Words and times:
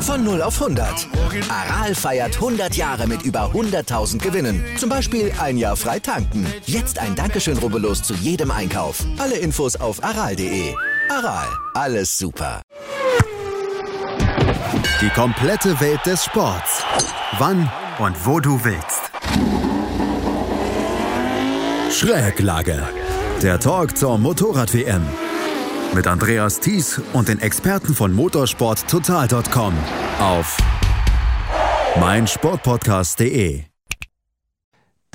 Von 0.00 0.24
0 0.24 0.40
auf 0.40 0.62
100. 0.62 1.08
Aral 1.50 1.94
feiert 1.94 2.36
100 2.36 2.74
Jahre 2.74 3.06
mit 3.06 3.22
über 3.22 3.50
100.000 3.52 4.18
Gewinnen. 4.18 4.64
Zum 4.78 4.88
Beispiel 4.88 5.30
ein 5.38 5.58
Jahr 5.58 5.76
frei 5.76 5.98
tanken. 5.98 6.46
Jetzt 6.64 6.98
ein 6.98 7.14
Dankeschön, 7.14 7.58
rubbellos 7.58 8.02
zu 8.02 8.14
jedem 8.14 8.50
Einkauf. 8.50 9.04
Alle 9.18 9.36
Infos 9.36 9.76
auf 9.76 10.02
aral.de. 10.02 10.74
Aral, 11.10 11.46
alles 11.74 12.16
super. 12.16 12.62
Die 15.02 15.10
komplette 15.10 15.78
Welt 15.80 16.00
des 16.06 16.24
Sports. 16.24 16.82
Wann 17.38 17.70
und 17.98 18.16
wo 18.24 18.40
du 18.40 18.64
willst. 18.64 19.05
Schräglage. 21.96 22.82
Der 23.42 23.58
Talk 23.58 23.96
zur 23.96 24.18
Motorrad-WM. 24.18 25.02
Mit 25.94 26.06
Andreas 26.06 26.60
Thies 26.60 27.00
und 27.14 27.28
den 27.28 27.40
Experten 27.40 27.94
von 27.94 28.12
motorsporttotal.com 28.12 29.72
auf 30.20 30.58
meinsportpodcast.de. 31.98 33.64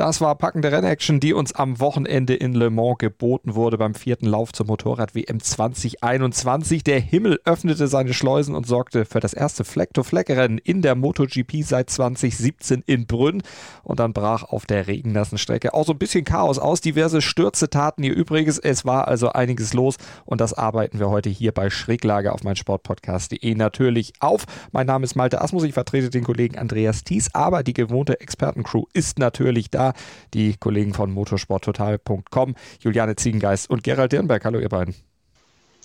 Das 0.01 0.19
war 0.19 0.33
packende 0.33 0.71
Rennaction, 0.71 1.19
die 1.19 1.31
uns 1.31 1.53
am 1.53 1.79
Wochenende 1.79 2.33
in 2.33 2.55
Le 2.55 2.71
Mans 2.71 2.97
geboten 2.97 3.53
wurde 3.53 3.77
beim 3.77 3.93
vierten 3.93 4.25
Lauf 4.25 4.51
zur 4.51 4.65
Motorrad-WM 4.65 5.39
2021. 5.39 6.83
Der 6.83 6.99
Himmel 6.99 7.39
öffnete 7.45 7.87
seine 7.87 8.15
Schleusen 8.15 8.55
und 8.55 8.65
sorgte 8.65 9.05
für 9.05 9.19
das 9.19 9.33
erste 9.33 9.63
Fleck-to-Fleck-Rennen 9.63 10.57
in 10.57 10.81
der 10.81 10.95
MotoGP 10.95 11.61
seit 11.63 11.91
2017 11.91 12.81
in 12.87 13.05
Brünn. 13.05 13.43
Und 13.83 13.99
dann 13.99 14.11
brach 14.11 14.41
auf 14.41 14.65
der 14.65 14.87
regennassen 14.87 15.37
Strecke 15.37 15.75
auch 15.75 15.85
so 15.85 15.91
ein 15.91 15.99
bisschen 15.99 16.25
Chaos 16.25 16.57
aus. 16.57 16.81
Diverse 16.81 17.21
Stürze 17.21 17.69
taten 17.69 18.01
ihr 18.01 18.15
Übriges. 18.15 18.57
Es 18.57 18.83
war 18.85 19.07
also 19.07 19.29
einiges 19.33 19.75
los 19.75 19.97
und 20.25 20.41
das 20.41 20.55
arbeiten 20.55 20.97
wir 20.97 21.11
heute 21.11 21.29
hier 21.29 21.51
bei 21.51 21.69
Schräglage 21.69 22.33
auf 22.33 22.43
mein 22.43 22.55
Sportpodcast.de 22.55 23.53
natürlich 23.53 24.13
auf. 24.19 24.45
Mein 24.71 24.87
Name 24.87 25.03
ist 25.03 25.15
Malte 25.15 25.41
Asmus, 25.41 25.61
ich 25.61 25.75
vertrete 25.75 26.09
den 26.09 26.23
Kollegen 26.23 26.57
Andreas 26.57 27.03
Thies, 27.03 27.29
aber 27.35 27.61
die 27.61 27.73
gewohnte 27.73 28.19
Expertencrew 28.19 28.85
ist 28.93 29.19
natürlich 29.19 29.69
da 29.69 29.90
die 30.33 30.57
Kollegen 30.57 30.93
von 30.93 31.11
motorsporttotal.com, 31.11 32.55
Juliane 32.79 33.15
Ziegengeist 33.15 33.69
und 33.69 33.83
Gerald 33.83 34.11
Dirnberg. 34.11 34.43
Hallo, 34.45 34.59
ihr 34.59 34.69
beiden. 34.69 34.95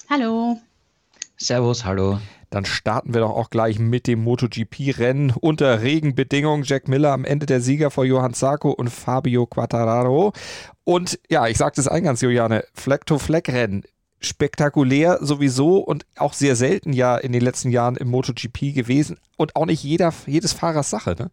Hallo. 0.09 0.59
Servus, 1.37 1.85
hallo. 1.85 2.19
Dann 2.49 2.65
starten 2.65 3.13
wir 3.13 3.21
doch 3.21 3.31
auch 3.31 3.51
gleich 3.51 3.79
mit 3.79 4.07
dem 4.07 4.23
MotoGP-Rennen 4.23 5.35
unter 5.39 5.83
Regenbedingungen. 5.83 6.65
Jack 6.65 6.89
Miller 6.89 7.13
am 7.13 7.25
Ende 7.25 7.45
der 7.45 7.61
Sieger 7.61 7.91
vor 7.91 8.05
Johann 8.05 8.33
Zarco 8.33 8.71
und 8.71 8.89
Fabio 8.89 9.47
Quattararo. 9.47 10.33
Und 10.85 11.19
ja, 11.29 11.47
ich 11.47 11.59
sagte 11.59 11.81
es 11.81 11.89
eingangs, 11.89 12.23
Juliane, 12.23 12.65
Fleck-to-Fleck-Rennen. 12.73 13.83
Spektakulär 14.21 15.19
sowieso 15.21 15.79
und 15.79 16.07
auch 16.17 16.33
sehr 16.33 16.57
selten 16.57 16.95
ja 16.95 17.19
in 17.19 17.33
den 17.33 17.43
letzten 17.43 17.71
Jahren 17.71 17.97
im 17.97 18.09
MotoGP 18.09 18.75
gewesen 18.75 19.19
und 19.37 19.57
auch 19.57 19.67
nicht 19.67 19.83
jeder, 19.85 20.13
jedes 20.27 20.55
Fahrers 20.55 20.89
Sache, 20.89 21.17
ne? 21.19 21.31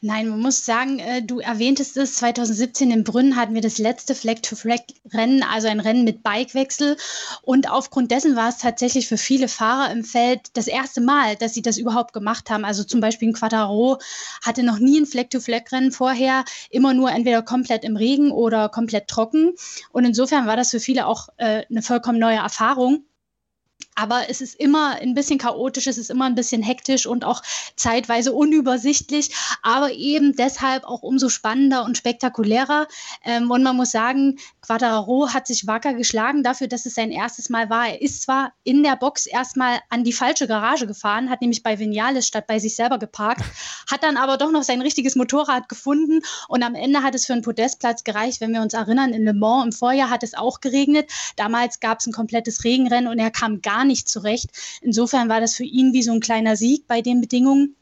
Nein, 0.00 0.28
man 0.28 0.40
muss 0.40 0.64
sagen, 0.64 0.98
äh, 0.98 1.22
du 1.22 1.40
erwähntest 1.40 1.96
es, 1.96 2.16
2017 2.16 2.90
in 2.90 3.04
Brünn 3.04 3.36
hatten 3.36 3.54
wir 3.54 3.60
das 3.60 3.78
letzte 3.78 4.14
Flag-to-Flag-Rennen, 4.14 5.42
also 5.42 5.68
ein 5.68 5.80
Rennen 5.80 6.04
mit 6.04 6.22
Bikewechsel. 6.22 6.96
Und 7.42 7.70
aufgrund 7.70 8.10
dessen 8.10 8.36
war 8.36 8.48
es 8.48 8.58
tatsächlich 8.58 9.06
für 9.06 9.18
viele 9.18 9.48
Fahrer 9.48 9.92
im 9.92 10.04
Feld 10.04 10.48
das 10.54 10.66
erste 10.66 11.00
Mal, 11.00 11.36
dass 11.36 11.54
sie 11.54 11.62
das 11.62 11.78
überhaupt 11.78 12.12
gemacht 12.12 12.50
haben. 12.50 12.64
Also 12.64 12.84
zum 12.84 13.00
Beispiel 13.00 13.28
ein 13.28 13.34
Quattaro 13.34 13.98
hatte 14.42 14.62
noch 14.62 14.78
nie 14.78 15.00
ein 15.00 15.06
Flag-to-Flag-Rennen 15.06 15.92
vorher, 15.92 16.44
immer 16.70 16.94
nur 16.94 17.10
entweder 17.10 17.42
komplett 17.42 17.84
im 17.84 17.96
Regen 17.96 18.30
oder 18.32 18.68
komplett 18.68 19.08
trocken. 19.08 19.54
Und 19.92 20.04
insofern 20.04 20.46
war 20.46 20.56
das 20.56 20.70
für 20.70 20.80
viele 20.80 21.06
auch 21.06 21.28
äh, 21.36 21.64
eine 21.68 21.82
vollkommen 21.82 22.18
neue 22.18 22.38
Erfahrung. 22.38 23.04
Aber 23.94 24.28
es 24.28 24.40
ist 24.40 24.54
immer 24.54 24.96
ein 25.00 25.14
bisschen 25.14 25.38
chaotisch, 25.38 25.86
es 25.86 25.98
ist 25.98 26.10
immer 26.10 26.26
ein 26.26 26.34
bisschen 26.34 26.62
hektisch 26.62 27.06
und 27.06 27.24
auch 27.24 27.42
zeitweise 27.76 28.32
unübersichtlich, 28.32 29.30
aber 29.62 29.92
eben 29.92 30.34
deshalb 30.36 30.84
auch 30.84 31.02
umso 31.02 31.28
spannender 31.28 31.84
und 31.84 31.96
spektakulärer. 31.96 32.86
Ähm, 33.24 33.50
und 33.50 33.62
man 33.62 33.76
muss 33.76 33.90
sagen, 33.90 34.38
Quadraro 34.62 35.32
hat 35.32 35.46
sich 35.46 35.66
wacker 35.66 35.94
geschlagen 35.94 36.42
dafür, 36.42 36.68
dass 36.68 36.86
es 36.86 36.94
sein 36.94 37.10
erstes 37.10 37.50
Mal 37.50 37.70
war. 37.70 37.88
Er 37.88 38.02
ist 38.02 38.22
zwar 38.22 38.52
in 38.62 38.82
der 38.82 38.96
Box 38.96 39.26
erstmal 39.26 39.80
an 39.88 40.04
die 40.04 40.12
falsche 40.12 40.46
Garage 40.46 40.86
gefahren, 40.86 41.28
hat 41.30 41.40
nämlich 41.40 41.62
bei 41.62 41.78
Vinales 41.78 42.26
statt 42.26 42.46
bei 42.46 42.58
sich 42.58 42.76
selber 42.76 42.98
geparkt, 42.98 43.42
hat 43.90 44.02
dann 44.02 44.16
aber 44.16 44.36
doch 44.36 44.50
noch 44.50 44.62
sein 44.62 44.80
richtiges 44.80 45.16
Motorrad 45.16 45.68
gefunden 45.68 46.20
und 46.48 46.62
am 46.62 46.74
Ende 46.74 47.02
hat 47.02 47.14
es 47.14 47.26
für 47.26 47.32
einen 47.32 47.42
Podestplatz 47.42 48.04
gereicht. 48.04 48.40
Wenn 48.40 48.52
wir 48.52 48.62
uns 48.62 48.74
erinnern, 48.74 49.12
in 49.12 49.24
Le 49.24 49.34
Mans 49.34 49.64
im 49.64 49.72
Vorjahr 49.72 50.10
hat 50.10 50.22
es 50.22 50.34
auch 50.34 50.60
geregnet. 50.60 51.10
Damals 51.36 51.80
gab 51.80 52.00
es 52.00 52.06
ein 52.06 52.12
komplettes 52.12 52.64
Regenrennen 52.64 53.10
und 53.10 53.18
er 53.18 53.30
kam 53.30 53.62
gar 53.70 53.84
nicht 53.84 54.08
zurecht. 54.08 54.50
Insofern 54.80 55.28
war 55.28 55.40
das 55.40 55.54
für 55.54 55.64
ihn 55.64 55.92
wie 55.92 56.02
so 56.02 56.12
ein 56.12 56.20
kleiner 56.20 56.56
Sieg 56.56 56.86
bei 56.86 57.02
den 57.02 57.20
Bedingungen. 57.20 57.76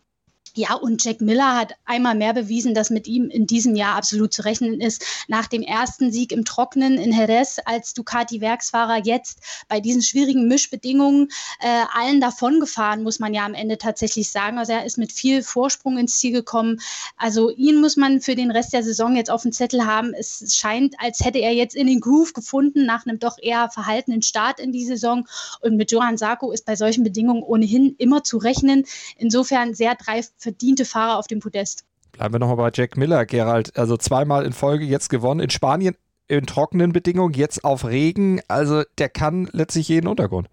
Ja, 0.58 0.74
und 0.74 1.04
Jack 1.04 1.20
Miller 1.20 1.54
hat 1.54 1.74
einmal 1.84 2.16
mehr 2.16 2.34
bewiesen, 2.34 2.74
dass 2.74 2.90
mit 2.90 3.06
ihm 3.06 3.30
in 3.30 3.46
diesem 3.46 3.76
Jahr 3.76 3.94
absolut 3.94 4.32
zu 4.32 4.42
rechnen 4.44 4.80
ist. 4.80 5.04
Nach 5.28 5.46
dem 5.46 5.62
ersten 5.62 6.10
Sieg 6.10 6.32
im 6.32 6.44
Trockenen 6.44 6.98
in 6.98 7.12
Jerez 7.12 7.60
als 7.64 7.94
Ducati-Werksfahrer 7.94 9.04
jetzt 9.04 9.38
bei 9.68 9.78
diesen 9.78 10.02
schwierigen 10.02 10.48
Mischbedingungen 10.48 11.28
äh, 11.60 11.84
allen 11.94 12.20
davon 12.20 12.58
gefahren, 12.58 13.04
muss 13.04 13.20
man 13.20 13.34
ja 13.34 13.46
am 13.46 13.54
Ende 13.54 13.78
tatsächlich 13.78 14.30
sagen. 14.30 14.58
Also 14.58 14.72
er 14.72 14.84
ist 14.84 14.98
mit 14.98 15.12
viel 15.12 15.44
Vorsprung 15.44 15.96
ins 15.96 16.18
Ziel 16.18 16.32
gekommen. 16.32 16.80
Also 17.16 17.50
ihn 17.50 17.80
muss 17.80 17.96
man 17.96 18.20
für 18.20 18.34
den 18.34 18.50
Rest 18.50 18.72
der 18.72 18.82
Saison 18.82 19.14
jetzt 19.14 19.30
auf 19.30 19.42
dem 19.42 19.52
Zettel 19.52 19.86
haben. 19.86 20.12
Es 20.12 20.56
scheint, 20.56 20.96
als 20.98 21.24
hätte 21.24 21.38
er 21.38 21.52
jetzt 21.52 21.76
in 21.76 21.86
den 21.86 22.00
Groove 22.00 22.32
gefunden 22.32 22.84
nach 22.84 23.06
einem 23.06 23.20
doch 23.20 23.36
eher 23.40 23.70
verhaltenen 23.70 24.22
Start 24.22 24.58
in 24.58 24.72
die 24.72 24.84
Saison. 24.84 25.28
Und 25.60 25.76
mit 25.76 25.92
Johann 25.92 26.18
Sarko 26.18 26.50
ist 26.50 26.66
bei 26.66 26.74
solchen 26.74 27.04
Bedingungen 27.04 27.44
ohnehin 27.44 27.94
immer 27.98 28.24
zu 28.24 28.38
rechnen. 28.38 28.86
Insofern 29.18 29.74
sehr 29.74 29.94
drei 29.94 30.20
verdiente 30.48 30.86
Fahrer 30.86 31.18
auf 31.18 31.26
dem 31.26 31.40
Podest. 31.40 31.84
Bleiben 32.12 32.34
wir 32.34 32.38
nochmal 32.38 32.56
bei 32.56 32.70
Jack 32.72 32.96
Miller, 32.96 33.26
Gerald. 33.26 33.76
Also 33.76 33.98
zweimal 33.98 34.46
in 34.46 34.54
Folge 34.54 34.86
jetzt 34.86 35.10
gewonnen 35.10 35.40
in 35.40 35.50
Spanien 35.50 35.94
in 36.26 36.46
trockenen 36.46 36.92
Bedingungen, 36.92 37.34
jetzt 37.34 37.64
auf 37.64 37.84
Regen. 37.84 38.40
Also 38.48 38.82
der 38.96 39.10
kann 39.10 39.48
letztlich 39.52 39.88
jeden 39.88 40.06
Untergrund. 40.06 40.48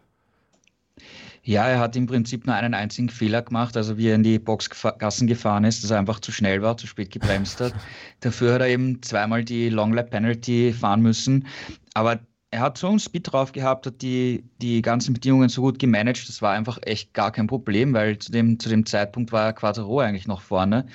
Ja, 1.43 1.67
er 1.67 1.79
hat 1.79 1.95
im 1.95 2.07
Prinzip 2.07 2.45
nur 2.45 2.55
einen 2.55 2.73
einzigen 2.73 3.07
Fehler 3.07 3.41
gemacht, 3.41 3.77
also 3.77 3.97
wie 3.97 4.07
er 4.09 4.15
in 4.15 4.23
die 4.23 4.39
Boxgassen 4.39 5.27
gefahren 5.27 5.63
ist, 5.63 5.83
dass 5.83 5.91
er 5.91 5.99
einfach 5.99 6.19
zu 6.19 6.31
schnell 6.31 6.61
war, 6.61 6.75
zu 6.75 6.87
spät 6.87 7.11
gebremst 7.11 7.61
hat. 7.61 7.73
Dafür 8.19 8.55
hat 8.55 8.61
er 8.61 8.67
eben 8.67 9.01
zweimal 9.01 9.45
die 9.45 9.69
Long 9.69 9.93
Lap 9.93 10.09
Penalty 10.09 10.73
fahren 10.73 11.01
müssen. 11.01 11.47
Aber 11.93 12.19
er 12.51 12.61
hat 12.61 12.77
so 12.77 12.87
einen 12.87 12.99
Speed 12.99 13.31
drauf 13.31 13.51
gehabt, 13.51 13.85
hat 13.85 14.01
die, 14.01 14.45
die 14.61 14.81
ganzen 14.81 15.13
Bedingungen 15.13 15.49
so 15.49 15.61
gut 15.61 15.79
gemanagt, 15.79 16.27
das 16.29 16.41
war 16.41 16.53
einfach 16.53 16.79
echt 16.83 17.13
gar 17.13 17.31
kein 17.31 17.47
Problem, 17.47 17.93
weil 17.93 18.17
zu 18.17 18.31
dem, 18.31 18.59
zu 18.59 18.69
dem 18.69 18.85
Zeitpunkt 18.85 19.31
war 19.31 19.53
Quattro 19.53 19.99
eigentlich 19.99 20.27
noch 20.27 20.41
vorne. 20.41 20.85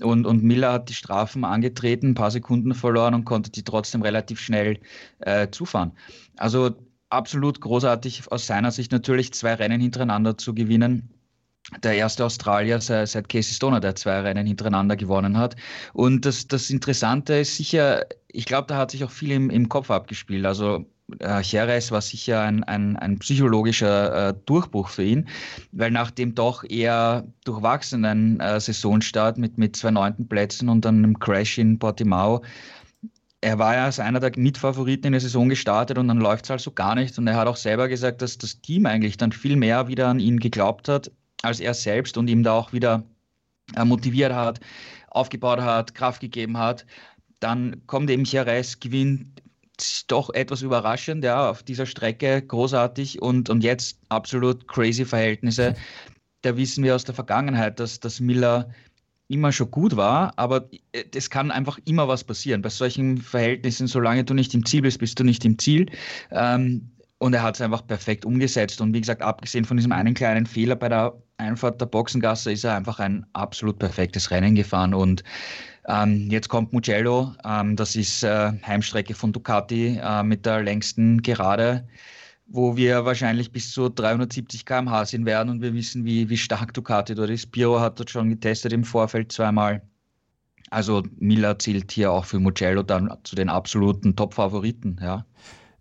Und, 0.00 0.26
und 0.26 0.42
Miller 0.42 0.72
hat 0.72 0.88
die 0.88 0.94
Strafen 0.94 1.44
angetreten, 1.44 2.10
ein 2.10 2.14
paar 2.14 2.32
Sekunden 2.32 2.74
verloren 2.74 3.14
und 3.14 3.24
konnte 3.24 3.50
die 3.50 3.62
trotzdem 3.62 4.02
relativ 4.02 4.40
schnell 4.40 4.80
äh, 5.20 5.48
zufahren. 5.50 5.92
Also 6.36 6.74
absolut 7.10 7.60
großartig 7.60 8.32
aus 8.32 8.46
seiner 8.46 8.72
Sicht 8.72 8.90
natürlich 8.90 9.32
zwei 9.32 9.54
Rennen 9.54 9.80
hintereinander 9.80 10.36
zu 10.36 10.52
gewinnen 10.52 11.10
der 11.82 11.94
erste 11.94 12.24
Australier 12.24 12.80
seit, 12.80 13.28
Casey 13.28 13.54
Stoner, 13.54 13.80
der 13.80 13.94
zwei 13.94 14.20
Rennen 14.20 14.46
hintereinander 14.46 14.96
gewonnen 14.96 15.38
hat. 15.38 15.56
Und 15.94 16.26
das, 16.26 16.46
das 16.46 16.70
Interessante 16.70 17.34
ist 17.34 17.56
sicher, 17.56 18.04
ich 18.28 18.44
glaube, 18.44 18.66
da 18.66 18.76
hat 18.76 18.90
sich 18.90 19.04
auch 19.04 19.10
viel 19.10 19.30
im, 19.30 19.48
im 19.48 19.68
Kopf 19.68 19.90
abgespielt. 19.90 20.44
Also 20.44 20.84
äh, 21.20 21.42
Jerez 21.42 21.90
war 21.90 22.00
sicher 22.00 22.40
ein, 22.40 22.64
ein, 22.64 22.96
ein 22.96 23.18
psychologischer 23.18 24.28
äh, 24.28 24.34
Durchbruch 24.46 24.88
für 24.88 25.04
ihn, 25.04 25.28
weil 25.72 25.90
nach 25.90 26.10
dem 26.10 26.34
doch 26.34 26.64
eher 26.68 27.26
durchwachsenen 27.44 28.40
äh, 28.40 28.60
Saisonstart 28.60 29.38
mit, 29.38 29.58
mit 29.58 29.76
zwei 29.76 29.90
neunten 29.90 30.28
Plätzen 30.28 30.68
und 30.68 30.86
einem 30.86 31.18
Crash 31.18 31.58
in 31.58 31.78
Portimao, 31.78 32.42
er 33.40 33.58
war 33.58 33.74
ja 33.74 33.84
als 33.84 34.00
einer 34.00 34.20
der 34.20 34.32
Mitfavoriten 34.36 35.08
in 35.08 35.12
der 35.12 35.20
Saison 35.20 35.50
gestartet 35.50 35.98
und 35.98 36.08
dann 36.08 36.18
läuft 36.18 36.46
es 36.46 36.50
also 36.50 36.72
gar 36.72 36.94
nicht. 36.94 37.18
Und 37.18 37.26
er 37.26 37.36
hat 37.36 37.46
auch 37.46 37.56
selber 37.56 37.88
gesagt, 37.88 38.22
dass 38.22 38.38
das 38.38 38.62
Team 38.62 38.86
eigentlich 38.86 39.18
dann 39.18 39.32
viel 39.32 39.56
mehr 39.56 39.86
wieder 39.86 40.08
an 40.08 40.18
ihn 40.18 40.40
geglaubt 40.40 40.88
hat 40.88 41.10
als 41.44 41.60
er 41.60 41.74
selbst 41.74 42.16
und 42.16 42.28
ihm 42.28 42.42
da 42.42 42.52
auch 42.52 42.72
wieder 42.72 43.04
äh, 43.76 43.84
motiviert 43.84 44.32
hat, 44.32 44.60
aufgebaut 45.10 45.60
hat, 45.60 45.94
Kraft 45.94 46.20
gegeben 46.20 46.58
hat. 46.58 46.86
Dann 47.40 47.82
kommt 47.86 48.10
eben 48.10 48.24
Jerez, 48.24 48.80
gewinnt 48.80 49.42
doch 50.06 50.32
etwas 50.34 50.62
überraschend, 50.62 51.24
ja, 51.24 51.50
auf 51.50 51.62
dieser 51.62 51.86
Strecke 51.86 52.42
großartig 52.42 53.20
und, 53.20 53.50
und 53.50 53.64
jetzt 53.64 53.98
absolut 54.08 54.68
crazy 54.68 55.04
Verhältnisse. 55.04 55.74
Da 56.42 56.56
wissen 56.56 56.84
wir 56.84 56.94
aus 56.94 57.04
der 57.04 57.14
Vergangenheit, 57.14 57.80
dass, 57.80 58.00
dass 58.00 58.20
Miller 58.20 58.68
immer 59.28 59.52
schon 59.52 59.70
gut 59.70 59.96
war, 59.96 60.32
aber 60.36 60.68
es 61.14 61.30
kann 61.30 61.50
einfach 61.50 61.78
immer 61.86 62.08
was 62.08 62.24
passieren. 62.24 62.62
Bei 62.62 62.68
solchen 62.68 63.18
Verhältnissen, 63.18 63.86
solange 63.86 64.24
du 64.24 64.34
nicht 64.34 64.54
im 64.54 64.66
Ziel 64.66 64.82
bist, 64.82 64.98
bist 64.98 65.18
du 65.18 65.24
nicht 65.24 65.44
im 65.44 65.58
Ziel. 65.58 65.86
Ähm, 66.30 66.90
und 67.18 67.32
er 67.32 67.42
hat 67.42 67.54
es 67.54 67.62
einfach 67.62 67.86
perfekt 67.86 68.26
umgesetzt. 68.26 68.80
Und 68.80 68.92
wie 68.92 69.00
gesagt, 69.00 69.22
abgesehen 69.22 69.64
von 69.64 69.78
diesem 69.78 69.92
einen 69.92 70.14
kleinen 70.14 70.46
Fehler 70.46 70.76
bei 70.76 70.90
der 70.90 71.14
Einfahrt 71.38 71.80
der 71.80 71.86
Boxengasse 71.86 72.52
ist 72.52 72.64
er 72.64 72.76
einfach 72.76 73.00
ein 73.00 73.26
absolut 73.32 73.78
perfektes 73.78 74.30
Rennen 74.30 74.54
gefahren 74.54 74.94
und 74.94 75.24
Ähm, 75.86 76.30
jetzt 76.30 76.48
kommt 76.48 76.72
Mugello, 76.72 77.34
ähm, 77.44 77.76
das 77.76 77.94
ist 77.96 78.22
äh, 78.22 78.52
Heimstrecke 78.66 79.14
von 79.14 79.32
Ducati 79.32 79.98
äh, 80.02 80.22
mit 80.22 80.46
der 80.46 80.62
längsten 80.62 81.20
Gerade, 81.22 81.86
wo 82.46 82.76
wir 82.76 83.04
wahrscheinlich 83.04 83.52
bis 83.52 83.72
zu 83.72 83.90
370 83.90 84.64
km/h 84.64 85.04
sind 85.06 85.26
werden 85.26 85.50
und 85.50 85.60
wir 85.60 85.74
wissen, 85.74 86.04
wie, 86.04 86.28
wie 86.30 86.38
stark 86.38 86.72
Ducati 86.72 87.14
dort 87.14 87.30
ist. 87.30 87.52
Piro 87.52 87.80
hat 87.80 87.98
dort 87.98 88.10
schon 88.10 88.30
getestet 88.30 88.72
im 88.72 88.84
Vorfeld 88.84 89.32
zweimal. 89.32 89.82
Also 90.70 91.02
Miller 91.18 91.58
zählt 91.58 91.92
hier 91.92 92.12
auch 92.12 92.24
für 92.24 92.40
Mugello 92.40 92.82
dann 92.82 93.14
zu 93.24 93.36
den 93.36 93.48
absoluten 93.48 94.16
Top-Favoriten, 94.16 94.98
ja. 95.02 95.26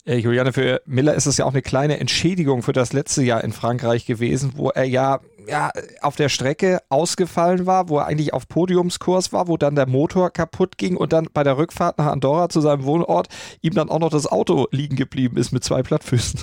Äh, 0.05 0.17
Juliane, 0.17 0.51
für 0.51 0.81
Miller 0.85 1.13
ist 1.13 1.27
es 1.27 1.37
ja 1.37 1.45
auch 1.45 1.53
eine 1.53 1.61
kleine 1.61 1.99
Entschädigung 1.99 2.61
für 2.61 2.73
das 2.73 2.91
letzte 2.91 3.23
Jahr 3.23 3.43
in 3.43 3.53
Frankreich 3.53 4.05
gewesen, 4.05 4.53
wo 4.55 4.69
er 4.69 4.83
ja, 4.83 5.21
ja 5.47 5.71
auf 6.01 6.17
der 6.17 6.27
Strecke 6.27 6.79
ausgefallen 6.89 7.65
war, 7.65 7.87
wo 7.87 7.99
er 7.99 8.07
eigentlich 8.07 8.33
auf 8.33 8.47
Podiumskurs 8.49 9.31
war, 9.31 9.47
wo 9.47 9.55
dann 9.55 9.75
der 9.75 9.87
Motor 9.87 10.29
kaputt 10.29 10.77
ging 10.77 10.97
und 10.97 11.13
dann 11.13 11.29
bei 11.33 11.43
der 11.43 11.57
Rückfahrt 11.57 11.97
nach 11.99 12.07
Andorra 12.07 12.49
zu 12.49 12.59
seinem 12.59 12.83
Wohnort 12.83 13.29
ihm 13.61 13.73
dann 13.73 13.89
auch 13.89 13.99
noch 13.99 14.09
das 14.09 14.27
Auto 14.27 14.67
liegen 14.71 14.97
geblieben 14.97 15.37
ist 15.37 15.53
mit 15.53 15.63
zwei 15.63 15.83
Plattfüßen. 15.83 16.41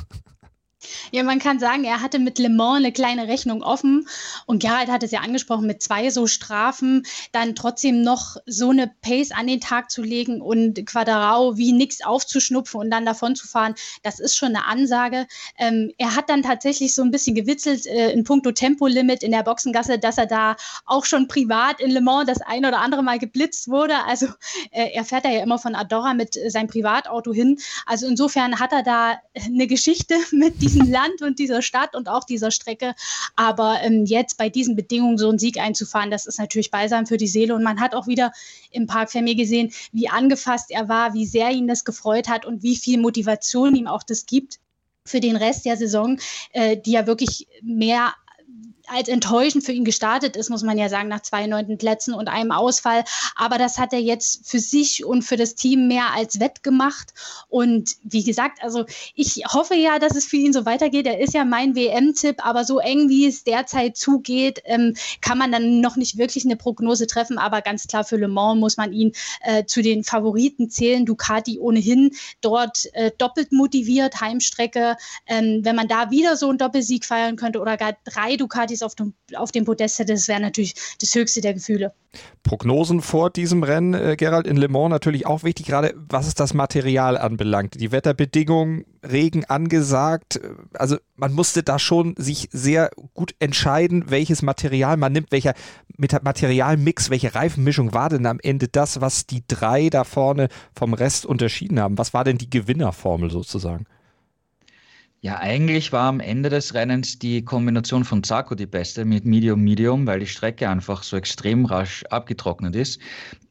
Ja, 1.12 1.22
man 1.22 1.38
kann 1.38 1.58
sagen, 1.58 1.84
er 1.84 2.00
hatte 2.00 2.18
mit 2.18 2.38
Le 2.38 2.48
Mans 2.48 2.78
eine 2.78 2.92
kleine 2.92 3.28
Rechnung 3.28 3.62
offen 3.62 4.08
und 4.46 4.62
Gerald 4.62 4.88
hat 4.88 5.02
es 5.02 5.10
ja 5.10 5.20
angesprochen, 5.20 5.66
mit 5.66 5.82
zwei 5.82 6.10
so 6.10 6.26
Strafen 6.26 7.04
dann 7.32 7.54
trotzdem 7.54 8.02
noch 8.02 8.36
so 8.46 8.70
eine 8.70 8.90
Pace 9.02 9.32
an 9.32 9.46
den 9.46 9.60
Tag 9.60 9.90
zu 9.90 10.02
legen 10.02 10.40
und 10.40 10.86
Quadrao 10.86 11.56
wie 11.56 11.72
nix 11.72 12.02
aufzuschnupfen 12.02 12.80
und 12.80 12.90
dann 12.90 13.04
davon 13.04 13.36
zu 13.36 13.46
fahren, 13.46 13.74
das 14.02 14.20
ist 14.20 14.36
schon 14.36 14.56
eine 14.56 14.64
Ansage. 14.64 15.26
Ähm, 15.58 15.92
er 15.98 16.16
hat 16.16 16.30
dann 16.30 16.42
tatsächlich 16.42 16.94
so 16.94 17.02
ein 17.02 17.10
bisschen 17.10 17.34
gewitzelt 17.34 17.86
äh, 17.86 18.12
in 18.12 18.24
puncto 18.24 18.52
Tempolimit 18.52 19.22
in 19.22 19.32
der 19.32 19.42
Boxengasse, 19.42 19.98
dass 19.98 20.16
er 20.16 20.26
da 20.26 20.56
auch 20.86 21.04
schon 21.04 21.28
privat 21.28 21.80
in 21.80 21.90
Le 21.90 22.00
Mans 22.00 22.26
das 22.26 22.40
ein 22.40 22.64
oder 22.64 22.78
andere 22.78 23.02
Mal 23.02 23.18
geblitzt 23.18 23.68
wurde. 23.68 23.94
Also 24.06 24.26
äh, 24.70 24.90
er 24.94 25.04
fährt 25.04 25.24
da 25.24 25.30
ja 25.30 25.42
immer 25.42 25.58
von 25.58 25.74
Adora 25.74 26.14
mit 26.14 26.36
äh, 26.36 26.50
seinem 26.50 26.68
Privatauto 26.68 27.32
hin. 27.32 27.58
Also 27.84 28.06
insofern 28.06 28.58
hat 28.58 28.72
er 28.72 28.82
da 28.82 29.18
eine 29.34 29.66
Geschichte 29.66 30.14
mit 30.30 30.62
diesem 30.62 30.69
diesem 30.70 30.90
Land 30.90 31.22
und 31.22 31.38
dieser 31.38 31.62
Stadt 31.62 31.94
und 31.94 32.08
auch 32.08 32.24
dieser 32.24 32.50
Strecke. 32.50 32.94
Aber 33.36 33.78
ähm, 33.82 34.04
jetzt 34.04 34.38
bei 34.38 34.48
diesen 34.48 34.76
Bedingungen 34.76 35.18
so 35.18 35.28
einen 35.28 35.38
Sieg 35.38 35.58
einzufahren, 35.58 36.10
das 36.10 36.26
ist 36.26 36.38
natürlich 36.38 36.70
balsam 36.70 37.06
für 37.06 37.16
die 37.16 37.26
Seele. 37.26 37.54
Und 37.54 37.62
man 37.62 37.80
hat 37.80 37.94
auch 37.94 38.06
wieder 38.06 38.32
im 38.70 38.86
Park 38.86 39.10
Fermier 39.10 39.34
gesehen, 39.34 39.72
wie 39.92 40.08
angefasst 40.08 40.70
er 40.70 40.88
war, 40.88 41.14
wie 41.14 41.26
sehr 41.26 41.50
ihn 41.50 41.66
das 41.66 41.84
gefreut 41.84 42.28
hat 42.28 42.46
und 42.46 42.62
wie 42.62 42.76
viel 42.76 42.98
Motivation 42.98 43.74
ihm 43.74 43.86
auch 43.86 44.02
das 44.02 44.26
gibt 44.26 44.58
für 45.04 45.20
den 45.20 45.36
Rest 45.36 45.64
der 45.64 45.76
Saison, 45.76 46.18
äh, 46.52 46.76
die 46.76 46.92
ja 46.92 47.06
wirklich 47.06 47.48
mehr 47.62 48.14
als 48.90 49.08
enttäuschend 49.08 49.64
für 49.64 49.72
ihn 49.72 49.84
gestartet 49.84 50.36
ist, 50.36 50.50
muss 50.50 50.62
man 50.62 50.76
ja 50.76 50.88
sagen, 50.88 51.08
nach 51.08 51.22
zwei 51.22 51.46
neunten 51.46 51.78
Plätzen 51.78 52.12
und 52.12 52.28
einem 52.28 52.50
Ausfall. 52.50 53.04
Aber 53.36 53.56
das 53.56 53.78
hat 53.78 53.92
er 53.92 54.00
jetzt 54.00 54.46
für 54.46 54.58
sich 54.58 55.04
und 55.04 55.22
für 55.22 55.36
das 55.36 55.54
Team 55.54 55.88
mehr 55.88 56.12
als 56.14 56.40
wettgemacht. 56.40 57.14
Und 57.48 57.96
wie 58.02 58.24
gesagt, 58.24 58.62
also 58.62 58.84
ich 59.14 59.44
hoffe 59.52 59.74
ja, 59.74 59.98
dass 59.98 60.16
es 60.16 60.24
für 60.24 60.36
ihn 60.36 60.52
so 60.52 60.66
weitergeht. 60.66 61.06
Er 61.06 61.20
ist 61.20 61.34
ja 61.34 61.44
mein 61.44 61.76
WM-Tipp, 61.76 62.44
aber 62.44 62.64
so 62.64 62.78
eng 62.80 63.08
wie 63.08 63.26
es 63.26 63.44
derzeit 63.44 63.96
zugeht, 63.96 64.60
ähm, 64.64 64.94
kann 65.20 65.38
man 65.38 65.52
dann 65.52 65.80
noch 65.80 65.96
nicht 65.96 66.18
wirklich 66.18 66.44
eine 66.44 66.56
Prognose 66.56 67.06
treffen. 67.06 67.38
Aber 67.38 67.62
ganz 67.62 67.86
klar 67.86 68.04
für 68.04 68.16
Le 68.16 68.28
Mans 68.28 68.58
muss 68.58 68.76
man 68.76 68.92
ihn 68.92 69.12
äh, 69.42 69.64
zu 69.64 69.82
den 69.82 70.02
Favoriten 70.02 70.68
zählen. 70.68 71.06
Ducati 71.06 71.58
ohnehin 71.60 72.10
dort 72.40 72.92
äh, 72.94 73.12
doppelt 73.16 73.52
motiviert, 73.52 74.20
Heimstrecke. 74.20 74.96
Ähm, 75.26 75.60
wenn 75.62 75.76
man 75.76 75.86
da 75.86 76.10
wieder 76.10 76.36
so 76.36 76.48
einen 76.48 76.58
Doppelsieg 76.58 77.04
feiern 77.04 77.36
könnte 77.36 77.60
oder 77.60 77.76
gar 77.76 77.96
drei 78.04 78.36
Ducatis 78.36 78.79
Paris 78.80 78.82
auf 78.82 78.94
dem, 78.94 79.14
auf 79.36 79.52
dem 79.52 79.64
Podest 79.64 79.98
hätte, 79.98 80.12
das 80.12 80.28
wäre 80.28 80.40
natürlich 80.40 80.74
das 81.00 81.14
höchste 81.14 81.40
der 81.40 81.54
Gefühle. 81.54 81.92
Prognosen 82.42 83.02
vor 83.02 83.30
diesem 83.30 83.62
Rennen, 83.62 83.94
äh, 83.94 84.16
Gerald, 84.16 84.46
in 84.46 84.56
Le 84.56 84.68
Mans 84.68 84.90
natürlich 84.90 85.26
auch 85.26 85.44
wichtig, 85.44 85.66
gerade 85.66 85.94
was 85.96 86.26
es 86.26 86.34
das 86.34 86.54
Material 86.54 87.16
anbelangt. 87.16 87.80
Die 87.80 87.92
Wetterbedingungen, 87.92 88.84
Regen 89.02 89.44
angesagt. 89.44 90.40
Also 90.74 90.98
man 91.16 91.32
musste 91.32 91.62
da 91.62 91.78
schon 91.78 92.14
sich 92.18 92.48
sehr 92.52 92.90
gut 93.14 93.34
entscheiden, 93.38 94.04
welches 94.08 94.42
Material 94.42 94.96
man 94.96 95.12
nimmt, 95.12 95.30
welcher 95.30 95.54
Materialmix, 95.96 97.10
welche 97.10 97.34
Reifenmischung 97.34 97.94
war 97.94 98.08
denn 98.08 98.26
am 98.26 98.40
Ende 98.42 98.68
das, 98.68 99.00
was 99.00 99.26
die 99.26 99.44
drei 99.46 99.88
da 99.88 100.04
vorne 100.04 100.48
vom 100.74 100.94
Rest 100.94 101.26
unterschieden 101.26 101.78
haben? 101.78 101.96
Was 101.96 102.12
war 102.12 102.24
denn 102.24 102.38
die 102.38 102.50
Gewinnerformel 102.50 103.30
sozusagen? 103.30 103.86
Ja, 105.22 105.38
eigentlich 105.38 105.92
war 105.92 106.08
am 106.08 106.18
Ende 106.18 106.48
des 106.48 106.72
Rennens 106.72 107.18
die 107.18 107.44
Kombination 107.44 108.04
von 108.04 108.22
Zarco 108.22 108.54
die 108.54 108.64
beste 108.66 109.04
mit 109.04 109.26
Medium-Medium, 109.26 110.06
weil 110.06 110.20
die 110.20 110.26
Strecke 110.26 110.66
einfach 110.66 111.02
so 111.02 111.14
extrem 111.14 111.66
rasch 111.66 112.04
abgetrocknet 112.04 112.74
ist 112.74 113.00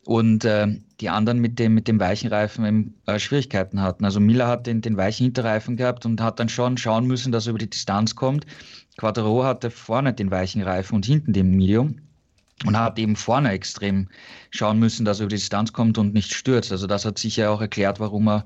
und 0.04 0.45
äh, 0.45 0.66
die 1.00 1.10
anderen 1.10 1.38
mit 1.38 1.60
dem, 1.60 1.75
mit 1.75 1.88
dem 1.88 2.00
weichen 2.00 2.30
Reifen 2.30 2.66
eben, 2.66 2.95
äh, 3.06 3.19
Schwierigkeiten 3.19 3.83
hatten. 3.83 4.04
Also 4.04 4.19
Miller 4.19 4.48
hat 4.48 4.66
den, 4.66 4.81
den 4.81 4.98
weichen 4.98 5.25
Hinterreifen 5.25 5.77
gehabt 5.77 6.07
und 6.07 6.21
hat 6.21 6.39
dann 6.39 6.50
schon 6.50 6.75
schauen 6.75 7.06
müssen, 7.06 7.31
dass 7.31 7.45
er 7.45 7.51
über 7.51 7.60
die 7.60 7.69
Distanz 7.69 8.16
kommt. 8.16 8.48
Quattro 8.98 9.44
hatte 9.44 9.69
vorne 9.69 10.12
den 10.13 10.31
weichen 10.31 10.63
Reifen 10.63 10.95
und 10.95 11.06
hinten 11.06 11.33
den 11.33 11.51
Medium 11.51 11.98
und 12.66 12.77
hat 12.77 12.98
eben 12.98 13.16
vorne 13.16 13.51
extrem 13.51 14.10
schauen 14.50 14.80
müssen, 14.80 15.06
dass 15.06 15.19
er 15.19 15.25
über 15.25 15.36
die 15.36 15.36
Distanz 15.36 15.71
kommt 15.71 16.00
und 16.00 16.16
nicht 16.16 16.33
stürzt. 16.33 16.71
Also 16.71 16.88
das 16.88 17.06
hat 17.06 17.19
sicher 17.19 17.51
auch 17.51 17.62
erklärt, 17.62 18.00
warum 18.00 18.27
er 18.27 18.45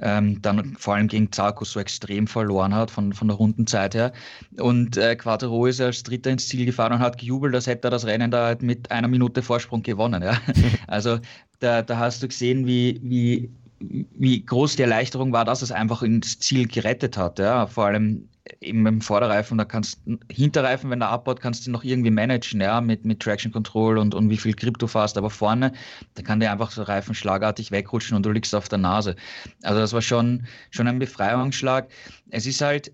ähm, 0.00 0.40
dann 0.42 0.76
vor 0.76 0.94
allem 0.94 1.08
gegen 1.08 1.32
Zarco 1.32 1.64
so 1.64 1.80
extrem 1.80 2.26
verloren 2.26 2.74
hat 2.74 2.90
von, 2.90 3.12
von 3.12 3.28
der 3.28 3.36
Rundenzeit 3.36 3.94
her. 3.94 4.12
Und 4.58 4.96
äh, 4.96 5.16
Quattro 5.16 5.66
ist 5.66 5.80
als 5.80 6.02
Dritter 6.02 6.30
ins 6.30 6.48
Ziel 6.48 6.66
gefahren 6.66 6.92
und 6.92 6.98
hat 7.00 7.18
gejubelt, 7.18 7.54
als 7.54 7.66
hätte 7.66 7.88
er 7.88 7.90
das 7.90 8.06
Rennen 8.06 8.30
da 8.30 8.46
halt 8.46 8.62
mit 8.62 8.90
einer 8.90 9.08
Minute 9.08 9.42
Vorsprung 9.42 9.82
gewonnen. 9.82 10.22
Ja? 10.22 10.38
Also 10.86 11.18
da, 11.60 11.82
da 11.82 11.98
hast 11.98 12.22
du 12.22 12.28
gesehen, 12.28 12.66
wie, 12.66 13.00
wie, 13.02 13.50
wie 13.80 14.44
groß 14.44 14.76
die 14.76 14.82
Erleichterung 14.82 15.32
war, 15.32 15.44
dass 15.44 15.62
es 15.62 15.72
einfach 15.72 16.02
ins 16.02 16.38
Ziel 16.38 16.66
gerettet 16.66 17.16
hat. 17.16 17.38
Ja? 17.38 17.66
Vor 17.66 17.86
allem 17.86 18.28
eben 18.60 18.86
im 18.86 19.00
Vorderreifen, 19.00 19.58
da 19.58 19.64
kannst 19.64 20.00
Hinterreifen, 20.30 20.90
wenn 20.90 21.00
der 21.00 21.08
abbaut, 21.08 21.40
kannst 21.40 21.66
du 21.66 21.70
noch 21.70 21.84
irgendwie 21.84 22.10
managen, 22.10 22.60
ja, 22.60 22.80
mit, 22.80 23.04
mit 23.04 23.20
Traction 23.20 23.52
Control 23.52 23.98
und, 23.98 24.14
und 24.14 24.30
wie 24.30 24.36
viel 24.36 24.54
Grip 24.54 24.78
du 24.78 24.86
fährst, 24.86 25.16
aber 25.18 25.30
vorne, 25.30 25.72
da 26.14 26.22
kann 26.22 26.40
der 26.40 26.52
einfach 26.52 26.70
so 26.70 26.82
Reifen 26.82 27.14
schlagartig 27.14 27.70
wegrutschen 27.70 28.16
und 28.16 28.24
du 28.24 28.30
liegst 28.30 28.54
auf 28.54 28.68
der 28.68 28.78
Nase. 28.78 29.16
Also 29.62 29.80
das 29.80 29.92
war 29.92 30.02
schon, 30.02 30.46
schon 30.70 30.88
ein 30.88 30.98
Befreiungsschlag. 30.98 31.88
Es 32.30 32.46
ist 32.46 32.60
halt, 32.60 32.92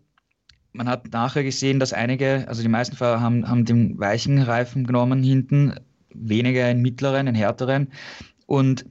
man 0.72 0.88
hat 0.88 1.12
nachher 1.12 1.44
gesehen, 1.44 1.78
dass 1.78 1.92
einige, 1.92 2.44
also 2.48 2.62
die 2.62 2.68
meisten 2.68 2.96
Fahrer 2.96 3.20
haben, 3.20 3.48
haben 3.48 3.64
den 3.64 3.98
weichen 3.98 4.42
Reifen 4.42 4.86
genommen 4.86 5.22
hinten, 5.22 5.74
weniger 6.12 6.70
in 6.70 6.82
mittleren, 6.82 7.26
in 7.26 7.34
härteren 7.34 7.92
und 8.46 8.84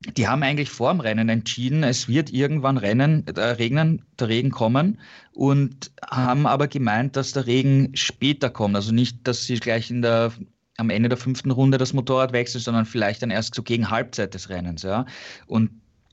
die 0.00 0.28
haben 0.28 0.42
eigentlich 0.42 0.70
vor 0.70 0.92
dem 0.92 1.00
Rennen 1.00 1.28
entschieden, 1.28 1.82
es 1.82 2.08
wird 2.08 2.30
irgendwann 2.30 2.78
Rennen, 2.78 3.26
äh, 3.26 3.40
regnen, 3.40 4.04
der 4.18 4.28
Regen 4.28 4.50
kommen 4.50 5.00
und 5.32 5.90
haben 6.08 6.46
aber 6.46 6.68
gemeint, 6.68 7.16
dass 7.16 7.32
der 7.32 7.46
Regen 7.46 7.90
später 7.94 8.48
kommt. 8.50 8.76
Also 8.76 8.92
nicht, 8.92 9.26
dass 9.26 9.44
sie 9.44 9.56
gleich 9.58 9.90
in 9.90 10.02
der, 10.02 10.32
am 10.76 10.90
Ende 10.90 11.08
der 11.08 11.18
fünften 11.18 11.50
Runde 11.50 11.78
das 11.78 11.92
Motorrad 11.92 12.32
wechseln, 12.32 12.60
sondern 12.60 12.86
vielleicht 12.86 13.22
dann 13.22 13.30
erst 13.30 13.54
so 13.56 13.62
gegen 13.62 13.90
Halbzeit 13.90 14.34
des 14.34 14.48
Rennens. 14.48 14.82
Ja. 14.82 15.04
Und 15.46 15.70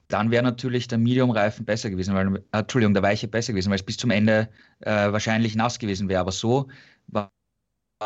dann 0.08 0.32
wäre 0.32 0.44
natürlich 0.44 0.88
der 0.88 0.98
Medium-Reifen 0.98 1.66
besser 1.66 1.92
gewesen, 1.92 2.16
weil, 2.16 2.38
äh, 2.38 2.60
Entschuldigung, 2.60 2.96
der 2.96 3.04
Weiche 3.04 3.28
besser 3.28 3.54
gewesen, 3.54 3.70
weil 3.70 3.78
es 3.78 3.84
bis 3.84 3.98
zum 3.98 4.10
Ende 4.10 4.50
äh, 4.80 5.12
wahrscheinlich 5.12 5.56
nass 5.56 5.78
gewesen 5.78 6.10
wäre. 6.10 6.22
Aber 6.22 6.32
so 6.32 6.68
war 7.08 7.32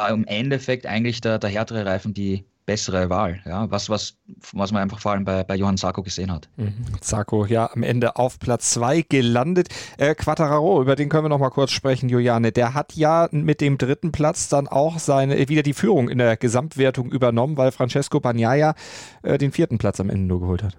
im 0.10 0.26
Endeffekt 0.26 0.86
eigentlich 0.86 1.22
der, 1.22 1.40
der 1.40 1.50
härtere 1.50 1.86
Reifen 1.86 2.14
die, 2.14 2.46
bessere 2.70 3.10
Wahl. 3.10 3.42
Ja, 3.48 3.72
was, 3.72 3.90
was, 3.90 4.14
was 4.54 4.72
man 4.72 4.84
einfach 4.84 5.00
vor 5.00 5.14
allem 5.14 5.26
bei, 5.26 5.44
bei 5.44 5.56
Johann 5.56 5.78
Sarko 5.78 6.04
gesehen 6.04 6.32
hat. 6.32 6.50
Mhm. 6.56 6.86
Sarko, 7.02 7.48
ja, 7.48 7.68
am 7.74 7.82
Ende 7.82 8.16
auf 8.16 8.38
Platz 8.38 8.70
2 8.76 9.02
gelandet. 9.10 9.70
Äh, 9.98 10.14
Quattararo, 10.14 10.80
über 10.80 10.96
den 10.96 11.10
können 11.10 11.24
wir 11.24 11.30
noch 11.30 11.40
mal 11.40 11.50
kurz 11.50 11.72
sprechen, 11.72 12.10
Juliane. 12.10 12.52
Der 12.52 12.76
hat 12.76 12.94
ja 12.94 13.28
mit 13.32 13.60
dem 13.60 13.80
dritten 13.80 14.12
Platz 14.12 14.50
dann 14.50 14.68
auch 14.68 15.00
seine, 15.00 15.50
wieder 15.50 15.64
die 15.64 15.74
Führung 15.74 16.10
in 16.10 16.20
der 16.20 16.38
Gesamtwertung 16.38 17.12
übernommen, 17.12 17.58
weil 17.58 17.72
Francesco 17.72 18.20
Bagnaia 18.20 18.76
äh, 19.24 19.40
den 19.40 19.52
vierten 19.52 19.80
Platz 19.80 20.00
am 20.00 20.12
Ende 20.12 20.28
nur 20.28 20.40
geholt 20.40 20.62
hat. 20.62 20.78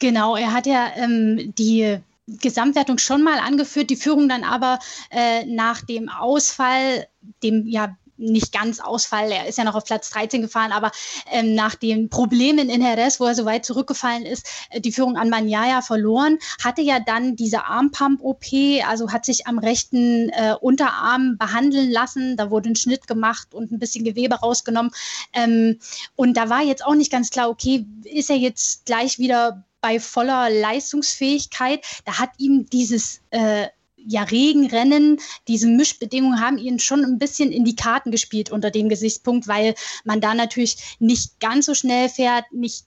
Genau, 0.00 0.36
er 0.36 0.52
hat 0.52 0.66
ja 0.66 0.88
ähm, 0.96 1.54
die 1.56 1.96
Gesamtwertung 2.26 2.98
schon 2.98 3.24
mal 3.24 3.38
angeführt, 3.38 3.88
die 3.88 3.96
Führung 3.96 4.28
dann 4.28 4.44
aber 4.44 4.80
äh, 5.10 5.46
nach 5.46 5.80
dem 5.80 6.10
Ausfall, 6.10 7.06
dem 7.42 7.66
ja 7.66 7.96
nicht 8.16 8.52
ganz 8.52 8.80
Ausfall, 8.80 9.30
er 9.30 9.46
ist 9.46 9.58
ja 9.58 9.64
noch 9.64 9.74
auf 9.74 9.84
Platz 9.84 10.10
13 10.10 10.42
gefahren, 10.42 10.72
aber 10.72 10.90
ähm, 11.30 11.54
nach 11.54 11.74
den 11.74 12.08
Problemen 12.08 12.68
in 12.68 12.82
Jerez, 12.82 13.20
wo 13.20 13.24
er 13.24 13.34
so 13.34 13.44
weit 13.44 13.64
zurückgefallen 13.64 14.24
ist, 14.24 14.46
äh, 14.70 14.80
die 14.80 14.92
Führung 14.92 15.16
an 15.16 15.30
Manjaya 15.30 15.82
verloren, 15.82 16.38
hatte 16.62 16.82
ja 16.82 17.00
dann 17.00 17.36
diese 17.36 17.64
Armpump-OP, 17.64 18.44
also 18.86 19.10
hat 19.10 19.24
sich 19.24 19.46
am 19.46 19.58
rechten 19.58 20.28
äh, 20.30 20.54
Unterarm 20.60 21.36
behandeln 21.38 21.90
lassen, 21.90 22.36
da 22.36 22.50
wurde 22.50 22.70
ein 22.70 22.76
Schnitt 22.76 23.06
gemacht 23.06 23.54
und 23.54 23.72
ein 23.72 23.78
bisschen 23.78 24.04
Gewebe 24.04 24.36
rausgenommen. 24.36 24.92
Ähm, 25.32 25.78
und 26.16 26.36
da 26.36 26.48
war 26.48 26.62
jetzt 26.62 26.84
auch 26.84 26.94
nicht 26.94 27.10
ganz 27.10 27.30
klar, 27.30 27.48
okay, 27.48 27.86
ist 28.04 28.30
er 28.30 28.36
jetzt 28.36 28.86
gleich 28.86 29.18
wieder 29.18 29.64
bei 29.80 30.00
voller 30.00 30.48
Leistungsfähigkeit? 30.48 31.84
Da 32.04 32.18
hat 32.18 32.30
ihm 32.38 32.66
dieses 32.70 33.20
äh, 33.30 33.66
ja, 34.06 34.22
Regenrennen, 34.22 35.18
diese 35.48 35.68
Mischbedingungen 35.68 36.40
haben 36.40 36.58
ihnen 36.58 36.78
schon 36.78 37.04
ein 37.04 37.18
bisschen 37.18 37.52
in 37.52 37.64
die 37.64 37.76
Karten 37.76 38.10
gespielt 38.10 38.50
unter 38.50 38.70
dem 38.70 38.88
Gesichtspunkt, 38.88 39.48
weil 39.48 39.74
man 40.04 40.20
da 40.20 40.34
natürlich 40.34 40.96
nicht 40.98 41.40
ganz 41.40 41.66
so 41.66 41.74
schnell 41.74 42.08
fährt, 42.08 42.44
nicht 42.52 42.86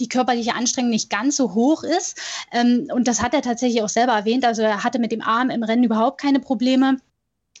die 0.00 0.08
körperliche 0.08 0.54
Anstrengung 0.54 0.90
nicht 0.90 1.10
ganz 1.10 1.36
so 1.36 1.54
hoch 1.54 1.82
ist. 1.82 2.16
Ähm, 2.52 2.88
und 2.92 3.08
das 3.08 3.20
hat 3.20 3.34
er 3.34 3.42
tatsächlich 3.42 3.82
auch 3.82 3.88
selber 3.88 4.12
erwähnt. 4.12 4.44
Also 4.44 4.62
er 4.62 4.84
hatte 4.84 4.98
mit 4.98 5.12
dem 5.12 5.22
Arm 5.22 5.50
im 5.50 5.62
Rennen 5.62 5.84
überhaupt 5.84 6.20
keine 6.20 6.40
Probleme 6.40 6.98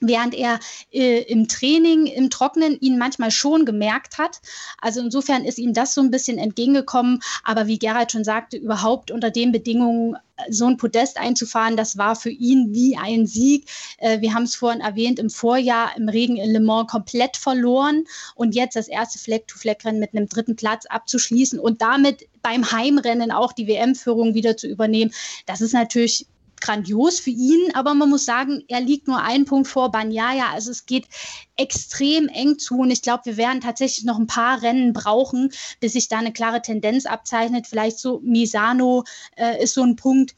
während 0.00 0.34
er 0.34 0.60
äh, 0.92 1.22
im 1.22 1.48
Training, 1.48 2.06
im 2.06 2.30
Trocknen 2.30 2.78
ihn 2.80 2.98
manchmal 2.98 3.30
schon 3.30 3.64
gemerkt 3.64 4.18
hat. 4.18 4.40
Also 4.80 5.00
insofern 5.00 5.44
ist 5.44 5.58
ihm 5.58 5.74
das 5.74 5.94
so 5.94 6.00
ein 6.00 6.10
bisschen 6.10 6.38
entgegengekommen. 6.38 7.20
Aber 7.44 7.66
wie 7.66 7.78
Gerald 7.78 8.12
schon 8.12 8.24
sagte, 8.24 8.56
überhaupt 8.56 9.10
unter 9.10 9.30
den 9.30 9.52
Bedingungen 9.52 10.14
äh, 10.14 10.52
so 10.52 10.66
ein 10.66 10.76
Podest 10.76 11.18
einzufahren, 11.18 11.76
das 11.76 11.98
war 11.98 12.16
für 12.16 12.30
ihn 12.30 12.72
wie 12.72 12.96
ein 12.96 13.26
Sieg. 13.26 13.68
Äh, 13.98 14.20
wir 14.20 14.34
haben 14.34 14.44
es 14.44 14.54
vorhin 14.54 14.80
erwähnt, 14.80 15.18
im 15.18 15.30
Vorjahr 15.30 15.96
im 15.96 16.08
Regen 16.08 16.36
in 16.36 16.52
Le 16.52 16.60
Mans 16.60 16.90
komplett 16.90 17.36
verloren 17.36 18.04
und 18.34 18.54
jetzt 18.54 18.76
das 18.76 18.88
erste 18.88 19.18
Fleck-to-Fleck-Rennen 19.18 20.00
mit 20.00 20.14
einem 20.14 20.28
dritten 20.28 20.56
Platz 20.56 20.86
abzuschließen 20.86 21.58
und 21.58 21.82
damit 21.82 22.28
beim 22.42 22.70
Heimrennen 22.70 23.32
auch 23.32 23.52
die 23.52 23.66
WM-Führung 23.66 24.34
wieder 24.34 24.56
zu 24.56 24.68
übernehmen. 24.68 25.12
Das 25.46 25.60
ist 25.60 25.72
natürlich 25.72 26.26
grandios 26.60 27.20
für 27.20 27.30
ihn, 27.30 27.74
aber 27.74 27.94
man 27.94 28.10
muss 28.10 28.24
sagen, 28.24 28.64
er 28.68 28.80
liegt 28.80 29.08
nur 29.08 29.22
einen 29.22 29.44
Punkt 29.44 29.68
vor 29.68 29.90
Banyaya. 29.90 30.50
Also 30.52 30.70
es 30.70 30.86
geht 30.86 31.06
extrem 31.56 32.28
eng 32.28 32.58
zu 32.58 32.78
und 32.78 32.90
ich 32.90 33.02
glaube, 33.02 33.24
wir 33.26 33.36
werden 33.36 33.60
tatsächlich 33.60 34.04
noch 34.04 34.18
ein 34.18 34.26
paar 34.26 34.62
Rennen 34.62 34.92
brauchen, 34.92 35.50
bis 35.80 35.92
sich 35.92 36.08
da 36.08 36.18
eine 36.18 36.32
klare 36.32 36.62
Tendenz 36.62 37.06
abzeichnet. 37.06 37.66
Vielleicht 37.66 37.98
so 37.98 38.20
Misano 38.22 39.04
äh, 39.36 39.62
ist 39.62 39.74
so 39.74 39.82
ein 39.82 39.96
Punkt, 39.96 40.34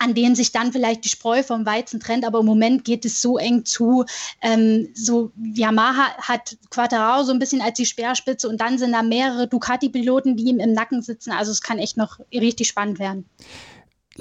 an 0.00 0.14
dem 0.14 0.34
sich 0.34 0.50
dann 0.50 0.72
vielleicht 0.72 1.04
die 1.04 1.10
Spreu 1.10 1.42
vom 1.42 1.66
Weizen 1.66 2.00
trennt, 2.00 2.24
aber 2.24 2.40
im 2.40 2.46
Moment 2.46 2.84
geht 2.84 3.04
es 3.04 3.20
so 3.20 3.36
eng 3.36 3.66
zu. 3.66 4.06
Ähm, 4.40 4.88
so 4.94 5.30
Yamaha 5.54 6.16
hat 6.16 6.56
Quattararo 6.70 7.22
so 7.22 7.32
ein 7.32 7.38
bisschen 7.38 7.60
als 7.60 7.76
die 7.76 7.84
Speerspitze 7.84 8.48
und 8.48 8.60
dann 8.62 8.78
sind 8.78 8.92
da 8.92 9.02
mehrere 9.02 9.46
Ducati-Piloten, 9.46 10.36
die 10.36 10.44
ihm 10.44 10.58
im 10.58 10.72
Nacken 10.72 11.02
sitzen. 11.02 11.32
Also 11.32 11.52
es 11.52 11.60
kann 11.60 11.78
echt 11.78 11.98
noch 11.98 12.18
richtig 12.32 12.68
spannend 12.68 12.98
werden. 12.98 13.26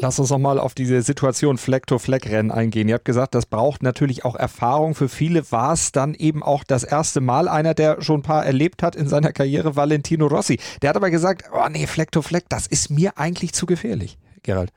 Lass 0.02 0.18
uns 0.18 0.30
noch 0.30 0.40
mal 0.40 0.60
auf 0.60 0.74
diese 0.74 1.02
Situation 1.02 1.58
Fleck-to-Fleck-Rennen 1.58 2.52
eingehen. 2.52 2.88
Ihr 2.88 2.96
habt 2.96 3.04
gesagt, 3.04 3.36
das 3.36 3.46
braucht 3.46 3.84
natürlich 3.84 4.24
auch 4.24 4.38
Erfahrung. 4.38 4.96
Für 4.96 5.10
viele 5.10 5.52
war 5.52 5.74
es 5.74 5.92
dann 5.92 6.14
eben 6.14 6.42
auch 6.42 6.64
das 6.64 6.86
erste 6.86 7.20
Mal. 7.20 7.50
Einer, 7.50 7.74
der 7.74 8.02
schon 8.02 8.22
ein 8.22 8.24
paar 8.24 8.46
erlebt 8.46 8.82
hat 8.82 8.96
in 8.96 9.10
seiner 9.10 9.34
Karriere, 9.34 9.76
Valentino 9.76 10.28
Rossi. 10.28 10.58
Der 10.82 10.92
hat 10.92 10.96
aber 10.96 11.10
gesagt, 11.10 11.50
oh 11.54 11.68
nee, 11.70 11.86
Fleck-to-Fleck, 11.86 12.46
das 12.48 12.66
ist 12.66 12.90
mir 12.90 13.18
eigentlich 13.18 13.54
zu 13.54 13.66
gefährlich. 13.66 14.18
Gerald. 14.42 14.72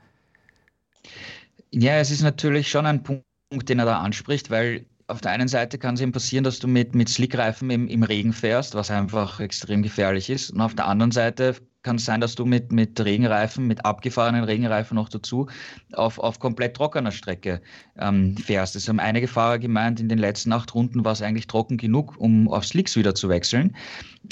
Ja, 1.71 1.97
es 1.99 2.11
ist 2.11 2.21
natürlich 2.21 2.69
schon 2.69 2.85
ein 2.85 3.03
Punkt, 3.03 3.23
den 3.69 3.79
er 3.79 3.85
da 3.85 3.99
anspricht, 3.99 4.51
weil 4.51 4.85
auf 5.07 5.21
der 5.21 5.31
einen 5.31 5.47
Seite 5.47 5.77
kann 5.77 5.95
es 5.95 6.01
eben 6.01 6.11
passieren, 6.11 6.43
dass 6.43 6.59
du 6.59 6.67
mit, 6.67 6.95
mit 6.95 7.07
Slickreifen 7.07 7.69
im, 7.69 7.87
im 7.87 8.03
Regen 8.03 8.33
fährst, 8.33 8.75
was 8.75 8.91
einfach 8.91 9.39
extrem 9.39 9.83
gefährlich 9.83 10.29
ist. 10.29 10.51
Und 10.51 10.59
auf 10.59 10.75
der 10.75 10.87
anderen 10.87 11.11
Seite 11.11 11.55
kann 11.83 11.97
es 11.97 12.05
sein, 12.05 12.21
dass 12.21 12.35
du 12.35 12.45
mit, 12.45 12.71
mit 12.71 12.99
Regenreifen, 12.99 13.67
mit 13.67 13.85
abgefahrenen 13.85 14.43
Regenreifen 14.43 14.95
noch 14.95 15.09
dazu, 15.09 15.47
auf, 15.91 16.17
auf 16.17 16.39
komplett 16.39 16.75
trockener 16.75 17.11
Strecke 17.11 17.61
ähm, 17.97 18.35
fährst. 18.37 18.75
Es 18.75 18.87
haben 18.87 18.99
einige 18.99 19.27
Fahrer 19.27 19.59
gemeint, 19.59 19.99
in 19.99 20.09
den 20.09 20.17
letzten 20.17 20.51
acht 20.53 20.73
Runden 20.73 21.05
war 21.05 21.11
es 21.11 21.21
eigentlich 21.21 21.47
trocken 21.47 21.77
genug, 21.77 22.15
um 22.17 22.47
auf 22.47 22.65
Slicks 22.65 22.95
wieder 22.95 23.13
zu 23.13 23.29
wechseln. 23.29 23.75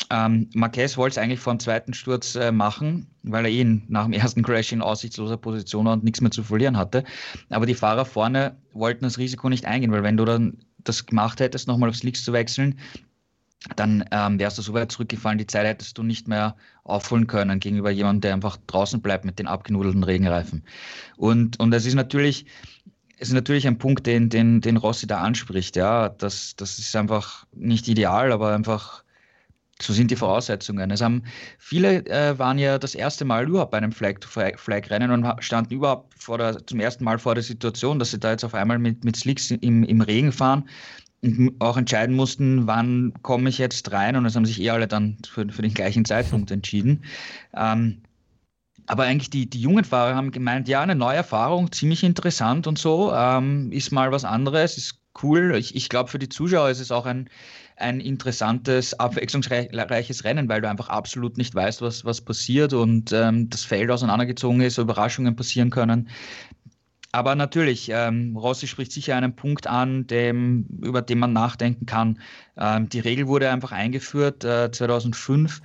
Ähm, 0.09 0.49
Marquez 0.53 0.97
wollte 0.97 1.15
es 1.15 1.17
eigentlich 1.17 1.39
vor 1.39 1.53
dem 1.53 1.59
zweiten 1.59 1.93
Sturz 1.93 2.35
äh, 2.35 2.51
machen, 2.51 3.07
weil 3.23 3.45
er 3.45 3.51
ihn 3.51 3.83
nach 3.89 4.05
dem 4.05 4.13
ersten 4.13 4.41
Crash 4.41 4.71
in 4.71 4.81
aussichtsloser 4.81 5.37
Position 5.37 5.85
war 5.85 5.93
und 5.93 6.03
nichts 6.03 6.21
mehr 6.21 6.31
zu 6.31 6.43
verlieren 6.43 6.77
hatte. 6.77 7.03
Aber 7.49 7.65
die 7.65 7.75
Fahrer 7.75 8.05
vorne 8.05 8.55
wollten 8.71 9.03
das 9.03 9.17
Risiko 9.17 9.49
nicht 9.49 9.65
eingehen, 9.65 9.91
weil 9.91 10.03
wenn 10.03 10.17
du 10.17 10.23
dann 10.23 10.57
das 10.83 11.05
gemacht 11.05 11.39
hättest, 11.39 11.67
nochmal 11.67 11.89
auf 11.89 11.95
Slicks 11.95 12.23
zu 12.23 12.33
wechseln, 12.33 12.79
dann 13.75 14.03
ähm, 14.11 14.39
wärst 14.39 14.57
du 14.57 14.61
so 14.61 14.73
weit 14.73 14.91
zurückgefallen, 14.91 15.37
die 15.37 15.47
Zeit 15.47 15.65
hättest 15.65 15.97
du 15.97 16.03
nicht 16.03 16.27
mehr 16.27 16.55
aufholen 16.83 17.27
können 17.27 17.59
gegenüber 17.59 17.91
jemandem, 17.91 18.21
der 18.21 18.33
einfach 18.33 18.57
draußen 18.67 19.01
bleibt 19.01 19.23
mit 19.23 19.37
den 19.37 19.47
abgenudelten 19.47 20.03
Regenreifen. 20.03 20.63
Und, 21.15 21.59
und 21.59 21.71
es 21.73 21.85
ist 21.85 21.93
natürlich, 21.93 22.45
ist 23.17 23.33
natürlich 23.33 23.67
ein 23.67 23.77
Punkt, 23.77 24.07
den, 24.07 24.29
den, 24.29 24.61
den 24.61 24.77
Rossi 24.77 25.05
da 25.05 25.19
anspricht. 25.21 25.75
Ja, 25.75 26.09
das, 26.09 26.55
das 26.55 26.79
ist 26.79 26.95
einfach 26.95 27.45
nicht 27.53 27.87
ideal, 27.87 28.31
aber 28.31 28.53
einfach 28.53 29.03
so 29.79 29.93
sind 29.93 30.11
die 30.11 30.15
Voraussetzungen. 30.15 30.91
Es 30.91 31.01
haben 31.01 31.23
viele 31.57 32.05
äh, 32.05 32.37
waren 32.37 32.59
ja 32.59 32.77
das 32.77 32.95
erste 32.95 33.25
Mal 33.25 33.47
überhaupt 33.47 33.71
bei 33.71 33.77
einem 33.77 33.91
Flag-to-Flag-Rennen 33.91 35.11
und 35.11 35.43
standen 35.43 35.73
überhaupt 35.73 36.13
der, 36.27 36.65
zum 36.65 36.79
ersten 36.79 37.03
Mal 37.03 37.19
vor 37.19 37.35
der 37.35 37.43
Situation, 37.43 37.99
dass 37.99 38.11
sie 38.11 38.19
da 38.19 38.31
jetzt 38.31 38.43
auf 38.43 38.53
einmal 38.53 38.79
mit, 38.79 39.03
mit 39.03 39.15
Slicks 39.15 39.51
im, 39.51 39.83
im 39.83 40.01
Regen 40.01 40.31
fahren 40.31 40.69
auch 41.59 41.77
entscheiden 41.77 42.15
mussten, 42.15 42.67
wann 42.67 43.13
komme 43.21 43.49
ich 43.49 43.57
jetzt 43.57 43.91
rein. 43.91 44.15
Und 44.15 44.25
es 44.25 44.35
haben 44.35 44.45
sich 44.45 44.61
eh 44.61 44.71
alle 44.71 44.87
dann 44.87 45.17
für, 45.27 45.47
für 45.49 45.61
den 45.61 45.73
gleichen 45.73 46.05
Zeitpunkt 46.05 46.51
entschieden. 46.51 47.03
Ähm, 47.53 48.01
aber 48.87 49.03
eigentlich 49.03 49.29
die, 49.29 49.49
die 49.49 49.61
jungen 49.61 49.85
Fahrer 49.85 50.15
haben 50.15 50.31
gemeint, 50.31 50.67
ja, 50.67 50.81
eine 50.81 50.95
neue 50.95 51.17
Erfahrung, 51.17 51.71
ziemlich 51.71 52.03
interessant 52.03 52.67
und 52.67 52.77
so, 52.77 53.13
ähm, 53.13 53.71
ist 53.71 53.91
mal 53.91 54.11
was 54.11 54.25
anderes, 54.25 54.77
ist 54.77 54.99
cool. 55.23 55.55
Ich, 55.55 55.75
ich 55.75 55.89
glaube, 55.89 56.09
für 56.09 56.19
die 56.19 56.29
Zuschauer 56.29 56.69
ist 56.69 56.79
es 56.79 56.91
auch 56.91 57.05
ein, 57.05 57.29
ein 57.77 57.99
interessantes, 57.99 58.93
abwechslungsreiches 58.99 60.23
Rennen, 60.23 60.49
weil 60.49 60.61
du 60.61 60.69
einfach 60.69 60.89
absolut 60.89 61.37
nicht 61.37 61.53
weißt, 61.53 61.81
was, 61.81 62.05
was 62.05 62.21
passiert 62.21 62.73
und 62.73 63.11
ähm, 63.11 63.49
das 63.49 63.63
Feld 63.63 63.91
auseinandergezogen 63.91 64.61
ist, 64.61 64.77
Überraschungen 64.77 65.35
passieren 65.35 65.69
können. 65.69 66.09
Aber 67.13 67.35
natürlich, 67.35 67.89
ähm, 67.93 68.37
Rossi 68.37 68.67
spricht 68.67 68.91
sicher 68.93 69.15
einen 69.17 69.35
Punkt 69.35 69.67
an, 69.67 70.07
dem, 70.07 70.65
über 70.81 71.01
den 71.01 71.19
man 71.19 71.33
nachdenken 71.33 71.85
kann. 71.85 72.19
Ähm, 72.57 72.87
die 72.87 72.99
Regel 72.99 73.27
wurde 73.27 73.49
einfach 73.49 73.73
eingeführt 73.73 74.45
äh, 74.45 74.71
2005, 74.71 75.61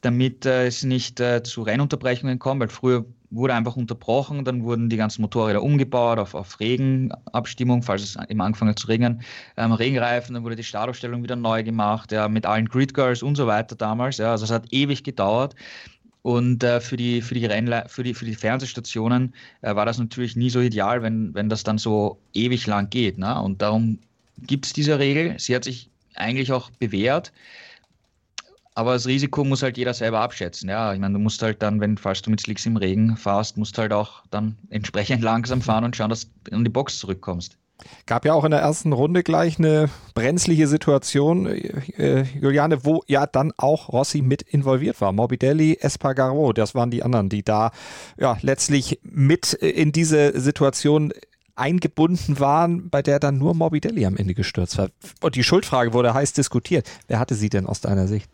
damit 0.00 0.44
äh, 0.44 0.66
es 0.66 0.82
nicht 0.82 1.20
äh, 1.20 1.42
zu 1.44 1.62
Rennunterbrechungen 1.62 2.38
kommt, 2.40 2.60
weil 2.60 2.68
früher 2.68 3.04
wurde 3.30 3.54
einfach 3.54 3.76
unterbrochen, 3.76 4.44
dann 4.44 4.64
wurden 4.64 4.88
die 4.88 4.96
ganzen 4.96 5.22
Motorräder 5.22 5.62
umgebaut 5.62 6.18
auf, 6.18 6.34
auf 6.34 6.58
Regenabstimmung, 6.60 7.82
falls 7.82 8.02
es 8.02 8.16
im 8.28 8.40
angefangen 8.40 8.76
zu 8.76 8.86
regnen, 8.86 9.22
ähm, 9.56 9.72
Regenreifen, 9.72 10.34
dann 10.34 10.44
wurde 10.44 10.56
die 10.56 10.64
Startaufstellung 10.64 11.22
wieder 11.22 11.36
neu 11.36 11.62
gemacht, 11.62 12.10
ja, 12.10 12.28
mit 12.28 12.46
allen 12.46 12.66
Grid 12.66 12.94
Girls 12.94 13.22
und 13.22 13.36
so 13.36 13.46
weiter 13.46 13.76
damals. 13.76 14.16
Ja, 14.18 14.30
also 14.32 14.44
es 14.44 14.50
hat 14.50 14.66
ewig 14.72 15.04
gedauert. 15.04 15.54
Und 16.22 16.62
äh, 16.62 16.80
für, 16.80 16.96
die, 16.96 17.22
für, 17.22 17.34
die 17.34 17.46
Rennle 17.46 17.84
für, 17.88 18.02
die, 18.02 18.14
für 18.14 18.24
die 18.24 18.34
Fernsehstationen 18.34 19.34
äh, 19.62 19.74
war 19.74 19.86
das 19.86 19.98
natürlich 19.98 20.36
nie 20.36 20.50
so 20.50 20.60
ideal, 20.60 21.02
wenn, 21.02 21.32
wenn 21.34 21.48
das 21.48 21.62
dann 21.62 21.78
so 21.78 22.18
ewig 22.34 22.66
lang 22.66 22.90
geht. 22.90 23.18
Ne? 23.18 23.40
Und 23.40 23.62
darum 23.62 23.98
gibt 24.42 24.66
es 24.66 24.72
diese 24.72 24.98
Regel. 24.98 25.38
Sie 25.38 25.54
hat 25.54 25.64
sich 25.64 25.90
eigentlich 26.14 26.52
auch 26.52 26.70
bewährt. 26.70 27.32
Aber 28.74 28.92
das 28.92 29.06
Risiko 29.06 29.42
muss 29.42 29.62
halt 29.62 29.76
jeder 29.76 29.92
selber 29.92 30.20
abschätzen. 30.20 30.68
Ja, 30.68 30.92
ich 30.92 31.00
meine, 31.00 31.14
du 31.14 31.20
musst 31.20 31.42
halt 31.42 31.62
dann, 31.62 31.80
wenn, 31.80 31.98
falls 31.98 32.22
du 32.22 32.30
mit 32.30 32.40
Slicks 32.40 32.64
im 32.64 32.76
Regen 32.76 33.16
fahrst, 33.16 33.56
musst 33.56 33.76
halt 33.76 33.92
auch 33.92 34.22
dann 34.30 34.56
entsprechend 34.70 35.22
langsam 35.24 35.62
fahren 35.62 35.84
und 35.84 35.96
schauen, 35.96 36.10
dass 36.10 36.30
du 36.44 36.50
in 36.52 36.64
die 36.64 36.70
Box 36.70 36.98
zurückkommst. 36.98 37.56
Gab 38.06 38.24
ja 38.24 38.34
auch 38.34 38.44
in 38.44 38.50
der 38.50 38.60
ersten 38.60 38.92
Runde 38.92 39.22
gleich 39.22 39.58
eine 39.58 39.88
brenzliche 40.14 40.66
Situation, 40.66 41.46
äh, 41.46 42.24
Juliane, 42.40 42.84
wo 42.84 43.02
ja 43.06 43.26
dann 43.26 43.52
auch 43.56 43.90
Rossi 43.90 44.22
mit 44.22 44.42
involviert 44.42 45.00
war. 45.00 45.12
Morbidelli, 45.12 45.78
Espargaro, 45.80 46.52
das 46.52 46.74
waren 46.74 46.90
die 46.90 47.02
anderen, 47.02 47.28
die 47.28 47.42
da 47.42 47.70
ja 48.18 48.36
letztlich 48.42 49.00
mit 49.02 49.52
in 49.52 49.92
diese 49.92 50.40
Situation 50.40 51.12
eingebunden 51.54 52.38
waren, 52.38 52.88
bei 52.88 53.02
der 53.02 53.18
dann 53.18 53.38
nur 53.38 53.54
Morbidelli 53.54 54.06
am 54.06 54.16
Ende 54.16 54.34
gestürzt 54.34 54.78
war. 54.78 54.88
Und 55.20 55.34
die 55.34 55.44
Schuldfrage 55.44 55.92
wurde 55.92 56.14
heiß 56.14 56.32
diskutiert. 56.32 56.88
Wer 57.08 57.18
hatte 57.18 57.34
sie 57.34 57.48
denn 57.48 57.66
aus 57.66 57.80
deiner 57.80 58.06
Sicht? 58.06 58.30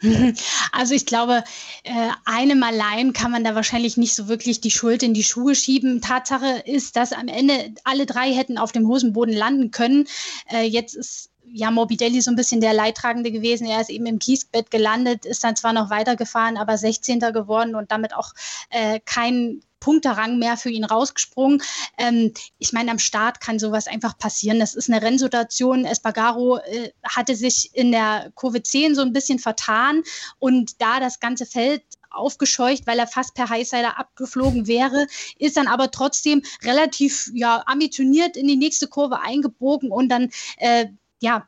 Also 0.72 0.94
ich 0.94 1.06
glaube, 1.06 1.44
äh, 1.84 2.10
einem 2.24 2.62
allein 2.62 3.12
kann 3.12 3.30
man 3.30 3.44
da 3.44 3.54
wahrscheinlich 3.54 3.96
nicht 3.96 4.14
so 4.14 4.28
wirklich 4.28 4.60
die 4.60 4.70
Schuld 4.70 5.02
in 5.02 5.14
die 5.14 5.24
Schuhe 5.24 5.54
schieben. 5.54 6.00
Tatsache 6.00 6.62
ist, 6.64 6.96
dass 6.96 7.12
am 7.12 7.28
Ende 7.28 7.74
alle 7.84 8.06
drei 8.06 8.32
hätten 8.32 8.58
auf 8.58 8.72
dem 8.72 8.86
Hosenboden 8.86 9.34
landen 9.34 9.70
können. 9.70 10.06
Äh, 10.50 10.64
jetzt 10.64 10.94
ist 10.94 11.30
ja, 11.52 11.70
Morbidelli 11.70 12.20
so 12.20 12.30
ein 12.30 12.36
bisschen 12.36 12.60
der 12.60 12.74
Leidtragende 12.74 13.32
gewesen. 13.32 13.66
Er 13.66 13.80
ist 13.80 13.90
eben 13.90 14.06
im 14.06 14.18
Kiesbett 14.18 14.70
gelandet, 14.70 15.24
ist 15.24 15.44
dann 15.44 15.56
zwar 15.56 15.72
noch 15.72 15.90
weitergefahren, 15.90 16.56
aber 16.56 16.76
16. 16.76 17.20
geworden 17.20 17.74
und 17.74 17.90
damit 17.90 18.14
auch 18.14 18.32
äh, 18.70 19.00
kein 19.04 19.62
Punkterang 19.80 20.38
mehr 20.38 20.56
für 20.56 20.70
ihn 20.70 20.84
rausgesprungen. 20.84 21.62
Ähm, 21.96 22.32
ich 22.58 22.72
meine, 22.72 22.90
am 22.90 22.98
Start 22.98 23.40
kann 23.40 23.58
sowas 23.58 23.86
einfach 23.86 24.18
passieren. 24.18 24.58
Das 24.58 24.74
ist 24.74 24.90
eine 24.90 25.02
Rennsituation. 25.02 25.84
Espargaro 25.84 26.58
äh, 26.58 26.90
hatte 27.04 27.36
sich 27.36 27.70
in 27.74 27.92
der 27.92 28.30
Kurve 28.34 28.62
10 28.62 28.94
so 28.94 29.02
ein 29.02 29.12
bisschen 29.12 29.38
vertan 29.38 30.02
und 30.38 30.80
da 30.80 31.00
das 31.00 31.20
ganze 31.20 31.46
Feld 31.46 31.82
aufgescheucht, 32.10 32.86
weil 32.86 32.98
er 32.98 33.06
fast 33.06 33.34
per 33.34 33.48
Highsider 33.48 33.98
abgeflogen 33.98 34.66
wäre, 34.66 35.06
ist 35.38 35.56
dann 35.56 35.68
aber 35.68 35.90
trotzdem 35.90 36.42
relativ 36.64 37.30
ja, 37.34 37.62
ambitioniert 37.66 38.36
in 38.36 38.48
die 38.48 38.56
nächste 38.56 38.88
Kurve 38.88 39.20
eingebogen 39.20 39.90
und 39.90 40.08
dann 40.08 40.30
äh, 40.56 40.86
ja, 41.20 41.46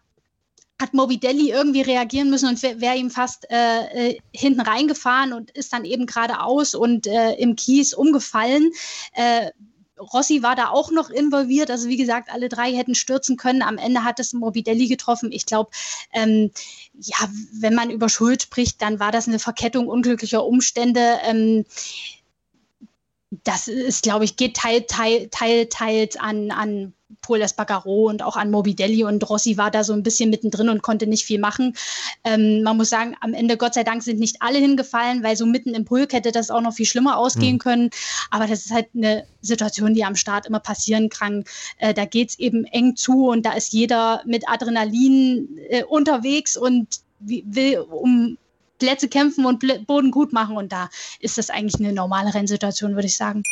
hat 0.81 0.95
Morbidelli 0.95 1.51
irgendwie 1.51 1.83
reagieren 1.83 2.31
müssen 2.31 2.49
und 2.49 2.63
wäre 2.63 2.81
wär 2.81 2.97
ihm 2.97 3.11
fast 3.11 3.47
äh, 3.51 4.11
äh, 4.11 4.19
hinten 4.33 4.61
reingefahren 4.61 5.33
und 5.33 5.51
ist 5.51 5.73
dann 5.73 5.85
eben 5.85 6.07
geradeaus 6.07 6.75
und 6.75 7.07
äh, 7.07 7.35
im 7.35 7.55
Kies 7.55 7.93
umgefallen. 7.93 8.73
Äh, 9.13 9.51
Rossi 10.01 10.43
war 10.43 10.57
da 10.57 10.71
auch 10.71 10.91
noch 10.91 11.11
involviert. 11.11 11.71
Also 11.71 11.89
wie 11.89 11.99
gesagt, 11.99 12.31
alle 12.33 12.49
drei 12.49 12.73
hätten 12.73 12.95
stürzen 12.95 13.37
können. 13.37 13.63
Am 13.63 13.77
Ende 13.77 14.03
hat 14.03 14.19
es 14.19 14.33
Morbidelli 14.33 14.89
getroffen. 14.89 15.31
Ich 15.31 15.45
glaube, 15.45 15.71
ähm, 16.13 16.51
ja, 16.99 17.17
wenn 17.53 17.75
man 17.75 17.91
über 17.91 18.09
Schuld 18.09 18.43
spricht, 18.43 18.81
dann 18.81 18.99
war 18.99 19.13
das 19.13 19.29
eine 19.29 19.39
Verkettung 19.39 19.89
unglücklicher 19.89 20.45
Umstände. 20.45 21.19
Ähm, 21.25 21.67
das 23.31 23.69
ist, 23.69 24.03
glaube 24.03 24.25
ich, 24.25 24.37
geht 24.37 24.57
teil, 24.57 24.83
teil, 24.83 25.29
teil, 25.31 25.67
teils 25.67 26.17
an, 26.17 26.51
an 26.51 26.93
Paul 27.23 27.43
Espargaro 27.43 28.09
und 28.09 28.23
auch 28.23 28.37
an 28.37 28.51
Morbidelli 28.51 29.05
und 29.05 29.29
Rossi 29.29 29.57
war 29.57 29.71
da 29.71 29.85
so 29.85 29.93
ein 29.93 30.03
bisschen 30.03 30.31
mittendrin 30.31 30.69
und 30.69 30.83
konnte 30.83 31.07
nicht 31.07 31.25
viel 31.25 31.39
machen. 31.39 31.77
Ähm, 32.25 32.63
man 32.63 32.77
muss 32.77 32.91
sagen, 32.91 33.17
am 33.21 33.35
Ende, 33.35 33.57
Gott 33.57 33.75
sei 33.75 33.85
Dank, 33.85 34.03
sind 34.03 34.19
nicht 34.19 34.37
alle 34.41 34.59
hingefallen, 34.59 35.23
weil 35.23 35.37
so 35.37 35.47
mitten 35.47 35.75
im 35.75 35.85
Pulk 35.85 36.13
hätte 36.13 36.33
das 36.33 36.51
auch 36.51 36.61
noch 36.61 36.75
viel 36.75 36.87
schlimmer 36.87 37.19
ausgehen 37.19 37.55
mhm. 37.55 37.59
können. 37.59 37.91
Aber 38.31 38.47
das 38.47 38.65
ist 38.67 38.73
halt 38.73 38.89
eine 38.95 39.27
Situation, 39.43 39.95
die 39.95 40.05
am 40.05 40.17
Start 40.17 40.47
immer 40.47 40.61
passieren 40.61 41.09
kann. 41.09 41.45
Äh, 41.79 41.95
da 41.95 42.05
geht 42.05 42.31
es 42.31 42.39
eben 42.39 42.65
eng 42.65 42.97
zu 42.97 43.29
und 43.29 43.47
da 43.47 43.53
ist 43.53 43.73
jeder 43.73 44.23
mit 44.25 44.49
Adrenalin 44.49 45.59
äh, 45.69 45.85
unterwegs 45.85 46.57
und 46.57 47.01
will 47.21 47.79
um 47.79 48.39
Plätze 48.81 49.09
kämpfen 49.09 49.47
und 49.47 49.65
Boden 49.87 50.11
gut 50.11 50.33
machen. 50.33 50.57
Und 50.57 50.73
da 50.73 50.91
ist 51.21 51.39
das 51.39 51.51
eigentlich 51.51 51.79
eine 51.79 51.93
normale 51.93 52.35
Rennsituation, 52.35 52.97
würde 52.97 53.07
ich 53.07 53.17
sagen. 53.17 53.45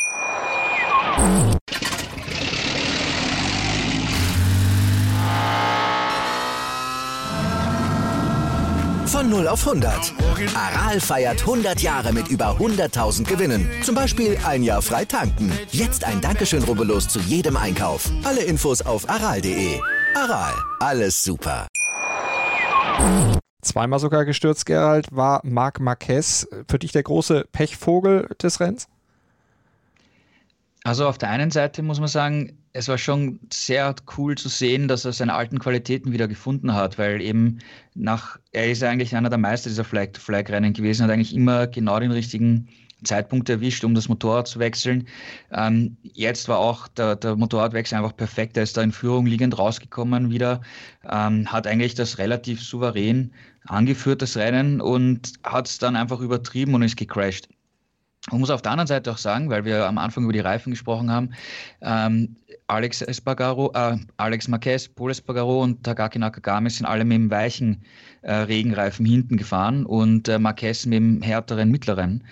Von 9.05 9.29
0 9.29 9.47
auf 9.47 9.67
100. 9.67 10.13
Aral 10.55 10.99
feiert 10.99 11.41
100 11.41 11.81
Jahre 11.81 12.13
mit 12.13 12.27
über 12.27 12.57
100.000 12.57 13.25
Gewinnen. 13.25 13.69
Zum 13.83 13.95
Beispiel 13.95 14.37
ein 14.45 14.61
Jahr 14.63 14.81
frei 14.81 15.03
tanken. 15.03 15.51
Jetzt 15.71 16.03
ein 16.03 16.21
Dankeschön, 16.21 16.63
rubbellos 16.63 17.07
zu 17.07 17.19
jedem 17.19 17.57
Einkauf. 17.57 18.09
Alle 18.23 18.41
Infos 18.41 18.81
auf 18.81 19.09
aral.de. 19.09 19.79
Aral, 20.15 20.53
alles 20.79 21.23
super. 21.23 21.67
Zweimal 23.61 23.99
sogar 23.99 24.25
gestürzt, 24.25 24.65
Gerald, 24.65 25.07
war 25.11 25.41
Marc 25.43 25.79
Marquez 25.79 26.47
für 26.67 26.79
dich 26.79 26.91
der 26.91 27.03
große 27.03 27.45
Pechvogel 27.51 28.29
des 28.41 28.59
Rennens? 28.59 28.87
Also 30.83 31.07
auf 31.07 31.17
der 31.17 31.29
einen 31.29 31.51
Seite 31.51 31.83
muss 31.83 31.99
man 31.99 32.07
sagen, 32.07 32.57
es 32.71 32.87
war 32.87 32.97
schon 32.97 33.39
sehr 33.51 33.95
cool 34.17 34.35
zu 34.35 34.47
sehen, 34.47 34.87
dass 34.87 35.03
er 35.03 35.11
seine 35.11 35.33
alten 35.33 35.59
Qualitäten 35.59 36.13
wieder 36.13 36.27
gefunden 36.27 36.73
hat, 36.73 36.97
weil 36.97 37.21
eben 37.21 37.59
nach, 37.95 38.39
er 38.53 38.71
ist 38.71 38.83
eigentlich 38.83 39.15
einer 39.15 39.29
der 39.29 39.39
Meister 39.39 39.69
dieser 39.69 39.83
Flag-to-Flag-Rennen 39.83 40.73
gewesen, 40.73 41.03
hat 41.03 41.11
eigentlich 41.11 41.35
immer 41.35 41.67
genau 41.67 41.99
den 41.99 42.11
richtigen 42.11 42.69
Zeitpunkt 43.03 43.49
erwischt, 43.49 43.83
um 43.83 43.95
das 43.95 44.09
Motorrad 44.09 44.47
zu 44.47 44.59
wechseln. 44.59 45.07
Ähm, 45.51 45.97
jetzt 46.03 46.47
war 46.47 46.59
auch 46.59 46.87
der, 46.89 47.15
der, 47.15 47.35
Motorradwechsel 47.35 47.97
einfach 47.97 48.15
perfekt. 48.15 48.57
Er 48.57 48.63
ist 48.63 48.77
da 48.77 48.81
in 48.81 48.91
Führung 48.91 49.25
liegend 49.25 49.57
rausgekommen 49.57 50.29
wieder, 50.29 50.61
ähm, 51.09 51.51
hat 51.51 51.65
eigentlich 51.65 51.95
das 51.95 52.17
relativ 52.17 52.61
souverän 52.61 53.31
angeführt, 53.65 54.21
das 54.21 54.37
Rennen, 54.37 54.81
und 54.81 55.33
hat 55.43 55.67
es 55.67 55.77
dann 55.77 55.95
einfach 55.95 56.19
übertrieben 56.19 56.73
und 56.73 56.81
ist 56.81 56.97
gecrashed. 56.97 57.49
Man 58.31 58.41
muss 58.41 58.49
auf 58.49 58.61
der 58.61 58.71
anderen 58.71 58.87
Seite 58.87 59.11
auch 59.11 59.17
sagen, 59.17 59.49
weil 59.49 59.65
wir 59.65 59.87
am 59.87 59.97
Anfang 59.97 60.23
über 60.23 60.33
die 60.33 60.39
Reifen 60.39 60.71
gesprochen 60.71 61.09
haben, 61.09 61.31
ähm, 61.81 62.35
Alex 62.67 63.01
Espargaro, 63.01 63.71
äh, 63.73 63.97
Alex 64.17 64.47
Marquez, 64.47 64.87
Paul 64.87 65.11
Espargaro 65.11 65.63
und 65.63 65.83
Takaki 65.83 66.19
Nakagami 66.19 66.69
sind 66.69 66.85
alle 66.85 67.03
mit 67.03 67.15
dem 67.15 67.31
weichen 67.31 67.83
äh, 68.21 68.33
Regenreifen 68.33 69.05
hinten 69.05 69.37
gefahren 69.37 69.85
und 69.85 70.27
äh, 70.27 70.37
Marquez 70.37 70.85
mit 70.85 70.97
dem 70.97 71.21
härteren 71.21 71.71
mittleren. 71.71 72.23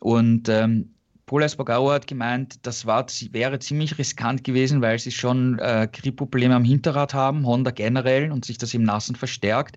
Und 0.00 0.48
ähm, 0.48 0.90
Paul 1.24 1.42
Espargaro 1.42 1.90
hat 1.92 2.06
gemeint, 2.06 2.66
das 2.66 2.86
war, 2.86 3.06
wäre 3.32 3.58
ziemlich 3.58 3.96
riskant 3.98 4.44
gewesen, 4.44 4.82
weil 4.82 4.98
sie 4.98 5.10
schon 5.10 5.58
äh, 5.58 5.88
Gripprobleme 5.92 6.54
am 6.54 6.64
Hinterrad 6.64 7.14
haben, 7.14 7.46
Honda 7.46 7.70
generell, 7.70 8.32
und 8.32 8.44
sich 8.44 8.58
das 8.58 8.74
im 8.74 8.82
Nassen 8.82 9.14
verstärkt. 9.14 9.76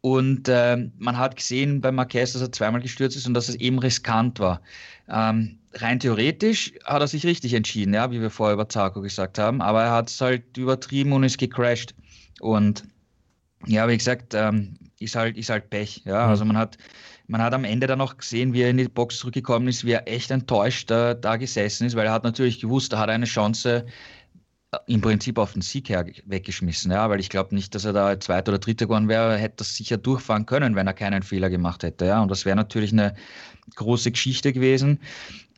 Und 0.00 0.48
äh, 0.48 0.76
man 0.98 1.18
hat 1.18 1.36
gesehen 1.36 1.80
bei 1.80 1.90
Marquez, 1.90 2.32
dass 2.32 2.42
er 2.42 2.52
zweimal 2.52 2.80
gestürzt 2.80 3.16
ist 3.16 3.26
und 3.26 3.34
dass 3.34 3.48
es 3.48 3.56
eben 3.56 3.78
riskant 3.78 4.38
war. 4.38 4.60
Ähm, 5.08 5.58
rein 5.74 5.98
theoretisch 5.98 6.72
hat 6.84 7.00
er 7.00 7.08
sich 7.08 7.26
richtig 7.26 7.54
entschieden, 7.54 7.94
ja, 7.94 8.10
wie 8.10 8.20
wir 8.20 8.30
vorher 8.30 8.54
über 8.54 8.68
Zarko 8.68 9.00
gesagt 9.00 9.38
haben, 9.38 9.60
aber 9.60 9.82
er 9.82 9.92
hat 9.92 10.08
es 10.08 10.20
halt 10.20 10.56
übertrieben 10.56 11.12
und 11.12 11.24
ist 11.24 11.38
gecrashed. 11.38 11.94
Und 12.40 12.84
ja, 13.66 13.88
wie 13.88 13.96
gesagt, 13.96 14.34
ähm, 14.34 14.78
ist 15.00 15.16
halt, 15.16 15.36
ist 15.36 15.50
halt 15.50 15.70
Pech. 15.70 16.02
Ja, 16.04 16.24
mhm. 16.24 16.30
also 16.30 16.44
man 16.44 16.56
hat, 16.56 16.78
man 17.26 17.42
hat 17.42 17.54
am 17.54 17.64
Ende 17.64 17.86
dann 17.86 17.98
noch 17.98 18.16
gesehen, 18.16 18.52
wie 18.52 18.62
er 18.62 18.70
in 18.70 18.76
die 18.76 18.88
Box 18.88 19.18
zurückgekommen 19.18 19.68
ist, 19.68 19.84
wie 19.84 19.92
er 19.92 20.08
echt 20.08 20.30
enttäuscht 20.30 20.90
da, 20.90 21.14
da 21.14 21.36
gesessen 21.36 21.86
ist, 21.86 21.96
weil 21.96 22.06
er 22.06 22.12
hat 22.12 22.24
natürlich 22.24 22.60
gewusst, 22.60 22.92
er 22.92 23.00
hat 23.00 23.10
eine 23.10 23.26
Chance, 23.26 23.86
im 24.86 25.00
Prinzip 25.00 25.38
auf 25.38 25.54
den 25.54 25.62
Sieg 25.62 25.88
her 25.88 26.04
weggeschmissen, 26.26 26.90
ja, 26.92 27.08
weil 27.08 27.20
ich 27.20 27.30
glaube 27.30 27.54
nicht, 27.54 27.74
dass 27.74 27.84
er 27.84 27.94
da 27.94 28.20
Zweiter 28.20 28.52
oder 28.52 28.58
Dritter 28.58 28.86
geworden 28.86 29.08
wäre, 29.08 29.36
hätte 29.38 29.56
das 29.58 29.74
sicher 29.74 29.96
durchfahren 29.96 30.44
können, 30.44 30.76
wenn 30.76 30.86
er 30.86 30.92
keinen 30.92 31.22
Fehler 31.22 31.48
gemacht 31.48 31.82
hätte, 31.82 32.06
ja, 32.06 32.20
und 32.20 32.30
das 32.30 32.44
wäre 32.44 32.56
natürlich 32.56 32.92
eine 32.92 33.14
große 33.76 34.10
Geschichte 34.10 34.52
gewesen. 34.52 35.00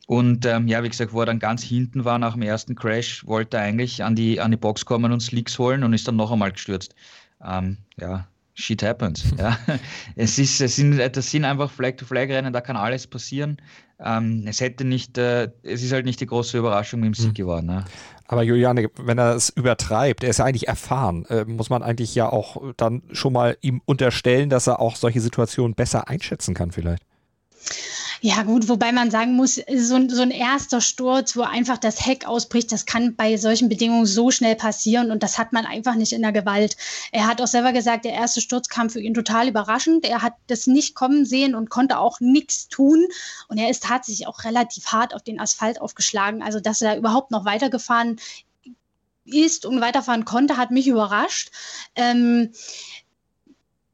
Und 0.07 0.45
ähm, 0.45 0.67
ja, 0.67 0.83
wie 0.83 0.89
gesagt, 0.89 1.13
wo 1.13 1.21
er 1.21 1.25
dann 1.25 1.39
ganz 1.39 1.63
hinten 1.63 2.03
war 2.03 2.19
nach 2.19 2.33
dem 2.33 2.41
ersten 2.41 2.75
Crash, 2.75 3.25
wollte 3.25 3.57
er 3.57 3.63
eigentlich 3.63 4.03
an 4.03 4.15
die, 4.15 4.41
an 4.41 4.51
die 4.51 4.57
Box 4.57 4.85
kommen 4.85 5.11
und 5.11 5.21
Slicks 5.21 5.57
holen 5.57 5.83
und 5.83 5.93
ist 5.93 6.07
dann 6.07 6.17
noch 6.17 6.31
einmal 6.31 6.51
gestürzt. 6.51 6.95
Ähm, 7.41 7.77
ja, 7.97 8.27
shit 8.53 8.83
happens. 8.83 9.23
Ja. 9.37 9.57
es, 10.15 10.37
ist, 10.37 10.59
es 10.59 10.75
sind, 10.75 10.97
das 10.97 11.31
sind 11.31 11.45
einfach 11.45 11.71
Flag-to-Flag-Rennen, 11.71 12.51
da 12.51 12.61
kann 12.61 12.75
alles 12.75 13.07
passieren. 13.07 13.57
Ähm, 14.03 14.45
es 14.47 14.61
hätte 14.61 14.83
nicht, 14.83 15.17
äh, 15.17 15.49
es 15.63 15.83
ist 15.83 15.91
halt 15.91 16.05
nicht 16.05 16.19
die 16.19 16.25
große 16.25 16.57
Überraschung 16.57 17.01
mit 17.01 17.07
dem 17.07 17.13
Sieg 17.13 17.29
mhm. 17.29 17.33
geworden. 17.33 17.69
Ja. 17.69 17.85
Aber 18.27 18.43
Juliane, 18.43 18.89
wenn 18.97 19.17
er 19.17 19.35
es 19.35 19.49
übertreibt, 19.49 20.23
er 20.23 20.29
ist 20.29 20.37
ja 20.37 20.45
eigentlich 20.45 20.67
erfahren, 20.67 21.25
äh, 21.25 21.43
muss 21.45 21.69
man 21.69 21.83
eigentlich 21.83 22.15
ja 22.15 22.29
auch 22.29 22.61
dann 22.77 23.03
schon 23.11 23.33
mal 23.33 23.57
ihm 23.61 23.81
unterstellen, 23.85 24.49
dass 24.49 24.67
er 24.67 24.79
auch 24.79 24.95
solche 24.95 25.19
Situationen 25.19 25.75
besser 25.75 26.07
einschätzen 26.07 26.53
kann 26.53 26.71
vielleicht. 26.71 27.03
Ja, 28.23 28.43
gut, 28.43 28.69
wobei 28.69 28.91
man 28.91 29.09
sagen 29.09 29.35
muss, 29.35 29.55
so, 29.55 30.07
so, 30.07 30.21
ein 30.21 30.29
erster 30.29 30.79
Sturz, 30.79 31.35
wo 31.35 31.41
einfach 31.41 31.79
das 31.79 32.05
Heck 32.05 32.27
ausbricht, 32.27 32.71
das 32.71 32.85
kann 32.85 33.15
bei 33.15 33.35
solchen 33.35 33.67
Bedingungen 33.67 34.05
so 34.05 34.29
schnell 34.29 34.55
passieren 34.55 35.09
und 35.09 35.23
das 35.23 35.39
hat 35.39 35.53
man 35.53 35.65
einfach 35.65 35.95
nicht 35.95 36.13
in 36.13 36.21
der 36.21 36.31
Gewalt. 36.31 36.77
Er 37.11 37.25
hat 37.25 37.41
auch 37.41 37.47
selber 37.47 37.73
gesagt, 37.73 38.05
der 38.05 38.13
erste 38.13 38.39
Sturz 38.39 38.69
kam 38.69 38.91
für 38.91 39.01
ihn 39.01 39.15
total 39.15 39.47
überraschend. 39.47 40.05
Er 40.05 40.21
hat 40.21 40.33
das 40.45 40.67
nicht 40.67 40.93
kommen 40.93 41.25
sehen 41.25 41.55
und 41.55 41.71
konnte 41.71 41.97
auch 41.97 42.19
nichts 42.19 42.67
tun. 42.67 43.07
Und 43.47 43.57
er 43.57 43.71
ist 43.71 43.85
tatsächlich 43.85 44.27
auch 44.27 44.43
relativ 44.43 44.85
hart 44.85 45.15
auf 45.15 45.23
den 45.23 45.39
Asphalt 45.39 45.81
aufgeschlagen. 45.81 46.43
Also, 46.43 46.59
dass 46.59 46.83
er 46.83 46.97
überhaupt 46.97 47.31
noch 47.31 47.45
weitergefahren 47.45 48.17
ist 49.25 49.65
und 49.65 49.81
weiterfahren 49.81 50.25
konnte, 50.25 50.57
hat 50.57 50.69
mich 50.69 50.87
überrascht. 50.87 51.49
Ähm, 51.95 52.51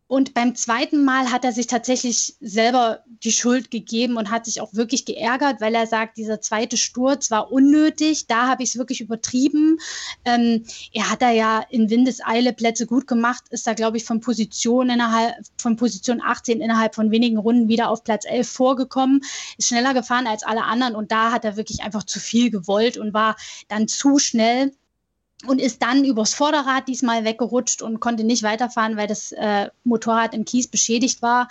und 0.07 0.33
beim 0.33 0.55
zweiten 0.55 1.03
Mal 1.03 1.31
hat 1.33 1.43
er 1.43 1.51
sich 1.51 1.67
tatsächlich 1.67 2.37
selber 2.39 3.03
die 3.23 3.33
Schuld 3.33 3.71
gegeben 3.71 4.15
und 4.15 4.31
hat 4.31 4.45
sich 4.45 4.61
auch 4.61 4.73
wirklich 4.73 5.03
geärgert, 5.03 5.59
weil 5.59 5.75
er 5.75 5.85
sagt, 5.85 6.17
dieser 6.17 6.39
zweite 6.39 6.77
Sturz 6.77 7.29
war 7.29 7.51
unnötig. 7.51 8.25
Da 8.27 8.47
habe 8.47 8.63
ich 8.63 8.69
es 8.69 8.77
wirklich 8.77 9.01
übertrieben. 9.01 9.79
Ähm, 10.23 10.63
er 10.93 11.11
hat 11.11 11.21
da 11.21 11.31
ja 11.31 11.61
in 11.69 11.89
Windeseile 11.89 12.53
Plätze 12.53 12.87
gut 12.87 13.05
gemacht, 13.05 13.43
ist 13.49 13.67
da, 13.67 13.73
glaube 13.73 13.97
ich, 13.97 14.05
von 14.05 14.21
Position 14.21 14.89
innerhalb 14.89 15.35
von 15.57 15.75
Position 15.75 16.21
18 16.21 16.61
innerhalb 16.61 16.95
von 16.95 17.11
wenigen 17.11 17.37
Runden 17.37 17.67
wieder 17.67 17.89
auf 17.89 18.05
Platz 18.05 18.25
11 18.25 18.47
vorgekommen, 18.49 19.21
ist 19.57 19.67
schneller 19.67 19.93
gefahren 19.93 20.27
als 20.27 20.43
alle 20.43 20.63
anderen 20.63 20.95
und 20.95 21.11
da 21.11 21.33
hat 21.33 21.43
er 21.43 21.57
wirklich 21.57 21.81
einfach 21.81 22.03
zu 22.03 22.21
viel 22.21 22.49
gewollt 22.49 22.97
und 22.97 23.13
war 23.13 23.35
dann 23.67 23.89
zu 23.89 24.19
schnell 24.19 24.71
und 25.45 25.61
ist 25.61 25.83
dann 25.83 26.03
übers 26.03 26.33
Vorderrad 26.33 26.87
diesmal 26.87 27.23
weggerutscht 27.23 27.81
und 27.81 27.99
konnte 27.99 28.23
nicht 28.23 28.43
weiterfahren, 28.43 28.97
weil 28.97 29.07
das 29.07 29.31
äh, 29.33 29.69
Motorrad 29.83 30.33
im 30.33 30.45
Kies 30.45 30.67
beschädigt 30.67 31.21
war. 31.21 31.47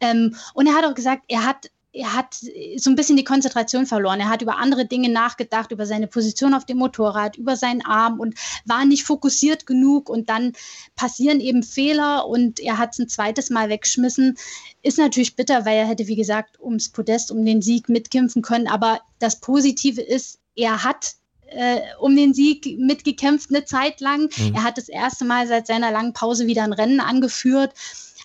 Ähm, 0.00 0.34
und 0.54 0.66
er 0.66 0.74
hat 0.74 0.84
auch 0.84 0.94
gesagt, 0.94 1.22
er 1.28 1.44
hat 1.44 1.70
er 1.92 2.14
hat 2.14 2.34
so 2.34 2.90
ein 2.90 2.96
bisschen 2.96 3.16
die 3.16 3.24
Konzentration 3.24 3.86
verloren. 3.86 4.20
Er 4.20 4.28
hat 4.28 4.42
über 4.42 4.58
andere 4.58 4.86
Dinge 4.86 5.08
nachgedacht, 5.08 5.72
über 5.72 5.86
seine 5.86 6.06
Position 6.06 6.54
auf 6.54 6.66
dem 6.66 6.78
Motorrad, 6.78 7.36
über 7.36 7.56
seinen 7.56 7.84
Arm 7.84 8.20
und 8.20 8.34
war 8.66 8.84
nicht 8.84 9.04
fokussiert 9.04 9.66
genug. 9.66 10.10
Und 10.10 10.28
dann 10.28 10.52
passieren 10.96 11.40
eben 11.40 11.62
Fehler 11.62 12.26
und 12.28 12.60
er 12.60 12.78
hat 12.78 12.92
es 12.92 12.98
ein 12.98 13.08
zweites 13.08 13.48
Mal 13.48 13.70
weggeschmissen. 13.70 14.36
Ist 14.82 14.98
natürlich 14.98 15.34
bitter, 15.34 15.64
weil 15.64 15.78
er 15.78 15.86
hätte, 15.86 16.06
wie 16.06 16.16
gesagt, 16.16 16.60
ums 16.60 16.90
Podest, 16.90 17.32
um 17.32 17.44
den 17.44 17.62
Sieg 17.62 17.88
mitkämpfen 17.88 18.42
können. 18.42 18.68
Aber 18.68 19.00
das 19.18 19.40
Positive 19.40 20.00
ist, 20.00 20.38
er 20.54 20.84
hat 20.84 21.14
äh, 21.50 21.80
um 22.00 22.14
den 22.14 22.34
Sieg 22.34 22.78
mitgekämpft 22.78 23.50
eine 23.50 23.64
Zeit 23.64 24.00
lang. 24.00 24.30
Mhm. 24.36 24.54
Er 24.54 24.64
hat 24.64 24.78
das 24.78 24.88
erste 24.88 25.24
Mal 25.24 25.46
seit 25.46 25.66
seiner 25.66 25.90
langen 25.90 26.12
Pause 26.12 26.46
wieder 26.46 26.62
ein 26.62 26.72
Rennen 26.72 27.00
angefühhrt. 27.00 27.72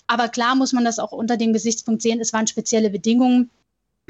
Aber 0.07 0.27
klar 0.27 0.55
muss 0.55 0.73
man 0.73 0.86
das 0.86 0.99
auch 0.99 1.12
unter 1.12 1.38
dem 1.38 1.53
Gesichtspunkt 1.53 2.01
sehen, 2.01 2.19
es 2.19 2.33
waren 2.33 2.47
spezielle 2.47 2.89
Bedingungen. 2.89 3.49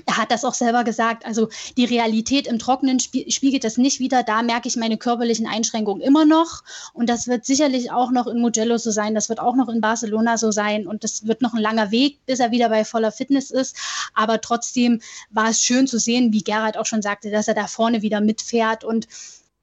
Er 0.06 0.17
hat 0.17 0.32
das 0.32 0.43
auch 0.43 0.56
selber 0.56 0.84
gesagt. 0.84 1.25
Also 1.25 1.49
die 1.77 1.86
Realität 1.86 2.47
im 2.47 2.58
Trockenen 2.58 2.99
spiegelt 2.99 3.63
das 3.63 3.77
nicht 3.77 3.99
wieder. 3.99 4.23
Da 4.23 4.41
merke 4.41 4.67
ich 4.67 4.75
meine 4.75 4.97
körperlichen 4.97 5.45
Einschränkungen 5.45 6.01
immer 6.01 6.25
noch. 6.25 6.63
Und 6.93 7.10
das 7.10 7.27
wird 7.27 7.45
sicherlich 7.45 7.91
auch 7.91 8.12
noch 8.12 8.25
in 8.27 8.41
Mugello 8.41 8.77
so 8.77 8.91
sein. 8.91 9.13
Das 9.13 9.29
wird 9.29 9.39
auch 9.39 9.56
noch 9.56 9.69
in 9.69 9.82
Barcelona 9.82 10.38
so 10.38 10.51
sein. 10.51 10.88
Und 10.88 11.03
das 11.03 11.27
wird 11.27 11.41
noch 11.41 11.53
ein 11.53 11.62
langer 11.62 11.91
Weg, 11.91 12.25
bis 12.25 12.39
er 12.39 12.51
wieder 12.51 12.69
bei 12.69 12.86
voller 12.86 13.12
Fitness 13.12 13.51
ist. 13.51 13.75
Aber 14.15 14.41
trotzdem 14.41 14.99
war 15.29 15.49
es 15.49 15.62
schön 15.62 15.88
zu 15.88 15.99
sehen, 15.99 16.34
wie 16.34 16.43
Gerhard 16.43 16.77
auch 16.77 16.88
schon 16.88 17.03
sagte, 17.03 17.29
dass 17.29 17.47
er 17.47 17.53
da 17.53 17.67
vorne 17.67 18.01
wieder 18.01 18.19
mitfährt. 18.19 18.84
Und 18.84 19.08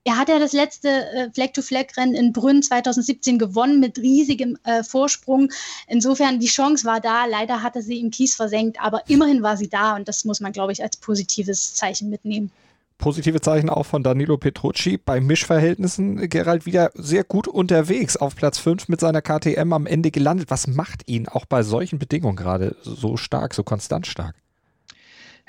er 0.04 0.16
hat 0.16 0.28
ja 0.28 0.38
das 0.38 0.52
letzte 0.52 0.88
äh, 0.88 1.30
Flag-to-Flag-Rennen 1.30 2.14
in 2.14 2.32
Brünn 2.32 2.62
2017 2.62 3.38
gewonnen 3.38 3.80
mit 3.80 3.98
riesigem 3.98 4.56
äh, 4.64 4.82
Vorsprung. 4.82 5.52
Insofern, 5.88 6.40
die 6.40 6.46
Chance 6.46 6.86
war 6.86 7.00
da. 7.00 7.26
Leider 7.26 7.62
hatte 7.62 7.82
sie 7.82 8.00
im 8.00 8.10
Kies 8.10 8.34
versenkt, 8.34 8.80
aber 8.80 9.02
immerhin 9.08 9.42
war 9.42 9.56
sie 9.56 9.68
da 9.68 9.96
und 9.96 10.08
das 10.08 10.24
muss 10.24 10.40
man, 10.40 10.52
glaube 10.52 10.72
ich, 10.72 10.82
als 10.82 10.96
positives 10.96 11.74
Zeichen 11.74 12.08
mitnehmen. 12.08 12.50
Positive 12.96 13.40
Zeichen 13.40 13.70
auch 13.70 13.84
von 13.84 14.02
Danilo 14.02 14.36
Petrucci. 14.36 14.98
Bei 14.98 15.20
Mischverhältnissen 15.20 16.28
Gerald 16.28 16.66
wieder 16.66 16.90
sehr 16.94 17.24
gut 17.24 17.48
unterwegs 17.48 18.16
auf 18.16 18.36
Platz 18.36 18.58
5 18.58 18.88
mit 18.88 19.00
seiner 19.00 19.22
KTM 19.22 19.72
am 19.72 19.86
Ende 19.86 20.10
gelandet. 20.10 20.50
Was 20.50 20.66
macht 20.66 21.08
ihn 21.08 21.26
auch 21.26 21.46
bei 21.46 21.62
solchen 21.62 21.98
Bedingungen 21.98 22.36
gerade 22.36 22.76
so 22.82 23.16
stark, 23.16 23.54
so 23.54 23.62
konstant 23.62 24.06
stark? 24.06 24.34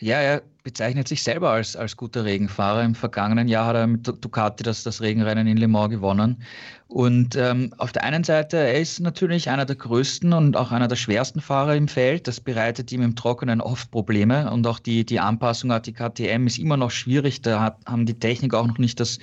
Ja, 0.01 0.17
er 0.19 0.41
bezeichnet 0.63 1.07
sich 1.07 1.21
selber 1.21 1.51
als, 1.51 1.75
als 1.75 1.95
guter 1.95 2.25
Regenfahrer. 2.25 2.83
Im 2.83 2.95
vergangenen 2.95 3.47
Jahr 3.47 3.67
hat 3.67 3.75
er 3.75 3.85
mit 3.85 4.07
Ducati 4.07 4.63
das, 4.63 4.81
das 4.83 4.99
Regenrennen 4.99 5.45
in 5.45 5.57
Le 5.57 5.67
Mans 5.67 5.91
gewonnen. 5.91 6.41
Und 6.87 7.35
ähm, 7.35 7.71
auf 7.77 7.91
der 7.91 8.03
einen 8.03 8.23
Seite, 8.23 8.57
er 8.57 8.79
ist 8.79 8.99
natürlich 8.99 9.49
einer 9.49 9.65
der 9.65 9.75
größten 9.75 10.33
und 10.33 10.57
auch 10.57 10.71
einer 10.71 10.87
der 10.87 10.95
schwersten 10.95 11.39
Fahrer 11.39 11.75
im 11.75 11.87
Feld. 11.87 12.27
Das 12.27 12.41
bereitet 12.41 12.91
ihm 12.91 13.03
im 13.03 13.15
Trockenen 13.15 13.61
oft 13.61 13.91
Probleme. 13.91 14.51
Und 14.51 14.65
auch 14.65 14.79
die, 14.79 15.05
die 15.05 15.19
Anpassung 15.19 15.71
an 15.71 15.83
die 15.83 15.93
KTM 15.93 16.47
ist 16.47 16.57
immer 16.57 16.77
noch 16.77 16.91
schwierig. 16.91 17.41
Da 17.43 17.61
hat, 17.61 17.77
haben 17.85 18.07
die 18.07 18.19
Technik 18.19 18.55
auch 18.55 18.65
noch 18.65 18.79
nicht 18.79 18.99
das 18.99 19.19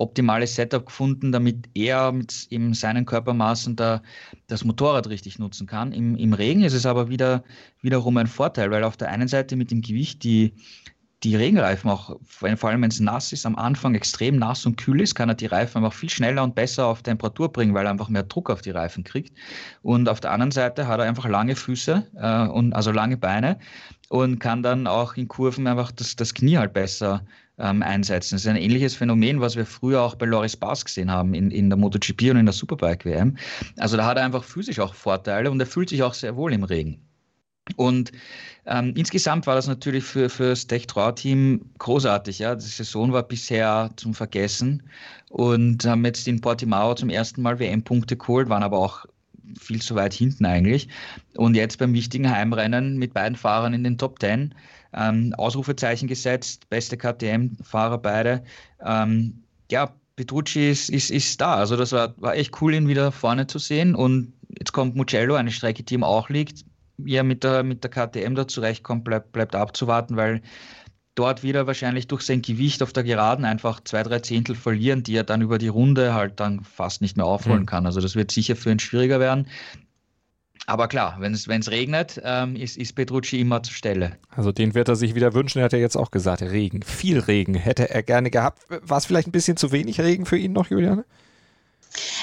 optimale 0.00 0.46
Setup 0.46 0.86
gefunden, 0.86 1.30
damit 1.30 1.68
er 1.74 2.12
mit 2.12 2.46
eben 2.50 2.74
seinen 2.74 3.04
Körpermaßen 3.04 3.76
da 3.76 4.02
das 4.46 4.64
Motorrad 4.64 5.08
richtig 5.08 5.38
nutzen 5.38 5.66
kann. 5.66 5.92
Im, 5.92 6.16
Im 6.16 6.32
Regen 6.32 6.62
ist 6.62 6.72
es 6.72 6.86
aber 6.86 7.08
wieder, 7.08 7.44
wiederum 7.82 8.16
ein 8.16 8.26
Vorteil, 8.26 8.70
weil 8.70 8.84
auf 8.84 8.96
der 8.96 9.10
einen 9.10 9.28
Seite 9.28 9.56
mit 9.56 9.70
dem 9.70 9.82
Gewicht 9.82 10.24
die, 10.24 10.54
die 11.22 11.36
Regenreifen 11.36 11.90
auch, 11.90 12.16
vor 12.24 12.48
allem 12.48 12.82
wenn 12.82 12.90
es 12.90 12.98
nass 12.98 13.32
ist, 13.32 13.44
am 13.44 13.56
Anfang 13.56 13.94
extrem 13.94 14.36
nass 14.36 14.64
und 14.64 14.76
kühl 14.76 15.02
ist, 15.02 15.14
kann 15.14 15.28
er 15.28 15.34
die 15.34 15.46
Reifen 15.46 15.78
einfach 15.78 15.96
viel 15.96 16.08
schneller 16.08 16.42
und 16.42 16.54
besser 16.54 16.86
auf 16.86 17.02
Temperatur 17.02 17.52
bringen, 17.52 17.74
weil 17.74 17.84
er 17.84 17.90
einfach 17.90 18.08
mehr 18.08 18.22
Druck 18.22 18.48
auf 18.48 18.62
die 18.62 18.70
Reifen 18.70 19.04
kriegt. 19.04 19.36
Und 19.82 20.08
auf 20.08 20.20
der 20.20 20.32
anderen 20.32 20.50
Seite 20.50 20.88
hat 20.88 20.98
er 20.98 21.06
einfach 21.06 21.28
lange 21.28 21.56
Füße 21.56 22.06
äh, 22.16 22.48
und 22.48 22.72
also 22.72 22.90
lange 22.90 23.18
Beine 23.18 23.58
und 24.08 24.38
kann 24.38 24.62
dann 24.62 24.86
auch 24.86 25.16
in 25.16 25.28
Kurven 25.28 25.66
einfach 25.66 25.92
das, 25.92 26.16
das 26.16 26.32
Knie 26.32 26.56
halt 26.56 26.72
besser 26.72 27.22
ähm, 27.60 27.82
einsetzen. 27.82 28.34
Das 28.34 28.42
ist 28.42 28.48
ein 28.48 28.56
ähnliches 28.56 28.96
Phänomen, 28.96 29.40
was 29.40 29.56
wir 29.56 29.66
früher 29.66 30.02
auch 30.02 30.14
bei 30.14 30.26
Loris 30.26 30.56
Bass 30.56 30.84
gesehen 30.84 31.10
haben 31.10 31.34
in, 31.34 31.50
in 31.50 31.70
der 31.70 31.78
MotoGP 31.78 32.30
und 32.30 32.38
in 32.38 32.46
der 32.46 32.52
Superbike 32.52 33.04
WM. 33.04 33.36
Also 33.76 33.96
da 33.96 34.06
hat 34.06 34.16
er 34.16 34.24
einfach 34.24 34.44
physisch 34.44 34.78
auch 34.78 34.94
Vorteile 34.94 35.50
und 35.50 35.60
er 35.60 35.66
fühlt 35.66 35.90
sich 35.90 36.02
auch 36.02 36.14
sehr 36.14 36.36
wohl 36.36 36.52
im 36.52 36.64
Regen. 36.64 37.00
Und 37.76 38.12
ähm, 38.66 38.94
insgesamt 38.96 39.46
war 39.46 39.54
das 39.54 39.66
natürlich 39.66 40.04
für, 40.04 40.28
für 40.28 40.50
das 40.50 40.66
Tech-Trau-Team 40.66 41.70
großartig. 41.78 42.38
Ja? 42.38 42.54
Die 42.54 42.66
Saison 42.66 43.12
war 43.12 43.22
bisher 43.22 43.90
zum 43.96 44.14
Vergessen 44.14 44.82
und 45.28 45.84
haben 45.84 46.04
jetzt 46.04 46.26
in 46.26 46.40
Portimao 46.40 46.94
zum 46.94 47.10
ersten 47.10 47.42
Mal 47.42 47.58
WM-Punkte 47.58 48.16
geholt, 48.16 48.48
waren 48.48 48.62
aber 48.62 48.78
auch 48.78 49.06
viel 49.58 49.82
zu 49.82 49.94
weit 49.94 50.14
hinten 50.14 50.46
eigentlich. 50.46 50.88
Und 51.36 51.54
jetzt 51.54 51.78
beim 51.78 51.92
wichtigen 51.92 52.30
Heimrennen 52.30 52.98
mit 52.98 53.14
beiden 53.14 53.36
Fahrern 53.36 53.74
in 53.74 53.84
den 53.84 53.98
Top 53.98 54.18
Ten 54.18 54.54
ähm, 54.92 55.34
Ausrufezeichen 55.36 56.08
gesetzt, 56.08 56.68
beste 56.68 56.96
KTM-Fahrer 56.96 57.98
beide. 57.98 58.44
Ähm, 58.84 59.42
ja, 59.70 59.94
Petrucci 60.16 60.70
ist, 60.70 60.90
ist, 60.90 61.10
ist 61.10 61.40
da. 61.40 61.54
Also 61.54 61.76
das 61.76 61.92
war, 61.92 62.14
war 62.20 62.34
echt 62.34 62.60
cool, 62.60 62.74
ihn 62.74 62.88
wieder 62.88 63.12
vorne 63.12 63.46
zu 63.46 63.58
sehen. 63.58 63.94
Und 63.94 64.32
jetzt 64.58 64.72
kommt 64.72 64.96
Mugello, 64.96 65.34
eine 65.34 65.50
Strecke, 65.50 65.82
die 65.82 65.94
ihm 65.94 66.04
auch 66.04 66.28
liegt. 66.28 66.64
Wie 66.98 67.14
er 67.14 67.22
mit 67.22 67.44
der, 67.44 67.62
mit 67.62 67.82
der 67.82 67.90
KTM 67.90 68.34
da 68.34 68.46
zurechtkommt, 68.46 69.04
bleibt, 69.04 69.32
bleibt 69.32 69.54
abzuwarten, 69.54 70.16
weil 70.16 70.42
dort 71.14 71.42
wieder 71.42 71.66
wahrscheinlich 71.66 72.08
durch 72.08 72.22
sein 72.22 72.42
Gewicht 72.42 72.82
auf 72.82 72.92
der 72.92 73.04
Geraden 73.04 73.44
einfach 73.44 73.80
zwei, 73.84 74.02
drei 74.02 74.20
Zehntel 74.20 74.54
verlieren, 74.54 75.02
die 75.02 75.14
er 75.16 75.24
dann 75.24 75.42
über 75.42 75.58
die 75.58 75.68
Runde 75.68 76.14
halt 76.14 76.40
dann 76.40 76.64
fast 76.64 77.00
nicht 77.00 77.16
mehr 77.16 77.26
aufholen 77.26 77.62
mhm. 77.62 77.66
kann. 77.66 77.86
Also 77.86 78.00
das 78.00 78.14
wird 78.16 78.30
sicher 78.30 78.56
für 78.56 78.70
ihn 78.70 78.78
schwieriger 78.78 79.20
werden. 79.20 79.46
Aber 80.66 80.88
klar, 80.88 81.16
wenn 81.18 81.32
es 81.32 81.70
regnet, 81.70 82.20
ähm, 82.22 82.54
ist, 82.54 82.76
ist 82.76 82.94
Petrucci 82.94 83.40
immer 83.40 83.62
zur 83.62 83.74
Stelle. 83.74 84.16
Also 84.28 84.52
den 84.52 84.74
wird 84.74 84.88
er 84.88 84.96
sich 84.96 85.14
wieder 85.14 85.34
wünschen, 85.34 85.58
er 85.58 85.64
hat 85.64 85.72
ja 85.72 85.78
jetzt 85.78 85.96
auch 85.96 86.10
gesagt, 86.10 86.42
Regen, 86.42 86.82
viel 86.82 87.18
Regen 87.18 87.54
hätte 87.54 87.90
er 87.90 88.02
gerne 88.02 88.30
gehabt. 88.30 88.62
War 88.68 88.98
es 88.98 89.06
vielleicht 89.06 89.28
ein 89.28 89.32
bisschen 89.32 89.56
zu 89.56 89.72
wenig 89.72 90.00
Regen 90.00 90.26
für 90.26 90.36
ihn 90.36 90.52
noch, 90.52 90.70
Juliane? 90.70 91.04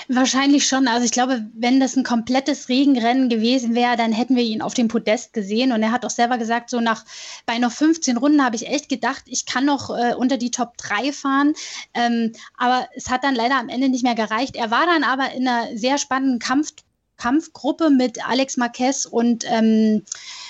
Wahrscheinlich 0.07 0.65
schon. 0.65 0.87
Also 0.87 1.03
ich 1.03 1.11
glaube, 1.11 1.45
wenn 1.53 1.81
das 1.81 1.97
ein 1.97 2.03
komplettes 2.05 2.69
Regenrennen 2.69 3.27
gewesen 3.27 3.75
wäre, 3.75 3.97
dann 3.97 4.13
hätten 4.13 4.37
wir 4.37 4.43
ihn 4.43 4.61
auf 4.61 4.73
dem 4.73 4.87
Podest 4.87 5.33
gesehen. 5.33 5.73
Und 5.73 5.83
er 5.83 5.91
hat 5.91 6.05
auch 6.05 6.09
selber 6.09 6.37
gesagt, 6.37 6.69
so 6.69 6.79
nach 6.79 7.03
bei 7.45 7.57
noch 7.57 7.71
15 7.71 8.15
Runden 8.15 8.43
habe 8.43 8.55
ich 8.55 8.67
echt 8.67 8.87
gedacht, 8.87 9.23
ich 9.25 9.45
kann 9.45 9.65
noch 9.65 9.89
äh, 9.89 10.13
unter 10.15 10.37
die 10.37 10.51
Top 10.51 10.77
3 10.77 11.11
fahren. 11.11 11.53
Ähm, 11.93 12.31
aber 12.57 12.87
es 12.95 13.09
hat 13.09 13.25
dann 13.25 13.35
leider 13.35 13.59
am 13.59 13.67
Ende 13.67 13.89
nicht 13.89 14.03
mehr 14.03 14.15
gereicht. 14.15 14.55
Er 14.55 14.71
war 14.71 14.85
dann 14.85 15.03
aber 15.03 15.33
in 15.33 15.45
einer 15.45 15.75
sehr 15.75 15.97
spannenden 15.97 16.39
Kampf 16.39 16.71
Kampfgruppe 17.17 17.89
mit 17.89 18.25
Alex 18.27 18.57
Marquez 18.57 19.05
und 19.05 19.43
ähm, 19.47 20.03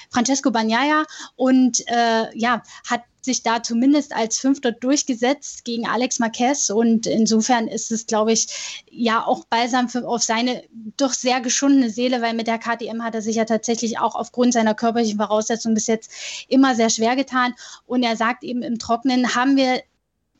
Francesco 0.10 0.52
Bagnaia 0.52 1.04
und 1.36 1.84
äh, 1.88 2.38
ja, 2.38 2.64
hat 2.88 3.02
sich 3.28 3.44
da 3.44 3.62
zumindest 3.62 4.16
als 4.16 4.40
Fünfter 4.40 4.72
durchgesetzt 4.72 5.66
gegen 5.66 5.86
Alex 5.86 6.20
Marquez 6.20 6.70
und 6.70 7.06
insofern 7.06 7.68
ist 7.68 7.92
es, 7.92 8.08
glaube 8.08 8.32
ich, 8.32 8.84
ja 8.90 9.24
auch 9.26 9.46
balsam 9.46 9.90
für, 9.90 10.08
auf 10.08 10.24
seine 10.24 10.64
doch 10.96 11.14
sehr 11.14 11.42
geschundene 11.42 11.90
Seele, 11.90 12.22
weil 12.22 12.34
mit 12.34 12.48
der 12.48 12.58
KTM 12.58 13.04
hat 13.04 13.16
er 13.16 13.22
sich 13.22 13.36
ja 13.36 13.46
tatsächlich 13.46 14.00
auch 14.00 14.16
aufgrund 14.16 14.54
seiner 14.54 14.74
körperlichen 14.74 15.18
Voraussetzungen 15.18 15.76
bis 15.76 15.88
jetzt 15.88 16.10
immer 16.48 16.74
sehr 16.74 16.90
schwer 16.90 17.16
getan. 17.16 17.54
Und 17.86 18.04
er 18.04 18.16
sagt 18.16 18.44
eben 18.44 18.64
im 18.64 18.80
Trockenen 18.80 19.36
haben 19.36 19.58
wir 19.58 19.84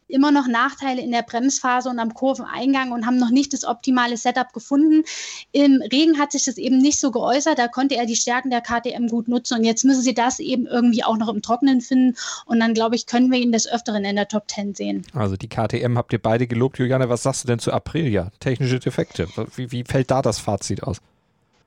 immer 0.08 0.32
noch 0.32 0.48
Nachteile 0.48 1.02
in 1.02 1.12
der 1.12 1.22
Bremsphase 1.22 1.90
und 1.90 2.00
am 2.00 2.14
Kurveneingang 2.14 2.92
und 2.92 3.06
haben 3.06 3.18
noch 3.18 3.30
nicht 3.30 3.54
das 3.54 3.66
optimale 3.66 4.18
Setup 4.18 4.52
gefunden. 4.54 5.04
Im 5.52 5.82
Regen 5.82 6.18
hat 6.18 6.32
sich 6.32 6.46
das 6.46 6.58
eben 6.58 6.78
nicht 6.78 7.00
so 7.00 7.12
geäußert, 7.12 7.60
da 7.60 7.68
konnte 7.68 7.96
er 7.96 8.06
die 8.06 8.16
Stärken 8.16 8.50
der 8.50 8.62
KTM 8.62 9.08
gut 9.08 9.28
nutzen 9.28 9.58
und 9.58 9.64
jetzt 9.64 9.84
müssen 9.84 10.02
sie 10.02 10.14
das 10.14 10.40
eben 10.40 10.66
irgendwie 10.66 11.04
auch 11.04 11.18
noch 11.18 11.30
im 11.30 11.42
Trockenen 11.42 11.82
finden 11.82 12.16
und 12.46 12.60
dann 12.60 12.74
glaube 12.74 12.96
ich, 12.96 13.06
können 13.06 13.32
wir 13.32 13.40
ihn 13.40 13.52
des 13.52 13.68
Öfteren 13.68 14.06
in 14.06 14.16
der 14.16 14.28
Top 14.28 14.50
10 14.50 14.76
sehen. 14.76 15.06
Also 15.14 15.36
die 15.36 15.50
KTM 15.50 15.98
habt 15.98 16.14
ihr 16.14 16.22
beide 16.22 16.48
gelobt, 16.48 16.80
Juliane, 16.80 17.10
was 17.10 17.24
sagst 17.24 17.44
du 17.44 17.48
denn 17.48 17.60
zu 17.60 17.72
Aprilia? 17.72 18.32
Technische 18.40 18.80
Defekte, 18.80 19.28
wie, 19.56 19.72
wie 19.72 19.84
fällt 19.84 20.12
da 20.12 20.22
das 20.22 20.40
Fazit 20.40 20.84
aus? 20.84 20.98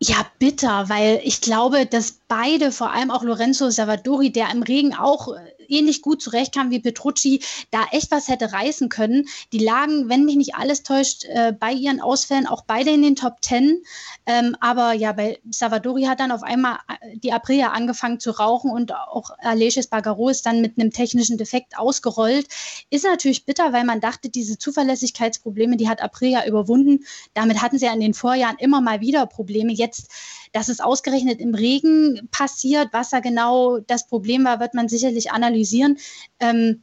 Ja, 0.02 0.24
bitter, 0.38 0.88
weil 0.88 1.20
ich 1.24 1.42
glaube, 1.42 1.84
dass 1.84 2.20
beide, 2.26 2.72
vor 2.72 2.90
allem 2.90 3.10
auch 3.10 3.22
Lorenzo 3.22 3.68
Savadori, 3.68 4.32
der 4.32 4.50
im 4.50 4.62
Regen 4.62 4.94
auch 4.94 5.28
ähnlich 5.70 6.02
gut 6.02 6.22
zurechtkam 6.22 6.70
wie 6.70 6.80
Petrucci, 6.80 7.42
da 7.70 7.84
echt 7.92 8.10
was 8.10 8.28
hätte 8.28 8.52
reißen 8.52 8.88
können. 8.88 9.28
Die 9.52 9.58
lagen, 9.58 10.08
wenn 10.08 10.24
mich 10.24 10.36
nicht 10.36 10.54
alles 10.54 10.82
täuscht, 10.82 11.24
äh, 11.24 11.52
bei 11.58 11.72
ihren 11.72 12.00
Ausfällen 12.00 12.46
auch 12.46 12.62
beide 12.62 12.90
in 12.90 13.02
den 13.02 13.16
Top 13.16 13.40
Ten. 13.40 13.82
Ähm, 14.26 14.56
aber 14.60 14.92
ja, 14.92 15.12
bei 15.12 15.38
Savadori 15.50 16.04
hat 16.04 16.20
dann 16.20 16.32
auf 16.32 16.42
einmal 16.42 16.78
äh, 16.88 17.18
die 17.18 17.32
Aprilia 17.32 17.70
angefangen 17.70 18.20
zu 18.20 18.30
rauchen 18.30 18.70
und 18.70 18.94
auch 18.94 19.30
Aleix 19.38 19.86
Bagaro 19.86 20.28
ist 20.28 20.46
dann 20.46 20.60
mit 20.60 20.78
einem 20.78 20.90
technischen 20.90 21.38
Defekt 21.38 21.78
ausgerollt. 21.78 22.46
Ist 22.90 23.04
natürlich 23.04 23.44
bitter, 23.44 23.72
weil 23.72 23.84
man 23.84 24.00
dachte, 24.00 24.28
diese 24.28 24.58
Zuverlässigkeitsprobleme, 24.58 25.76
die 25.76 25.88
hat 25.88 26.02
Aprilia 26.02 26.46
überwunden. 26.46 27.04
Damit 27.34 27.62
hatten 27.62 27.78
sie 27.78 27.86
ja 27.86 27.92
in 27.92 28.00
den 28.00 28.14
Vorjahren 28.14 28.56
immer 28.58 28.80
mal 28.80 29.00
wieder 29.00 29.26
Probleme. 29.26 29.72
Jetzt 29.72 30.10
dass 30.52 30.68
es 30.68 30.80
ausgerechnet 30.80 31.40
im 31.40 31.54
Regen 31.54 32.28
passiert, 32.30 32.88
was 32.92 33.10
da 33.10 33.20
genau 33.20 33.78
das 33.78 34.06
Problem 34.06 34.44
war, 34.44 34.60
wird 34.60 34.74
man 34.74 34.88
sicherlich 34.88 35.32
analysieren. 35.32 35.98
Ähm, 36.38 36.82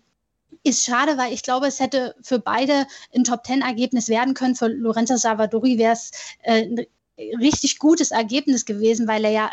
ist 0.64 0.86
schade, 0.86 1.18
weil 1.18 1.34
ich 1.34 1.44
glaube, 1.44 1.68
es 1.68 1.80
hätte 1.80 2.16
für 2.22 2.40
beide 2.40 2.88
ein 3.16 3.24
Top-10-Ergebnis 3.24 4.10
werden 4.10 4.34
können. 4.34 4.56
Für 4.56 4.68
Lorenzo 4.68 5.16
Salvadori 5.16 5.78
wäre 5.78 5.94
es 5.94 6.12
äh, 6.44 6.64
ein 6.64 6.86
richtig 7.40 7.80
gutes 7.80 8.12
Ergebnis 8.12 8.66
gewesen, 8.66 9.08
weil 9.08 9.26
er 9.26 9.32
ja 9.32 9.52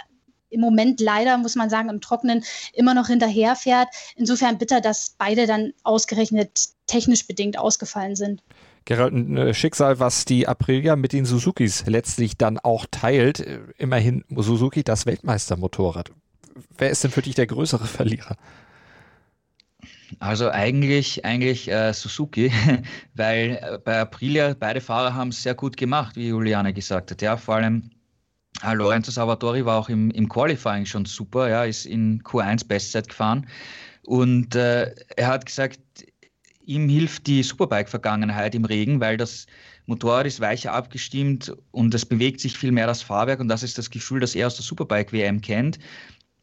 im 0.51 0.61
Moment 0.61 1.01
leider, 1.01 1.37
muss 1.39 1.57
man 1.57 1.69
sagen, 1.69 1.89
im 1.89 2.01
Trockenen 2.01 2.45
immer 2.73 2.95
noch 2.95 3.09
hinterherfährt. 3.09 3.89
Insofern 4.17 4.59
bitter, 4.59 4.81
dass 4.81 5.15
beide 5.19 5.47
dann 5.47 5.73
ausgerechnet 5.83 6.69
technisch 6.87 7.27
bedingt 7.27 7.59
ausgefallen 7.59 8.17
sind. 8.17 8.43
Gerald, 8.85 9.15
ein 9.15 9.37
äh, 9.37 9.55
Schicksal, 9.55 9.99
was 9.99 10.25
die 10.25 10.47
Aprilia 10.47 10.97
mit 10.97 11.13
den 11.13 11.25
Suzukis 11.25 11.85
letztlich 11.87 12.37
dann 12.37 12.59
auch 12.59 12.87
teilt. 12.91 13.41
Äh, 13.41 13.61
immerhin 13.79 14.25
Suzuki 14.29 14.83
das 14.85 15.07
Weltmeistermotorrad. 15.07 16.11
Wer 16.77 16.91
ist 16.91 17.03
denn 17.03 17.11
für 17.11 17.23
dich 17.23 17.35
der 17.35 17.47
größere 17.47 17.87
Verlierer? 17.87 18.37
Also 20.21 20.51
eigentlich, 20.51 21.25
eigentlich 21.25 21.71
äh, 21.71 21.93
Suzuki, 21.93 22.53
weil 23.15 23.59
äh, 23.63 23.79
bei 23.79 24.01
Aprilia 24.01 24.55
beide 24.59 24.81
Fahrer 24.81 25.15
haben 25.15 25.29
es 25.29 25.43
sehr 25.43 25.55
gut 25.55 25.77
gemacht, 25.77 26.17
wie 26.17 26.29
Juliane 26.29 26.73
gesagt 26.73 27.11
hat. 27.11 27.23
Ja, 27.23 27.37
vor 27.37 27.57
allem 27.57 27.91
Lorenzo 28.73 29.11
Salvatori 29.11 29.65
war 29.65 29.79
auch 29.79 29.89
im, 29.89 30.11
im 30.13 30.29
Qualifying 30.29 30.87
schon 30.87 31.07
super, 31.07 31.49
ja, 31.49 31.65
ist 31.65 31.87
in 31.87 32.23
Q1 32.23 32.69
Bestzeit 32.69 33.09
gefahren. 33.09 33.47
Und 34.07 34.55
äh, 34.55 34.95
er 35.17 35.27
hat 35.27 35.47
gesagt, 35.47 35.81
ihm 36.67 36.89
hilft 36.89 37.27
die 37.27 37.43
Superbike-Vergangenheit 37.43 38.55
im 38.55 38.65
Regen, 38.65 39.01
weil 39.01 39.17
das 39.17 39.47
Motorrad 39.87 40.27
ist 40.27 40.41
weicher 40.41 40.73
abgestimmt 40.73 41.55
und 41.71 41.95
es 41.95 42.07
bewegt 42.07 42.41
sich 42.41 42.57
viel 42.57 42.73
mehr 42.73 42.87
das 42.87 43.03
Fahrwerk 43.03 43.41
und 43.41 43.49
das 43.49 43.63
ist 43.63 43.79
das 43.79 43.91
Gefühl, 43.91 44.21
das 44.21 44.35
er 44.35 44.47
aus 44.47 44.57
der 44.57 44.65
Superbike-WM 44.65 45.41
kennt. 45.41 45.79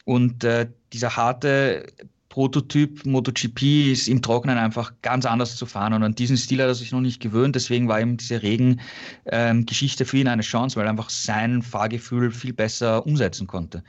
Und 0.06 0.44
äh, 0.44 0.68
dieser 0.94 1.16
harte 1.16 1.86
Prototyp 2.32 3.06
MotoGP 3.06 3.92
ist 3.92 4.08
im 4.08 4.22
Trockenen 4.22 4.58
einfach 4.58 4.94
ganz 5.02 5.26
anders 5.26 5.58
zu 5.58 5.66
fahren. 5.66 5.92
Und 5.92 6.02
an 6.04 6.16
diesen 6.16 6.38
Stil 6.38 6.62
hat 6.62 6.68
er 6.68 6.76
sich 6.76 6.94
noch 6.94 7.02
nicht 7.02 7.22
gewöhnt. 7.22 7.56
Deswegen 7.56 7.90
war 7.90 8.00
ihm 8.00 8.16
diese 8.16 8.42
Regengeschichte 8.42 10.04
ähm, 10.04 10.08
für 10.08 10.18
ihn 10.18 10.30
eine 10.30 10.42
Chance, 10.42 10.78
weil 10.78 10.86
er 10.86 10.92
einfach 10.92 11.10
sein 11.10 11.62
Fahrgefühl 11.62 12.32
viel 12.32 12.54
besser 12.54 13.06
umsetzen 13.06 13.48
konnte. 13.48 13.84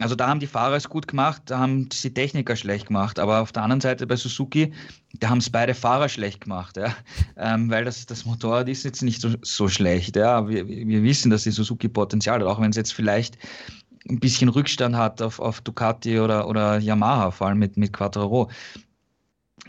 Also 0.00 0.16
da 0.16 0.28
haben 0.28 0.40
die 0.40 0.48
Fahrer 0.48 0.74
es 0.74 0.88
gut 0.88 1.06
gemacht, 1.06 1.42
da 1.46 1.60
haben 1.60 1.88
die 1.88 2.12
Techniker 2.12 2.56
schlecht 2.56 2.86
gemacht. 2.86 3.18
Aber 3.18 3.40
auf 3.40 3.52
der 3.52 3.62
anderen 3.62 3.80
Seite 3.80 4.06
bei 4.06 4.16
Suzuki, 4.16 4.72
da 5.20 5.28
haben 5.28 5.38
es 5.38 5.50
beide 5.50 5.74
Fahrer 5.74 6.08
schlecht 6.08 6.40
gemacht, 6.40 6.76
ja? 6.76 6.94
ähm, 7.36 7.70
weil 7.70 7.84
das, 7.84 8.04
das 8.06 8.24
Motorrad 8.24 8.68
ist 8.68 8.84
jetzt 8.84 9.02
nicht 9.02 9.20
so, 9.20 9.30
so 9.42 9.68
schlecht. 9.68 10.16
Ja? 10.16 10.48
Wir, 10.48 10.66
wir 10.66 11.02
wissen, 11.02 11.30
dass 11.30 11.44
die 11.44 11.52
Suzuki 11.52 11.88
Potenzial 11.88 12.40
hat, 12.40 12.46
auch 12.46 12.60
wenn 12.60 12.70
es 12.70 12.76
jetzt 12.76 12.92
vielleicht 12.92 13.38
ein 14.08 14.20
bisschen 14.20 14.48
Rückstand 14.48 14.96
hat 14.96 15.22
auf, 15.22 15.38
auf 15.38 15.60
Ducati 15.60 16.18
oder, 16.18 16.48
oder 16.48 16.78
Yamaha, 16.78 17.30
vor 17.30 17.46
allem 17.46 17.58
mit, 17.58 17.76
mit 17.76 17.92
Quattro. 17.92 18.50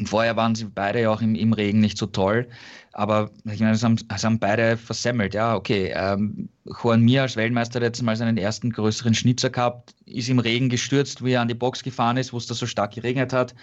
Vorher 0.05 0.36
waren 0.36 0.55
sie 0.55 0.65
beide 0.65 1.01
ja 1.01 1.12
auch 1.12 1.21
im, 1.21 1.36
im 1.36 1.53
Regen 1.53 1.79
nicht 1.79 1.97
so 1.97 2.05
toll, 2.05 2.49
aber 2.91 3.31
ich 3.45 3.60
meine, 3.60 3.71
es 3.71 3.84
haben, 3.84 3.97
haben 4.12 4.39
beide 4.39 4.75
versemmelt. 4.75 5.34
Ja, 5.34 5.55
okay. 5.55 5.93
Ähm, 5.95 6.49
Juan 6.65 7.01
Mir 7.01 7.21
als 7.21 7.38
Weltmeister 7.38 7.79
hat 7.79 7.84
jetzt 7.84 8.01
mal 8.01 8.15
seinen 8.15 8.38
ersten 8.38 8.71
größeren 8.71 9.13
Schnitzer 9.13 9.49
gehabt, 9.49 9.95
ist 10.05 10.29
im 10.29 10.39
Regen 10.39 10.69
gestürzt, 10.69 11.23
wie 11.23 11.31
er 11.31 11.41
an 11.41 11.47
die 11.47 11.53
Box 11.53 11.84
gefahren 11.84 12.17
ist, 12.17 12.34
wo 12.34 12.38
es 12.38 12.47
da 12.47 12.53
so 12.53 12.65
stark 12.65 12.93
geregnet 12.93 13.31
hat. 13.31 13.55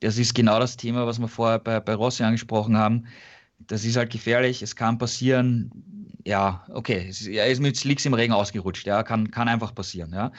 Das 0.00 0.18
ist 0.18 0.34
genau 0.34 0.58
das 0.58 0.76
Thema, 0.76 1.06
was 1.06 1.18
wir 1.18 1.28
vorher 1.28 1.58
bei, 1.58 1.80
bei 1.80 1.94
Rossi 1.94 2.22
angesprochen 2.22 2.76
haben. 2.76 3.06
Das 3.58 3.84
ist 3.84 3.96
halt 3.96 4.10
gefährlich, 4.10 4.62
es 4.62 4.74
kann 4.74 4.98
passieren 4.98 5.70
ja, 6.24 6.64
okay, 6.70 7.10
er 7.30 7.48
ist 7.48 7.60
mit 7.60 7.76
Slicks 7.76 8.04
im 8.04 8.14
Regen 8.14 8.32
ausgerutscht, 8.32 8.86
ja, 8.86 9.02
kann, 9.02 9.30
kann 9.30 9.48
einfach 9.48 9.74
passieren. 9.74 10.12
Ja. 10.12 10.32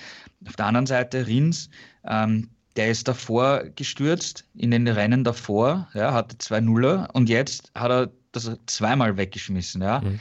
Auf 0.48 0.56
der 0.56 0.66
anderen 0.66 0.86
Seite 0.86 1.28
Rins, 1.28 1.70
ähm, 2.06 2.50
der 2.76 2.90
ist 2.90 3.08
davor 3.08 3.64
gestürzt, 3.76 4.46
in 4.56 4.72
den 4.72 4.88
Rennen 4.88 5.24
davor, 5.24 5.88
ja, 5.94 6.14
hatte 6.14 6.38
zwei 6.38 6.60
Nuller 6.60 7.10
und 7.14 7.30
jetzt 7.30 7.72
hat 7.76 7.92
er 7.92 8.12
das 8.32 8.52
zweimal 8.66 9.18
weggeschmissen. 9.18 9.82
Ja. 9.82 10.02
Mhm. 10.02 10.20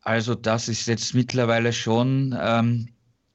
Also 0.00 0.34
das 0.34 0.68
ist 0.68 0.86
jetzt 0.86 1.14
mittlerweile 1.14 1.72
schon, 1.72 2.36
ähm, 2.40 2.88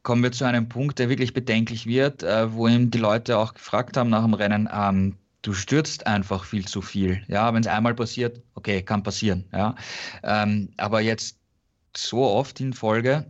kommen 0.03 0.23
wir 0.23 0.31
zu 0.31 0.45
einem 0.45 0.69
Punkt, 0.69 0.99
der 0.99 1.09
wirklich 1.09 1.33
bedenklich 1.33 1.85
wird, 1.85 2.23
äh, 2.23 2.51
wo 2.53 2.67
ihm 2.67 2.91
die 2.91 2.97
Leute 2.97 3.37
auch 3.37 3.53
gefragt 3.53 3.97
haben 3.97 4.09
nach 4.09 4.23
dem 4.23 4.33
Rennen, 4.33 4.69
ähm, 4.71 5.17
du 5.41 5.53
stürzt 5.53 6.05
einfach 6.07 6.43
viel 6.43 6.67
zu 6.67 6.81
viel. 6.81 7.23
Ja, 7.27 7.53
wenn 7.53 7.61
es 7.61 7.67
einmal 7.67 7.95
passiert, 7.95 8.41
okay, 8.55 8.81
kann 8.81 9.03
passieren. 9.03 9.45
Ja, 9.51 9.75
ähm, 10.23 10.69
aber 10.77 11.01
jetzt 11.01 11.37
so 11.95 12.23
oft 12.25 12.59
in 12.59 12.73
Folge. 12.73 13.25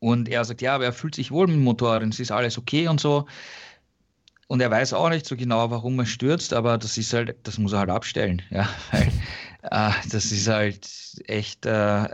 Und 0.00 0.28
er 0.28 0.44
sagt, 0.44 0.62
ja, 0.62 0.76
aber 0.76 0.84
er 0.84 0.92
fühlt 0.92 1.16
sich 1.16 1.30
wohl 1.30 1.48
mit 1.48 1.56
dem 1.56 1.64
Motorrad 1.64 2.02
und 2.02 2.14
es 2.14 2.20
ist 2.20 2.30
alles 2.30 2.56
okay 2.56 2.86
und 2.86 3.00
so. 3.00 3.26
Und 4.48 4.60
er 4.60 4.70
weiß 4.70 4.94
auch 4.94 5.10
nicht 5.10 5.26
so 5.26 5.36
genau, 5.36 5.70
warum 5.70 5.98
er 5.98 6.06
stürzt, 6.06 6.54
aber 6.54 6.78
das 6.78 6.96
ist 6.96 7.12
halt, 7.12 7.36
das 7.44 7.58
muss 7.58 7.72
er 7.74 7.80
halt 7.80 7.90
abstellen, 7.90 8.42
ja, 8.50 8.68
weil 8.90 9.08
äh, 9.62 9.92
das 10.10 10.32
ist 10.32 10.48
halt 10.48 10.88
echt 11.26 11.66
äh, 11.66 12.08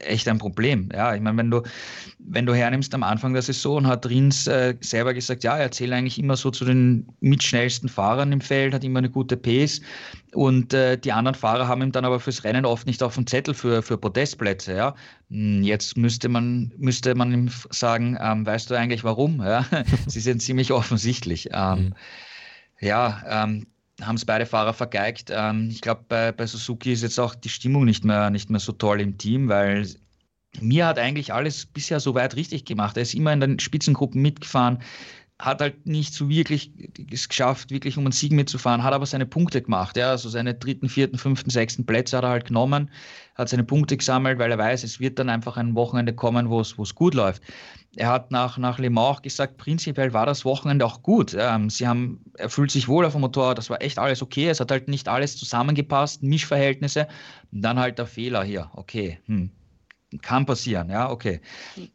echt 0.00 0.28
ein 0.28 0.38
Problem. 0.38 0.88
Ja, 0.92 1.14
ich 1.14 1.20
meine, 1.20 1.36
wenn 1.38 1.50
du, 1.50 1.62
wenn 2.18 2.46
du 2.46 2.54
hernimmst 2.54 2.94
am 2.94 3.02
Anfang 3.02 3.32
der 3.32 3.42
Saison, 3.42 3.86
hat 3.86 4.06
Rins 4.06 4.46
äh, 4.46 4.74
selber 4.80 5.14
gesagt, 5.14 5.44
ja, 5.44 5.56
er 5.56 5.70
zählt 5.70 5.92
eigentlich 5.92 6.18
immer 6.18 6.36
so 6.36 6.50
zu 6.50 6.64
den 6.64 7.06
mitschnellsten 7.20 7.88
Fahrern 7.88 8.32
im 8.32 8.40
Feld, 8.40 8.74
hat 8.74 8.84
immer 8.84 8.98
eine 8.98 9.10
gute 9.10 9.36
Pace 9.36 9.80
und 10.34 10.72
äh, 10.74 10.96
die 10.96 11.12
anderen 11.12 11.34
Fahrer 11.34 11.66
haben 11.66 11.82
ihm 11.82 11.92
dann 11.92 12.04
aber 12.04 12.20
fürs 12.20 12.44
Rennen 12.44 12.64
oft 12.64 12.86
nicht 12.86 13.02
auf 13.02 13.14
dem 13.14 13.26
Zettel 13.26 13.54
für, 13.54 13.82
für 13.82 13.98
Podestplätze. 13.98 14.74
Ja. 14.74 14.94
Hm, 15.30 15.62
jetzt 15.62 15.96
müsste 15.96 16.28
man, 16.28 16.72
müsste 16.76 17.14
man 17.14 17.32
ihm 17.32 17.50
sagen, 17.70 18.16
ähm, 18.20 18.46
weißt 18.46 18.70
du 18.70 18.74
eigentlich 18.74 19.04
warum? 19.04 19.40
Ja? 19.42 19.64
Sie 20.06 20.20
sind 20.20 20.42
ziemlich 20.42 20.72
offensichtlich. 20.72 21.48
Ähm, 21.52 21.78
mhm. 21.78 21.94
Ja, 22.80 23.22
ähm, 23.44 23.66
haben 24.06 24.16
es 24.16 24.24
beide 24.24 24.46
Fahrer 24.46 24.72
vergeigt. 24.72 25.30
Ähm, 25.34 25.68
ich 25.70 25.80
glaube, 25.80 26.04
bei, 26.08 26.32
bei 26.32 26.46
Suzuki 26.46 26.92
ist 26.92 27.02
jetzt 27.02 27.18
auch 27.18 27.34
die 27.34 27.48
Stimmung 27.48 27.84
nicht 27.84 28.04
mehr, 28.04 28.30
nicht 28.30 28.50
mehr 28.50 28.60
so 28.60 28.72
toll 28.72 29.00
im 29.00 29.18
Team, 29.18 29.48
weil 29.48 29.86
mir 30.60 30.86
hat 30.86 30.98
eigentlich 30.98 31.32
alles 31.32 31.66
bisher 31.66 32.00
so 32.00 32.14
weit 32.14 32.34
richtig 32.36 32.64
gemacht. 32.64 32.96
Er 32.96 33.04
ist 33.04 33.14
immer 33.14 33.32
in 33.32 33.40
den 33.40 33.58
Spitzengruppen 33.58 34.20
mitgefahren, 34.20 34.82
hat 35.40 35.62
halt 35.62 35.86
nicht 35.86 36.12
so 36.12 36.28
wirklich 36.28 36.70
es 37.10 37.28
geschafft, 37.28 37.70
wirklich 37.70 37.96
um 37.96 38.04
einen 38.04 38.12
Sieg 38.12 38.32
mitzufahren, 38.32 38.84
hat 38.84 38.92
aber 38.92 39.06
seine 39.06 39.24
Punkte 39.24 39.62
gemacht. 39.62 39.96
Ja, 39.96 40.10
also 40.10 40.28
seine 40.28 40.54
dritten, 40.54 40.88
vierten, 40.88 41.16
fünften, 41.16 41.50
sechsten 41.50 41.86
Plätze 41.86 42.18
hat 42.18 42.24
er 42.24 42.30
halt 42.30 42.46
genommen, 42.46 42.90
hat 43.34 43.48
seine 43.48 43.64
Punkte 43.64 43.96
gesammelt, 43.96 44.38
weil 44.38 44.50
er 44.50 44.58
weiß, 44.58 44.84
es 44.84 45.00
wird 45.00 45.18
dann 45.18 45.30
einfach 45.30 45.56
ein 45.56 45.74
Wochenende 45.74 46.14
kommen, 46.14 46.50
wo 46.50 46.60
es 46.60 46.94
gut 46.94 47.14
läuft. 47.14 47.42
Er 47.96 48.08
hat 48.08 48.30
nach, 48.30 48.58
nach 48.58 48.78
Le 48.78 48.90
Mans 48.90 49.16
auch 49.16 49.22
gesagt, 49.22 49.56
prinzipiell 49.56 50.12
war 50.12 50.26
das 50.26 50.44
Wochenende 50.44 50.84
auch 50.84 51.02
gut. 51.02 51.34
Ähm, 51.36 51.70
sie 51.70 51.88
haben, 51.88 52.20
er 52.36 52.50
fühlt 52.50 52.70
sich 52.70 52.86
wohl 52.86 53.04
auf 53.04 53.12
dem 53.12 53.22
Motorrad, 53.22 53.58
das 53.58 53.70
war 53.70 53.82
echt 53.82 53.98
alles 53.98 54.22
okay. 54.22 54.48
Es 54.48 54.60
hat 54.60 54.70
halt 54.70 54.88
nicht 54.88 55.08
alles 55.08 55.36
zusammengepasst, 55.36 56.22
Mischverhältnisse. 56.22 57.08
Und 57.50 57.62
dann 57.62 57.78
halt 57.78 57.98
der 57.98 58.06
Fehler 58.06 58.44
hier. 58.44 58.70
Okay, 58.74 59.18
hm. 59.24 59.50
kann 60.22 60.46
passieren, 60.46 60.90
ja, 60.90 61.10
okay. 61.10 61.40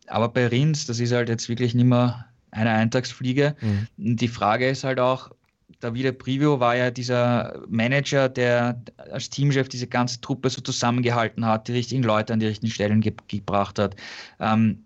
Aber 0.07 0.29
bei 0.29 0.47
Rins, 0.47 0.85
das 0.87 0.99
ist 0.99 1.13
halt 1.13 1.29
jetzt 1.29 1.47
wirklich 1.47 1.75
nicht 1.75 1.85
mehr 1.85 2.25
eine 2.55 2.71
Eintagsfliege. 2.71 3.55
Mhm. 3.61 4.17
Die 4.17 4.27
Frage 4.27 4.67
ist 4.67 4.83
halt 4.83 4.99
auch, 4.99 5.31
Davide 5.79 6.13
Privio 6.13 6.59
war 6.59 6.75
ja 6.75 6.89
dieser 6.89 7.61
Manager, 7.67 8.29
der 8.29 8.81
als 9.11 9.29
Teamchef 9.29 9.67
diese 9.67 9.87
ganze 9.87 10.21
Truppe 10.21 10.49
so 10.49 10.61
zusammengehalten 10.61 11.45
hat, 11.45 11.67
die 11.67 11.73
richtigen 11.73 12.03
Leute 12.03 12.33
an 12.33 12.39
die 12.39 12.47
richtigen 12.47 12.71
Stellen 12.71 13.01
ge 13.01 13.13
gebracht 13.27 13.77
hat. 13.77 13.95
Ähm, 14.39 14.85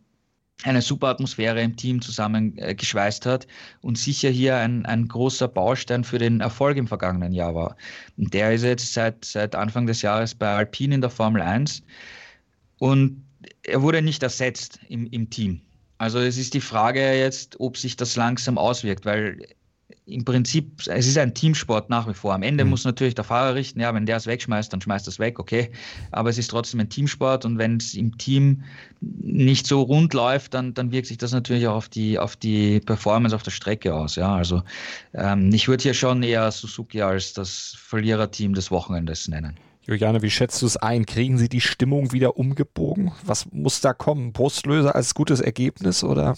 eine 0.63 0.81
super 0.81 1.07
Atmosphäre 1.07 1.61
im 1.61 1.77
Team 1.77 2.01
zusammengeschweißt 2.01 3.25
äh, 3.25 3.29
hat 3.29 3.47
und 3.81 3.97
sicher 3.97 4.29
hier 4.29 4.57
ein, 4.57 4.85
ein 4.85 5.07
großer 5.07 5.47
Baustein 5.47 6.03
für 6.03 6.17
den 6.17 6.41
Erfolg 6.41 6.75
im 6.75 6.87
vergangenen 6.87 7.31
Jahr 7.31 7.55
war. 7.55 7.77
Und 8.17 8.33
der 8.33 8.53
ist 8.53 8.63
jetzt 8.63 8.93
seit, 8.93 9.23
seit 9.23 9.55
Anfang 9.55 9.85
des 9.85 10.01
Jahres 10.01 10.35
bei 10.35 10.47
Alpine 10.47 10.95
in 10.95 11.01
der 11.01 11.09
Formel 11.09 11.41
1 11.41 11.81
und 12.79 13.23
er 13.63 13.81
wurde 13.81 14.01
nicht 14.01 14.21
ersetzt 14.21 14.79
im, 14.89 15.07
im 15.07 15.29
Team. 15.29 15.61
Also 15.99 16.19
es 16.19 16.37
ist 16.37 16.53
die 16.53 16.61
Frage 16.61 17.13
jetzt, 17.13 17.59
ob 17.59 17.77
sich 17.77 17.97
das 17.97 18.15
langsam 18.15 18.57
auswirkt, 18.57 19.05
weil 19.05 19.37
im 20.05 20.25
Prinzip, 20.25 20.81
es 20.87 21.07
ist 21.07 21.17
ein 21.17 21.33
Teamsport 21.33 21.89
nach 21.89 22.07
wie 22.07 22.13
vor. 22.13 22.33
Am 22.33 22.41
Ende 22.41 22.63
mhm. 22.63 22.71
muss 22.71 22.85
natürlich 22.85 23.15
der 23.15 23.25
Fahrer 23.25 23.53
richten, 23.53 23.79
ja, 23.79 23.93
wenn 23.93 24.05
der 24.05 24.17
es 24.17 24.25
wegschmeißt, 24.25 24.71
dann 24.71 24.81
schmeißt 24.81 25.07
er 25.07 25.09
es 25.09 25.19
weg, 25.19 25.39
okay. 25.39 25.69
Aber 26.11 26.29
es 26.29 26.37
ist 26.37 26.49
trotzdem 26.49 26.79
ein 26.79 26.89
Teamsport 26.89 27.45
und 27.45 27.57
wenn 27.57 27.77
es 27.77 27.93
im 27.93 28.17
Team 28.17 28.63
nicht 29.01 29.67
so 29.67 29.81
rund 29.81 30.13
läuft, 30.13 30.53
dann, 30.53 30.73
dann 30.73 30.91
wirkt 30.91 31.07
sich 31.07 31.17
das 31.17 31.33
natürlich 31.33 31.67
auch 31.67 31.75
auf 31.75 31.89
die, 31.89 32.17
auf 32.17 32.35
die 32.37 32.79
Performance 32.79 33.35
auf 33.35 33.43
der 33.43 33.51
Strecke 33.51 33.93
aus. 33.93 34.15
Ja, 34.15 34.35
also 34.35 34.63
ähm, 35.13 35.53
ich 35.53 35.67
würde 35.67 35.83
hier 35.83 35.93
schon 35.93 36.23
eher 36.23 36.49
Suzuki 36.51 37.01
als 37.01 37.33
das 37.33 37.75
Verliererteam 37.77 38.53
des 38.53 38.71
Wochenendes 38.71 39.27
nennen. 39.27 39.59
Juliane, 39.89 40.21
wie 40.21 40.29
schätzt 40.29 40.61
du 40.61 40.67
es 40.67 40.77
ein? 40.77 41.07
Kriegen 41.07 41.39
Sie 41.39 41.49
die 41.49 41.61
Stimmung 41.61 42.11
wieder 42.11 42.37
umgebogen? 42.37 43.11
Was 43.23 43.47
muss 43.51 43.81
da 43.81 43.91
kommen? 43.91 44.33
Brustlöser 44.33 44.93
als 44.93 45.15
gutes 45.15 45.39
Ergebnis 45.39 46.03
oder? 46.03 46.37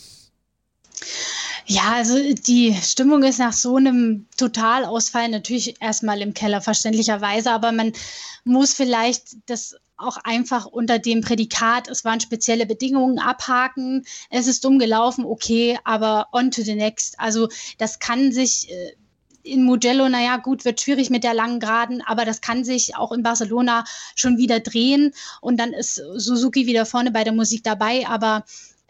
Ja, 1.65 1.91
also 1.95 2.15
die 2.33 2.73
Stimmung 2.81 3.23
ist 3.23 3.39
nach 3.39 3.51
so 3.51 3.75
einem 3.75 4.25
Totalausfall 4.37 5.27
natürlich 5.27 5.81
erstmal 5.81 6.21
im 6.21 6.33
Keller, 6.33 6.61
verständlicherweise, 6.61 7.51
aber 7.51 7.73
man 7.73 7.91
muss 8.45 8.73
vielleicht 8.73 9.35
das 9.47 9.75
auch 9.97 10.15
einfach 10.23 10.65
unter 10.65 10.97
dem 10.97 11.19
Prädikat, 11.19 11.89
es 11.89 12.05
waren 12.05 12.21
spezielle 12.21 12.65
Bedingungen 12.65 13.19
abhaken, 13.19 14.05
es 14.29 14.47
ist 14.47 14.63
dumm 14.63 14.79
gelaufen, 14.79 15.25
okay, 15.25 15.77
aber 15.83 16.29
on 16.31 16.51
to 16.51 16.61
the 16.61 16.75
next. 16.75 17.19
Also 17.19 17.49
das 17.77 17.99
kann 17.99 18.31
sich 18.31 18.71
äh, 18.71 18.93
in 19.43 19.63
Mugello, 19.63 20.09
naja, 20.09 20.37
gut, 20.37 20.65
wird 20.65 20.81
schwierig 20.81 21.09
mit 21.09 21.23
der 21.23 21.33
langen 21.33 21.59
Geraden, 21.59 22.01
aber 22.05 22.25
das 22.25 22.41
kann 22.41 22.63
sich 22.63 22.95
auch 22.95 23.11
in 23.11 23.23
Barcelona 23.23 23.83
schon 24.15 24.37
wieder 24.37 24.59
drehen. 24.59 25.13
Und 25.41 25.59
dann 25.59 25.73
ist 25.73 25.95
Suzuki 25.95 26.67
wieder 26.67 26.85
vorne 26.85 27.11
bei 27.11 27.23
der 27.23 27.33
Musik 27.33 27.63
dabei, 27.63 28.07
aber 28.07 28.43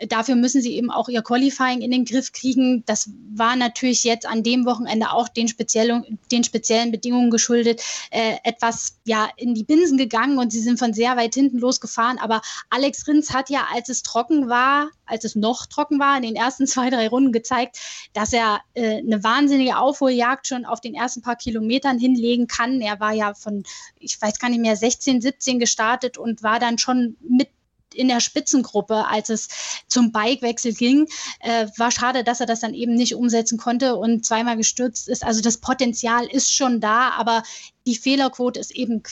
Dafür 0.07 0.35
müssen 0.35 0.61
sie 0.61 0.75
eben 0.75 0.89
auch 0.89 1.09
ihr 1.09 1.21
Qualifying 1.21 1.81
in 1.81 1.91
den 1.91 2.05
Griff 2.05 2.31
kriegen. 2.31 2.83
Das 2.85 3.09
war 3.33 3.55
natürlich 3.55 4.03
jetzt 4.03 4.25
an 4.25 4.43
dem 4.43 4.65
Wochenende 4.65 5.11
auch 5.11 5.27
den, 5.27 5.47
speziellen, 5.47 6.19
den 6.31 6.43
speziellen 6.43 6.91
Bedingungen 6.91 7.29
geschuldet, 7.29 7.81
äh, 8.09 8.37
etwas 8.43 8.97
ja 9.05 9.29
in 9.37 9.53
die 9.53 9.63
Binsen 9.63 9.97
gegangen 9.97 10.39
und 10.39 10.51
sie 10.51 10.59
sind 10.59 10.79
von 10.79 10.93
sehr 10.93 11.17
weit 11.17 11.35
hinten 11.35 11.59
losgefahren. 11.59 12.17
Aber 12.17 12.41
Alex 12.69 13.07
Rins 13.07 13.33
hat 13.33 13.49
ja, 13.49 13.67
als 13.73 13.89
es 13.89 14.01
trocken 14.01 14.49
war, 14.49 14.89
als 15.05 15.23
es 15.23 15.35
noch 15.35 15.65
trocken 15.67 15.99
war, 15.99 16.17
in 16.17 16.23
den 16.23 16.35
ersten 16.35 16.65
zwei, 16.71 16.89
drei 16.89 17.07
Runden 17.07 17.31
gezeigt, 17.31 17.77
dass 18.13 18.33
er 18.33 18.61
äh, 18.73 18.97
eine 18.97 19.23
wahnsinnige 19.23 19.77
Aufholjagd 19.77 20.47
schon 20.47 20.65
auf 20.65 20.81
den 20.81 20.95
ersten 20.95 21.21
paar 21.21 21.35
Kilometern 21.35 21.99
hinlegen 21.99 22.47
kann. 22.47 22.81
Er 22.81 22.99
war 22.99 23.13
ja 23.13 23.33
von, 23.33 23.63
ich 23.99 24.19
weiß 24.19 24.39
gar 24.39 24.49
nicht 24.49 24.61
mehr, 24.61 24.75
16, 24.75 25.21
17 25.21 25.59
gestartet 25.59 26.17
und 26.17 26.41
war 26.41 26.59
dann 26.59 26.77
schon 26.77 27.17
mit 27.21 27.49
in 27.93 28.07
der 28.07 28.19
Spitzengruppe, 28.19 29.07
als 29.07 29.29
es 29.29 29.47
zum 29.87 30.11
Bikewechsel 30.11 30.73
ging. 30.73 31.07
Äh, 31.39 31.67
war 31.77 31.91
schade, 31.91 32.23
dass 32.23 32.39
er 32.39 32.45
das 32.45 32.61
dann 32.61 32.73
eben 32.73 32.93
nicht 32.93 33.15
umsetzen 33.15 33.57
konnte 33.57 33.95
und 33.95 34.25
zweimal 34.25 34.57
gestürzt 34.57 35.07
ist. 35.09 35.23
Also 35.23 35.41
das 35.41 35.57
Potenzial 35.57 36.25
ist 36.25 36.53
schon 36.53 36.79
da, 36.79 37.11
aber 37.11 37.43
die 37.85 37.95
Fehlerquote 37.95 38.59
ist 38.59 38.71
eben 38.71 39.03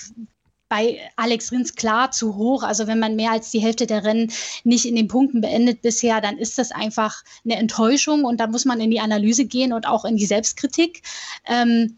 bei 0.69 0.99
Alex 1.15 1.51
Rins 1.51 1.75
klar 1.75 2.11
zu 2.11 2.35
hoch. 2.35 2.63
Also 2.63 2.87
wenn 2.87 2.99
man 2.99 3.15
mehr 3.15 3.31
als 3.31 3.49
die 3.49 3.59
Hälfte 3.59 3.87
der 3.87 4.05
Rennen 4.05 4.31
nicht 4.63 4.85
in 4.85 4.95
den 4.95 5.07
Punkten 5.07 5.41
beendet 5.41 5.81
bisher, 5.81 6.21
dann 6.21 6.37
ist 6.37 6.57
das 6.57 6.71
einfach 6.71 7.23
eine 7.43 7.55
Enttäuschung 7.55 8.23
und 8.23 8.39
da 8.39 8.47
muss 8.47 8.65
man 8.65 8.79
in 8.79 8.91
die 8.91 8.99
Analyse 8.99 9.45
gehen 9.45 9.73
und 9.73 9.87
auch 9.87 10.05
in 10.05 10.15
die 10.15 10.27
Selbstkritik. 10.27 11.01
Ähm, 11.47 11.97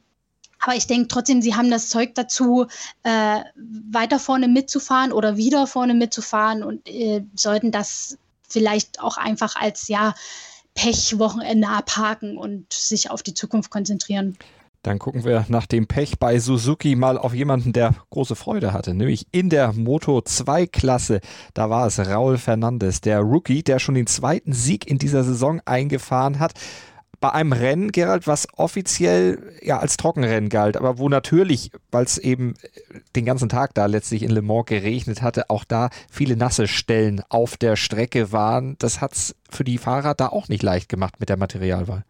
aber 0.61 0.75
ich 0.75 0.87
denke 0.87 1.07
trotzdem, 1.07 1.41
sie 1.41 1.55
haben 1.55 1.71
das 1.71 1.89
Zeug 1.89 2.15
dazu, 2.15 2.67
äh, 3.03 3.39
weiter 3.91 4.19
vorne 4.19 4.47
mitzufahren 4.47 5.11
oder 5.11 5.35
wieder 5.35 5.67
vorne 5.67 5.95
mitzufahren 5.95 6.63
und 6.63 6.87
äh, 6.87 7.23
sollten 7.35 7.71
das 7.71 8.17
vielleicht 8.47 9.01
auch 9.01 9.17
einfach 9.17 9.55
als 9.55 9.87
ja 9.87 10.13
Pechwochenende 10.75 11.67
abhaken 11.67 12.37
und 12.37 12.71
sich 12.71 13.09
auf 13.09 13.23
die 13.23 13.33
Zukunft 13.33 13.71
konzentrieren. 13.71 14.37
Dann 14.83 14.97
gucken 14.97 15.25
wir 15.25 15.45
nach 15.47 15.67
dem 15.67 15.85
Pech 15.85 16.17
bei 16.17 16.39
Suzuki 16.39 16.95
mal 16.95 17.17
auf 17.17 17.35
jemanden, 17.35 17.71
der 17.71 17.93
große 18.09 18.35
Freude 18.35 18.73
hatte, 18.73 18.95
nämlich 18.95 19.27
in 19.31 19.49
der 19.49 19.73
Moto 19.73 20.21
2 20.21 20.65
Klasse. 20.65 21.21
Da 21.53 21.69
war 21.69 21.85
es 21.85 21.99
Raul 21.99 22.39
Fernandes, 22.39 22.99
der 22.99 23.19
Rookie, 23.19 23.61
der 23.61 23.77
schon 23.77 23.93
den 23.93 24.07
zweiten 24.07 24.53
Sieg 24.53 24.87
in 24.87 24.97
dieser 24.97 25.23
Saison 25.23 25.61
eingefahren 25.65 26.39
hat 26.39 26.53
bei 27.21 27.31
einem 27.31 27.53
Rennen, 27.53 27.91
Gerald, 27.91 28.27
was 28.27 28.47
offiziell 28.57 29.53
ja 29.61 29.79
als 29.79 29.95
Trockenrennen 29.95 30.49
galt, 30.49 30.75
aber 30.75 30.97
wo 30.97 31.07
natürlich, 31.07 31.71
weil 31.91 32.03
es 32.03 32.17
eben 32.17 32.55
den 33.15 33.25
ganzen 33.25 33.47
Tag 33.47 33.75
da 33.75 33.85
letztlich 33.85 34.23
in 34.23 34.31
Le 34.31 34.41
Mans 34.41 34.65
geregnet 34.65 35.21
hatte, 35.21 35.49
auch 35.49 35.63
da 35.63 35.89
viele 36.09 36.35
nasse 36.35 36.67
Stellen 36.67 37.21
auf 37.29 37.57
der 37.57 37.75
Strecke 37.75 38.31
waren. 38.31 38.75
Das 38.79 38.99
hat 38.99 39.13
es 39.13 39.35
für 39.49 39.63
die 39.63 39.77
Fahrer 39.77 40.15
da 40.15 40.27
auch 40.27 40.49
nicht 40.49 40.63
leicht 40.63 40.89
gemacht 40.89 41.19
mit 41.19 41.29
der 41.29 41.37
Materialwahl. 41.37 42.03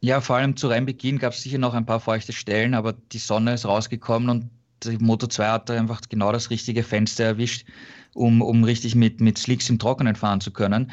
Ja, 0.00 0.20
vor 0.20 0.36
allem 0.36 0.56
zu 0.56 0.66
Rennbeginn 0.66 1.18
gab 1.18 1.32
es 1.32 1.42
sicher 1.42 1.58
noch 1.58 1.74
ein 1.74 1.86
paar 1.86 2.00
feuchte 2.00 2.32
Stellen, 2.32 2.74
aber 2.74 2.92
die 2.92 3.18
Sonne 3.18 3.54
ist 3.54 3.66
rausgekommen 3.66 4.28
und 4.28 4.50
die 4.84 4.98
Moto 4.98 5.26
2 5.26 5.48
hat 5.48 5.68
da 5.68 5.74
einfach 5.74 6.00
genau 6.08 6.32
das 6.32 6.50
richtige 6.50 6.82
Fenster 6.82 7.24
erwischt, 7.24 7.66
um, 8.14 8.42
um 8.42 8.64
richtig 8.64 8.94
mit, 8.94 9.20
mit 9.20 9.38
Slicks 9.38 9.70
im 9.70 9.78
Trockenen 9.78 10.16
fahren 10.16 10.40
zu 10.40 10.52
können. 10.52 10.90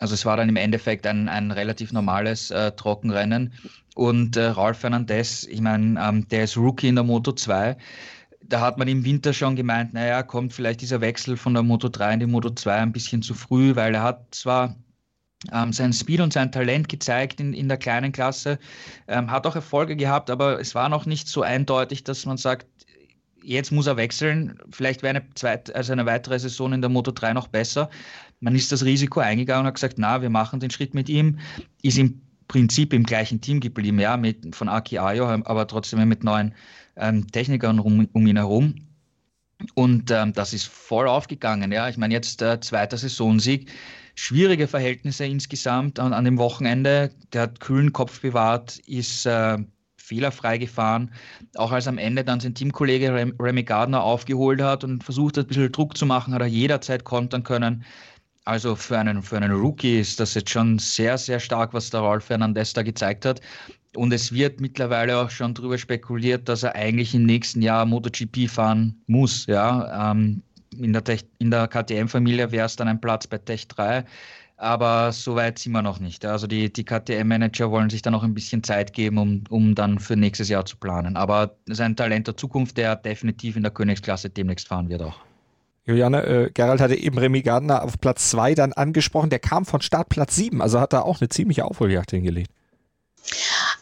Also 0.00 0.14
es 0.14 0.24
war 0.24 0.36
dann 0.36 0.48
im 0.48 0.56
Endeffekt 0.56 1.06
ein, 1.06 1.28
ein 1.28 1.50
relativ 1.50 1.92
normales 1.92 2.50
äh, 2.50 2.72
Trockenrennen. 2.72 3.52
Und 3.94 4.36
äh, 4.36 4.46
Ralf 4.46 4.78
Fernandez, 4.78 5.44
ich 5.44 5.60
meine, 5.60 6.00
ähm, 6.00 6.28
der 6.28 6.44
ist 6.44 6.56
Rookie 6.56 6.88
in 6.88 6.94
der 6.94 7.04
Moto 7.04 7.32
2. 7.32 7.76
Da 8.42 8.60
hat 8.60 8.78
man 8.78 8.88
im 8.88 9.04
Winter 9.04 9.32
schon 9.32 9.56
gemeint, 9.56 9.92
naja, 9.92 10.22
kommt 10.22 10.52
vielleicht 10.52 10.80
dieser 10.80 11.00
Wechsel 11.00 11.36
von 11.36 11.52
der 11.52 11.62
Moto 11.62 11.88
3 11.88 12.14
in 12.14 12.20
die 12.20 12.26
Moto 12.26 12.50
2 12.50 12.74
ein 12.74 12.92
bisschen 12.92 13.22
zu 13.22 13.34
früh, 13.34 13.74
weil 13.76 13.94
er 13.94 14.02
hat 14.02 14.34
zwar 14.34 14.76
ähm, 15.52 15.72
sein 15.72 15.92
Speed 15.92 16.20
und 16.20 16.32
sein 16.32 16.52
Talent 16.52 16.88
gezeigt 16.88 17.40
in, 17.40 17.52
in 17.52 17.68
der 17.68 17.76
kleinen 17.76 18.12
Klasse, 18.12 18.58
ähm, 19.06 19.30
hat 19.30 19.46
auch 19.46 19.54
Erfolge 19.54 19.96
gehabt, 19.96 20.30
aber 20.30 20.60
es 20.60 20.74
war 20.74 20.88
noch 20.88 21.06
nicht 21.06 21.28
so 21.28 21.42
eindeutig, 21.42 22.04
dass 22.04 22.26
man 22.26 22.36
sagt, 22.36 22.66
jetzt 23.42 23.72
muss 23.72 23.86
er 23.86 23.96
wechseln. 23.96 24.58
Vielleicht 24.70 25.02
wäre 25.02 25.16
eine, 25.16 25.30
zweite, 25.34 25.74
also 25.74 25.92
eine 25.92 26.06
weitere 26.06 26.38
Saison 26.38 26.72
in 26.72 26.80
der 26.80 26.90
Moto 26.90 27.12
3 27.12 27.32
noch 27.32 27.48
besser. 27.48 27.88
Man 28.40 28.54
ist 28.54 28.70
das 28.72 28.84
Risiko 28.84 29.20
eingegangen 29.20 29.62
und 29.62 29.66
hat 29.68 29.74
gesagt, 29.74 29.98
na, 29.98 30.22
wir 30.22 30.30
machen 30.30 30.60
den 30.60 30.70
Schritt 30.70 30.94
mit 30.94 31.08
ihm, 31.08 31.38
ist 31.82 31.98
im 31.98 32.20
Prinzip 32.46 32.92
im 32.92 33.02
gleichen 33.02 33.40
Team 33.40 33.60
geblieben, 33.60 33.98
ja, 33.98 34.16
mit, 34.16 34.54
von 34.54 34.68
Aki 34.68 34.98
Ayo, 34.98 35.26
aber 35.26 35.66
trotzdem 35.66 36.06
mit 36.08 36.24
neuen 36.24 36.54
ähm, 36.96 37.26
Technikern 37.26 37.78
um, 37.78 38.08
um 38.12 38.26
ihn 38.26 38.36
herum. 38.36 38.74
Und 39.74 40.10
ähm, 40.12 40.32
das 40.32 40.52
ist 40.52 40.68
voll 40.68 41.08
aufgegangen. 41.08 41.72
Ja, 41.72 41.88
ich 41.88 41.96
meine, 41.96 42.14
jetzt 42.14 42.40
äh, 42.42 42.60
zweiter 42.60 42.96
Saisonsieg 42.96 43.70
schwierige 44.18 44.66
Verhältnisse 44.66 45.26
insgesamt 45.26 46.00
an, 46.00 46.12
an 46.12 46.24
dem 46.24 46.38
Wochenende. 46.38 47.12
Der 47.32 47.42
hat 47.42 47.60
kühlen 47.60 47.92
Kopf 47.92 48.20
bewahrt, 48.20 48.78
ist 48.78 49.26
äh, 49.26 49.58
fehlerfrei 49.96 50.58
gefahren. 50.58 51.12
Auch 51.54 51.70
als 51.70 51.86
am 51.86 51.98
Ende 51.98 52.24
dann 52.24 52.40
sein 52.40 52.54
Teamkollege 52.54 53.14
Rem, 53.14 53.34
Remy 53.38 53.62
Gardner 53.62 54.02
aufgeholt 54.02 54.60
hat 54.60 54.82
und 54.82 55.04
versucht 55.04 55.36
hat, 55.36 55.44
ein 55.44 55.48
bisschen 55.48 55.70
Druck 55.70 55.96
zu 55.96 56.04
machen, 56.04 56.34
hat 56.34 56.40
er 56.40 56.48
jederzeit 56.48 57.04
kontern 57.04 57.44
können. 57.44 57.84
Also 58.48 58.74
für 58.74 58.98
einen, 58.98 59.22
für 59.22 59.36
einen 59.36 59.52
Rookie 59.52 60.00
ist 60.00 60.18
das 60.20 60.32
jetzt 60.32 60.48
schon 60.48 60.78
sehr, 60.78 61.18
sehr 61.18 61.38
stark, 61.38 61.74
was 61.74 61.90
der 61.90 62.00
Rolf 62.00 62.24
Fernandez 62.24 62.72
da 62.72 62.82
gezeigt 62.82 63.26
hat. 63.26 63.42
Und 63.94 64.10
es 64.10 64.32
wird 64.32 64.58
mittlerweile 64.58 65.18
auch 65.18 65.28
schon 65.28 65.52
darüber 65.52 65.76
spekuliert, 65.76 66.48
dass 66.48 66.62
er 66.62 66.74
eigentlich 66.74 67.14
im 67.14 67.26
nächsten 67.26 67.60
Jahr 67.60 67.84
MotoGP 67.84 68.48
fahren 68.48 68.98
muss. 69.06 69.44
Ja, 69.44 70.12
ähm, 70.12 70.42
in 70.78 70.94
der, 70.94 71.02
der 71.02 71.68
KTM-Familie 71.68 72.50
wäre 72.50 72.64
es 72.64 72.76
dann 72.76 72.88
ein 72.88 72.98
Platz 72.98 73.26
bei 73.26 73.36
Tech 73.36 73.68
3, 73.68 74.06
aber 74.56 75.12
so 75.12 75.34
weit 75.34 75.58
sind 75.58 75.72
wir 75.72 75.82
noch 75.82 76.00
nicht. 76.00 76.24
Also 76.24 76.46
die, 76.46 76.72
die 76.72 76.84
KTM-Manager 76.84 77.70
wollen 77.70 77.90
sich 77.90 78.00
da 78.00 78.10
noch 78.10 78.22
ein 78.22 78.32
bisschen 78.32 78.64
Zeit 78.64 78.94
geben, 78.94 79.18
um, 79.18 79.44
um 79.50 79.74
dann 79.74 79.98
für 79.98 80.16
nächstes 80.16 80.48
Jahr 80.48 80.64
zu 80.64 80.78
planen. 80.78 81.16
Aber 81.16 81.54
es 81.66 81.74
ist 81.74 81.80
ein 81.82 81.96
Talent 81.96 82.26
der 82.26 82.36
Zukunft, 82.38 82.78
der 82.78 82.96
definitiv 82.96 83.56
in 83.56 83.62
der 83.62 83.72
Königsklasse 83.72 84.30
demnächst 84.30 84.68
fahren 84.68 84.88
wird 84.88 85.02
auch. 85.02 85.27
Juliane, 85.88 86.22
äh, 86.26 86.50
Gerald 86.52 86.82
hatte 86.82 86.94
eben 86.94 87.16
Remy 87.16 87.40
Gardner 87.40 87.82
auf 87.82 87.98
Platz 87.98 88.28
2 88.30 88.54
dann 88.54 88.74
angesprochen. 88.74 89.30
Der 89.30 89.38
kam 89.38 89.64
von 89.64 89.80
Startplatz 89.80 90.36
7, 90.36 90.60
also 90.60 90.80
hat 90.80 90.92
da 90.92 91.00
auch 91.00 91.20
eine 91.20 91.30
ziemliche 91.30 91.64
Aufholjagd 91.64 92.10
hingelegt. 92.10 92.50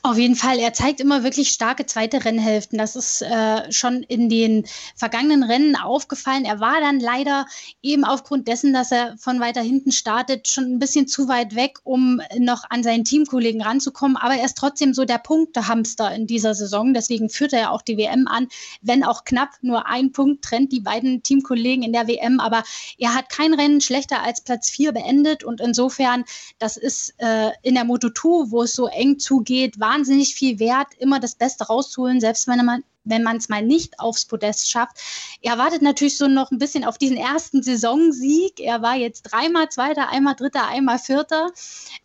Auf 0.07 0.19
jeden 0.19 0.37
Fall. 0.37 0.61
Er 0.61 0.73
zeigt 0.73 1.01
immer 1.01 1.25
wirklich 1.25 1.49
starke 1.49 1.85
zweite 1.85 2.25
Rennhälften. 2.25 2.79
Das 2.79 2.95
ist 2.95 3.23
äh, 3.23 3.73
schon 3.73 4.05
in 4.05 4.29
den 4.29 4.64
vergangenen 4.95 5.42
Rennen 5.42 5.75
aufgefallen. 5.75 6.45
Er 6.45 6.61
war 6.61 6.81
dann 6.81 7.01
leider 7.01 7.45
eben 7.83 8.05
aufgrund 8.05 8.47
dessen, 8.47 8.73
dass 8.73 8.92
er 8.92 9.16
von 9.19 9.40
weiter 9.40 9.62
hinten 9.62 9.90
startet, 9.90 10.47
schon 10.47 10.77
ein 10.77 10.79
bisschen 10.79 11.09
zu 11.09 11.27
weit 11.27 11.57
weg, 11.57 11.81
um 11.83 12.21
noch 12.38 12.62
an 12.71 12.85
seinen 12.85 13.03
Teamkollegen 13.03 13.61
ranzukommen. 13.62 14.16
Aber 14.16 14.37
er 14.37 14.45
ist 14.45 14.57
trotzdem 14.57 14.95
so 14.95 15.05
der 15.05 15.19
Punktehamster 15.19 16.14
in 16.14 16.29
dieser 16.29 16.55
Saison. 16.55 16.95
Deswegen 16.95 17.29
führt 17.29 17.53
er 17.53 17.61
ja 17.61 17.71
auch 17.71 17.83
die 17.83 17.99
WM 17.99 18.29
an, 18.29 18.47
wenn 18.83 19.03
auch 19.03 19.25
knapp 19.25 19.55
nur 19.61 19.88
ein 19.88 20.12
Punkt 20.12 20.45
trennt 20.45 20.71
die 20.71 20.83
beiden 20.83 21.25
Teamkollegen 21.25 21.83
in 21.83 21.92
der 21.92 22.07
WM. 22.07 22.38
Aber 22.38 22.62
er 22.97 23.12
hat 23.12 23.29
kein 23.29 23.55
Rennen 23.55 23.81
schlechter 23.81 24.23
als 24.23 24.40
Platz 24.40 24.71
4 24.71 24.92
beendet. 24.92 25.42
Und 25.42 25.61
insofern, 25.61 26.25
das 26.61 26.77
ist 26.77 27.12
äh, 27.19 27.51
in 27.62 27.75
der 27.75 27.85
Moto2, 27.85 28.53
wo 28.53 28.62
es 28.62 28.73
so 28.73 28.87
eng 28.87 29.19
zugeht, 29.19 29.81
war 29.81 29.95
wahnsinnig 29.96 30.35
viel 30.35 30.59
wert, 30.59 30.88
immer 30.98 31.20
das 31.20 31.35
Beste 31.35 31.64
rauszuholen, 31.64 32.20
selbst 32.20 32.46
wenn 32.48 32.64
man 32.64 32.82
wenn 33.06 33.22
man 33.22 33.37
es 33.37 33.48
mal 33.48 33.62
nicht 33.62 33.98
aufs 34.00 34.26
Podest 34.26 34.70
schafft. 34.70 34.98
Er 35.40 35.59
wartet 35.59 35.80
natürlich 35.80 36.18
so 36.18 36.26
noch 36.26 36.50
ein 36.50 36.59
bisschen 36.59 36.85
auf 36.85 36.98
diesen 36.98 37.16
ersten 37.16 37.62
Saisonsieg. 37.62 38.61
Er 38.61 38.82
war 38.82 38.96
jetzt 38.96 39.22
dreimal 39.22 39.68
Zweiter, 39.68 40.11
einmal 40.11 40.35
Dritter, 40.35 40.66
einmal 40.66 40.98
Vierter. 40.98 41.52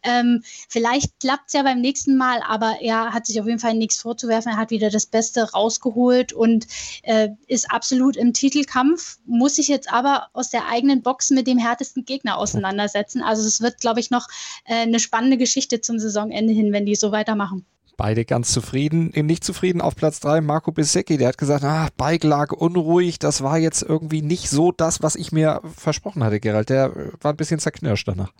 Ähm, 0.03 0.43
vielleicht 0.69 1.19
klappt 1.19 1.45
es 1.47 1.53
ja 1.53 1.63
beim 1.63 1.81
nächsten 1.81 2.17
Mal, 2.17 2.41
aber 2.47 2.77
er 2.81 3.13
hat 3.13 3.25
sich 3.25 3.39
auf 3.41 3.47
jeden 3.47 3.59
Fall 3.59 3.73
nichts 3.73 4.01
vorzuwerfen. 4.01 4.51
Er 4.51 4.57
hat 4.57 4.69
wieder 4.69 4.89
das 4.89 5.07
Beste 5.07 5.51
rausgeholt 5.51 6.33
und 6.33 6.67
äh, 7.03 7.29
ist 7.47 7.71
absolut 7.71 8.15
im 8.15 8.33
Titelkampf, 8.33 9.17
muss 9.25 9.55
sich 9.55 9.67
jetzt 9.67 9.91
aber 9.91 10.27
aus 10.33 10.49
der 10.49 10.67
eigenen 10.67 11.01
Box 11.01 11.31
mit 11.31 11.47
dem 11.47 11.57
härtesten 11.57 12.05
Gegner 12.05 12.37
auseinandersetzen. 12.37 13.23
Also 13.23 13.47
es 13.47 13.61
wird, 13.61 13.79
glaube 13.79 13.99
ich, 13.99 14.11
noch 14.11 14.27
äh, 14.65 14.75
eine 14.75 14.99
spannende 14.99 15.37
Geschichte 15.37 15.81
zum 15.81 15.97
Saisonende 15.97 16.53
hin, 16.53 16.71
wenn 16.71 16.85
die 16.85 16.95
so 16.95 17.11
weitermachen. 17.11 17.65
Beide 18.01 18.25
ganz 18.25 18.51
zufrieden. 18.51 19.11
Nicht 19.13 19.43
zufrieden 19.43 19.79
auf 19.79 19.95
Platz 19.95 20.19
3 20.21 20.41
Marco 20.41 20.71
Bissecchi, 20.71 21.17
der 21.17 21.27
hat 21.27 21.37
gesagt, 21.37 21.63
ah, 21.63 21.87
Bike 21.97 22.23
lag 22.23 22.51
unruhig, 22.51 23.19
das 23.19 23.43
war 23.43 23.59
jetzt 23.59 23.83
irgendwie 23.83 24.23
nicht 24.23 24.49
so 24.49 24.71
das, 24.71 25.03
was 25.03 25.15
ich 25.15 25.31
mir 25.31 25.61
versprochen 25.77 26.23
hatte, 26.23 26.39
Gerald. 26.39 26.71
Der 26.71 26.95
war 27.21 27.31
ein 27.31 27.37
bisschen 27.37 27.59
zerknirscht 27.59 28.07
danach. 28.07 28.31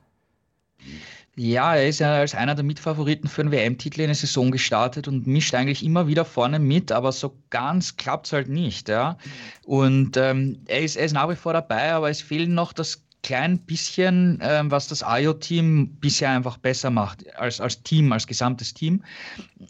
Ja, 1.36 1.76
er 1.76 1.88
ist 1.88 2.00
ja 2.00 2.12
als 2.16 2.34
einer 2.34 2.56
der 2.56 2.64
Mitfavoriten 2.64 3.30
für 3.30 3.42
einen 3.42 3.52
WM-Titel 3.52 4.02
in 4.02 4.08
der 4.08 4.16
Saison 4.16 4.50
gestartet 4.50 5.08
und 5.08 5.28
mischt 5.28 5.54
eigentlich 5.54 5.86
immer 5.86 6.08
wieder 6.08 6.26
vorne 6.26 6.58
mit, 6.58 6.92
aber 6.92 7.12
so 7.12 7.38
ganz 7.52 7.98
klappt 7.98 8.26
es 8.26 8.34
halt 8.34 8.50
nicht. 8.50 8.90
Ja? 8.90 9.20
Und 9.64 10.18
ähm, 10.18 10.58
er, 10.66 10.82
ist, 10.82 10.96
er 10.96 11.06
ist 11.06 11.14
nach 11.14 11.30
wie 11.30 11.36
vor 11.36 11.54
dabei, 11.54 11.94
aber 11.94 12.10
es 12.10 12.20
fehlen 12.20 12.56
noch 12.56 12.74
das 12.74 13.04
klein 13.24 13.60
bisschen, 13.60 14.40
ähm, 14.42 14.72
was 14.72 14.88
das 14.88 15.04
IO-Team 15.06 15.98
bisher 16.00 16.32
einfach 16.32 16.58
besser 16.58 16.90
macht, 16.90 17.34
als, 17.36 17.62
als 17.62 17.82
Team, 17.84 18.12
als 18.12 18.28
gesamtes 18.28 18.74
Team. 18.74 19.04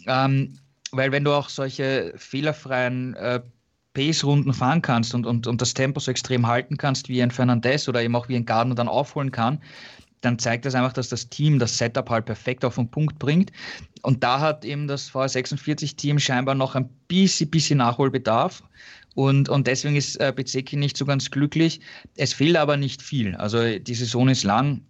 Ähm, 0.08 0.58
weil 0.92 1.12
wenn 1.12 1.24
du 1.24 1.32
auch 1.32 1.50
solche 1.50 2.14
fehlerfreien 2.16 3.16
äh, 3.16 3.42
Pace-Runden 3.94 4.54
fahren 4.54 4.82
kannst 4.82 5.14
und, 5.14 5.26
und, 5.26 5.48
und 5.48 5.62
das 5.62 5.74
Tempo 5.74 6.00
so 6.00 6.12
extrem 6.12 6.48
halten 6.48 6.78
kannst, 6.78 7.10
wie 7.10 7.22
ein 7.22 7.32
Fernandez 7.32 7.88
oder 7.88 8.02
eben 8.02 8.16
auch 8.16 8.30
wie 8.30 8.36
ein 8.36 8.46
Gardner 8.46 8.76
dann 8.76 8.88
aufholen 8.88 9.32
kann, 9.32 9.62
dann 10.22 10.40
zeigt 10.40 10.66
das 10.66 10.76
einfach, 10.76 10.94
dass 10.94 11.10
das 11.10 11.30
Team 11.30 11.60
das 11.60 11.78
Setup 11.78 12.10
halt 12.10 12.26
perfekt 12.26 12.64
auf 12.64 12.76
den 12.76 12.90
Punkt 12.90 13.20
bringt. 13.20 13.52
Und 14.04 14.24
da 14.24 14.40
hat 14.40 14.64
eben 14.66 14.88
das 14.88 15.12
VR46-Team 15.12 16.20
scheinbar 16.20 16.56
noch 16.56 16.76
ein 16.76 16.90
bisschen, 17.08 17.50
bisschen 17.50 17.80
Nachholbedarf. 17.80 18.64
Und, 19.16 19.50
und 19.50 19.68
deswegen 19.68 19.96
ist 19.96 20.16
äh, 20.18 20.32
Bezeki 20.34 20.78
nicht 20.78 20.96
so 20.96 21.06
ganz 21.06 21.30
glücklich. 21.32 21.82
Es 22.16 22.34
fehlt 22.34 22.56
aber 22.56 22.78
nicht 22.78 23.02
viel. 23.02 23.36
Also 23.36 23.78
die 23.78 23.96
Saison 23.96 24.30
ist 24.30 24.44
lang 24.44 24.82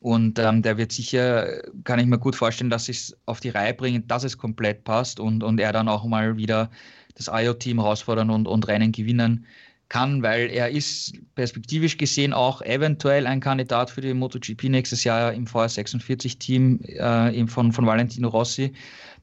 und 0.00 0.38
ähm, 0.38 0.62
der 0.62 0.76
wird 0.76 0.92
sicher, 0.92 1.62
kann 1.84 1.98
ich 1.98 2.06
mir 2.06 2.18
gut 2.18 2.36
vorstellen, 2.36 2.70
dass 2.70 2.88
es 2.88 3.16
auf 3.26 3.40
die 3.40 3.48
Reihe 3.48 3.74
bringen, 3.74 4.06
dass 4.06 4.24
es 4.24 4.38
komplett 4.38 4.84
passt 4.84 5.18
und, 5.18 5.42
und 5.42 5.58
er 5.58 5.72
dann 5.72 5.88
auch 5.88 6.04
mal 6.04 6.36
wieder 6.36 6.70
das 7.14 7.28
IO-Team 7.32 7.80
herausfordern 7.80 8.30
und, 8.30 8.46
und 8.46 8.68
Rennen 8.68 8.92
gewinnen 8.92 9.46
kann, 9.88 10.22
weil 10.22 10.50
er 10.50 10.68
ist 10.68 11.14
perspektivisch 11.34 11.96
gesehen 11.96 12.32
auch 12.32 12.60
eventuell 12.62 13.26
ein 13.26 13.40
Kandidat 13.40 13.90
für 13.90 14.02
die 14.02 14.12
MotoGP 14.12 14.64
nächstes 14.64 15.02
Jahr 15.04 15.32
im 15.32 15.46
VR46-Team 15.46 16.80
äh, 16.82 17.46
von, 17.46 17.72
von 17.72 17.86
Valentino 17.86 18.28
Rossi 18.28 18.72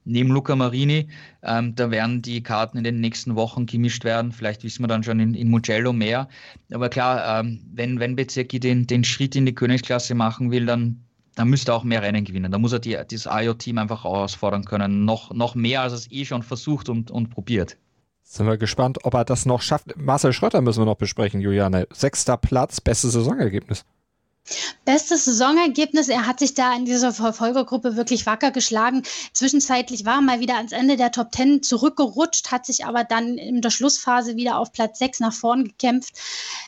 neben 0.05 0.29
Luca 0.29 0.55
Marini. 0.55 1.09
Ähm, 1.43 1.75
da 1.75 1.91
werden 1.91 2.21
die 2.21 2.41
Karten 2.41 2.77
in 2.77 2.83
den 2.83 3.01
nächsten 3.01 3.35
Wochen 3.35 3.65
gemischt 3.65 4.03
werden. 4.03 4.31
Vielleicht 4.31 4.63
wissen 4.63 4.83
wir 4.83 4.87
dann 4.87 5.03
schon 5.03 5.19
in, 5.19 5.33
in 5.33 5.49
Mugello 5.49 5.91
mehr. 5.91 6.29
Aber 6.71 6.89
klar, 6.89 7.39
ähm, 7.41 7.61
wenn, 7.73 7.99
wenn 7.99 8.15
Bezecchi 8.15 8.59
den, 8.59 8.87
den 8.87 9.03
Schritt 9.03 9.35
in 9.35 9.45
die 9.45 9.55
Königsklasse 9.55 10.15
machen 10.15 10.51
will, 10.51 10.65
dann, 10.65 11.03
dann 11.35 11.49
müsste 11.49 11.71
er 11.71 11.75
auch 11.75 11.83
mehr 11.83 12.01
Rennen 12.01 12.23
gewinnen. 12.23 12.51
Da 12.51 12.57
muss 12.57 12.71
er 12.71 12.79
die, 12.79 12.97
das 13.09 13.27
IO-Team 13.29 13.77
einfach 13.77 14.03
herausfordern 14.03 14.63
können. 14.65 15.05
Noch, 15.05 15.33
noch 15.33 15.55
mehr, 15.55 15.81
als 15.81 15.93
er 15.93 15.97
es 15.97 16.11
eh 16.11 16.25
schon 16.25 16.43
versucht 16.43 16.87
und, 16.87 17.11
und 17.11 17.29
probiert. 17.29 17.77
Sind 18.23 18.47
wir 18.47 18.57
gespannt, 18.57 18.99
ob 19.03 19.13
er 19.13 19.23
das 19.23 19.45
noch 19.45 19.61
schafft. 19.61 19.95
Marcel 19.97 20.33
Schröter 20.33 20.61
müssen 20.61 20.81
wir 20.81 20.85
noch 20.85 20.95
besprechen, 20.95 21.41
Juliane. 21.41 21.87
Sechster 21.91 22.37
Platz, 22.37 22.81
bestes 22.81 23.13
Saisonergebnis. 23.13 23.85
Bestes 24.85 25.25
Saisonergebnis. 25.25 26.09
Er 26.09 26.27
hat 26.27 26.39
sich 26.39 26.53
da 26.53 26.75
in 26.75 26.85
dieser 26.85 27.11
Verfolgergruppe 27.11 27.95
wirklich 27.95 28.27
wacker 28.27 28.51
geschlagen. 28.51 29.01
Zwischenzeitlich 29.33 30.05
war 30.05 30.17
er 30.17 30.21
mal 30.21 30.39
wieder 30.39 30.57
ans 30.57 30.71
Ende 30.71 30.95
der 30.95 31.11
Top 31.11 31.31
Ten 31.31 31.63
zurückgerutscht, 31.63 32.51
hat 32.51 32.67
sich 32.67 32.85
aber 32.85 33.03
dann 33.03 33.39
in 33.39 33.61
der 33.61 33.71
Schlussphase 33.71 34.35
wieder 34.35 34.59
auf 34.59 34.71
Platz 34.71 34.99
6 34.99 35.21
nach 35.21 35.33
vorn 35.33 35.63
gekämpft. 35.63 36.13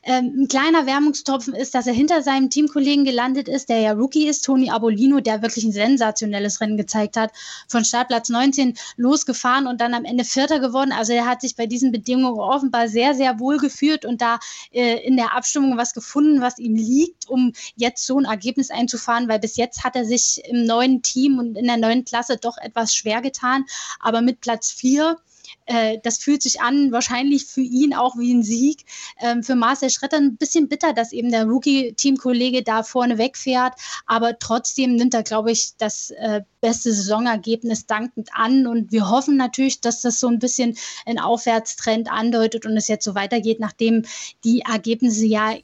Ähm, 0.03 0.33
ein 0.35 0.47
kleiner 0.47 0.87
Wermungstropfen 0.87 1.53
ist, 1.53 1.75
dass 1.75 1.85
er 1.85 1.93
hinter 1.93 2.23
seinem 2.23 2.49
Teamkollegen 2.49 3.05
gelandet 3.05 3.47
ist, 3.47 3.69
der 3.69 3.79
ja 3.79 3.91
Rookie 3.91 4.27
ist, 4.27 4.45
Toni 4.45 4.71
Abolino, 4.71 5.19
der 5.19 5.43
wirklich 5.43 5.65
ein 5.65 5.71
sensationelles 5.71 6.59
Rennen 6.59 6.77
gezeigt 6.77 7.17
hat. 7.17 7.31
Von 7.67 7.85
Startplatz 7.85 8.29
19 8.29 8.75
losgefahren 8.95 9.67
und 9.67 9.79
dann 9.79 9.93
am 9.93 10.05
Ende 10.05 10.23
Vierter 10.23 10.59
geworden. 10.59 10.91
Also 10.91 11.13
er 11.13 11.27
hat 11.27 11.41
sich 11.41 11.55
bei 11.55 11.67
diesen 11.67 11.91
Bedingungen 11.91 12.39
offenbar 12.39 12.87
sehr, 12.87 13.13
sehr 13.13 13.39
wohl 13.39 13.57
geführt 13.57 14.05
und 14.05 14.21
da 14.21 14.39
äh, 14.71 15.05
in 15.05 15.17
der 15.17 15.35
Abstimmung 15.35 15.77
was 15.77 15.93
gefunden, 15.93 16.41
was 16.41 16.57
ihm 16.57 16.75
liegt, 16.75 17.29
um 17.29 17.53
jetzt 17.75 18.05
so 18.05 18.17
ein 18.19 18.25
Ergebnis 18.25 18.71
einzufahren, 18.71 19.27
weil 19.27 19.39
bis 19.39 19.57
jetzt 19.57 19.83
hat 19.83 19.95
er 19.95 20.05
sich 20.05 20.41
im 20.45 20.65
neuen 20.65 21.01
Team 21.01 21.39
und 21.39 21.57
in 21.57 21.65
der 21.65 21.77
neuen 21.77 22.05
Klasse 22.05 22.37
doch 22.37 22.57
etwas 22.57 22.95
schwer 22.95 23.21
getan. 23.21 23.65
Aber 23.99 24.21
mit 24.21 24.41
Platz 24.41 24.71
vier 24.71 25.17
äh, 25.65 25.99
das 26.03 26.17
fühlt 26.17 26.41
sich 26.41 26.61
an, 26.61 26.91
wahrscheinlich 26.91 27.45
für 27.45 27.61
ihn 27.61 27.93
auch 27.93 28.17
wie 28.17 28.33
ein 28.33 28.43
Sieg. 28.43 28.85
Ähm, 29.19 29.43
für 29.43 29.55
Marcel 29.55 29.89
Schretter 29.89 30.17
ein 30.17 30.37
bisschen 30.37 30.67
bitter, 30.67 30.93
dass 30.93 31.11
eben 31.11 31.31
der 31.31 31.45
Rookie-Teamkollege 31.45 32.63
da 32.63 32.83
vorne 32.83 33.17
wegfährt, 33.17 33.73
aber 34.05 34.39
trotzdem 34.39 34.95
nimmt 34.95 35.13
er, 35.13 35.23
glaube 35.23 35.51
ich, 35.51 35.75
das 35.77 36.11
äh, 36.11 36.41
beste 36.61 36.93
Saisonergebnis 36.93 37.85
dankend 37.85 38.29
an 38.33 38.67
und 38.67 38.91
wir 38.91 39.09
hoffen 39.09 39.37
natürlich, 39.37 39.81
dass 39.81 40.01
das 40.01 40.19
so 40.19 40.27
ein 40.27 40.39
bisschen 40.39 40.77
einen 41.05 41.19
Aufwärtstrend 41.19 42.11
andeutet 42.11 42.65
und 42.65 42.75
es 42.77 42.87
jetzt 42.87 43.05
so 43.05 43.15
weitergeht, 43.15 43.59
nachdem 43.59 44.03
die 44.43 44.61
Ergebnisse 44.61 45.25
ja 45.25 45.55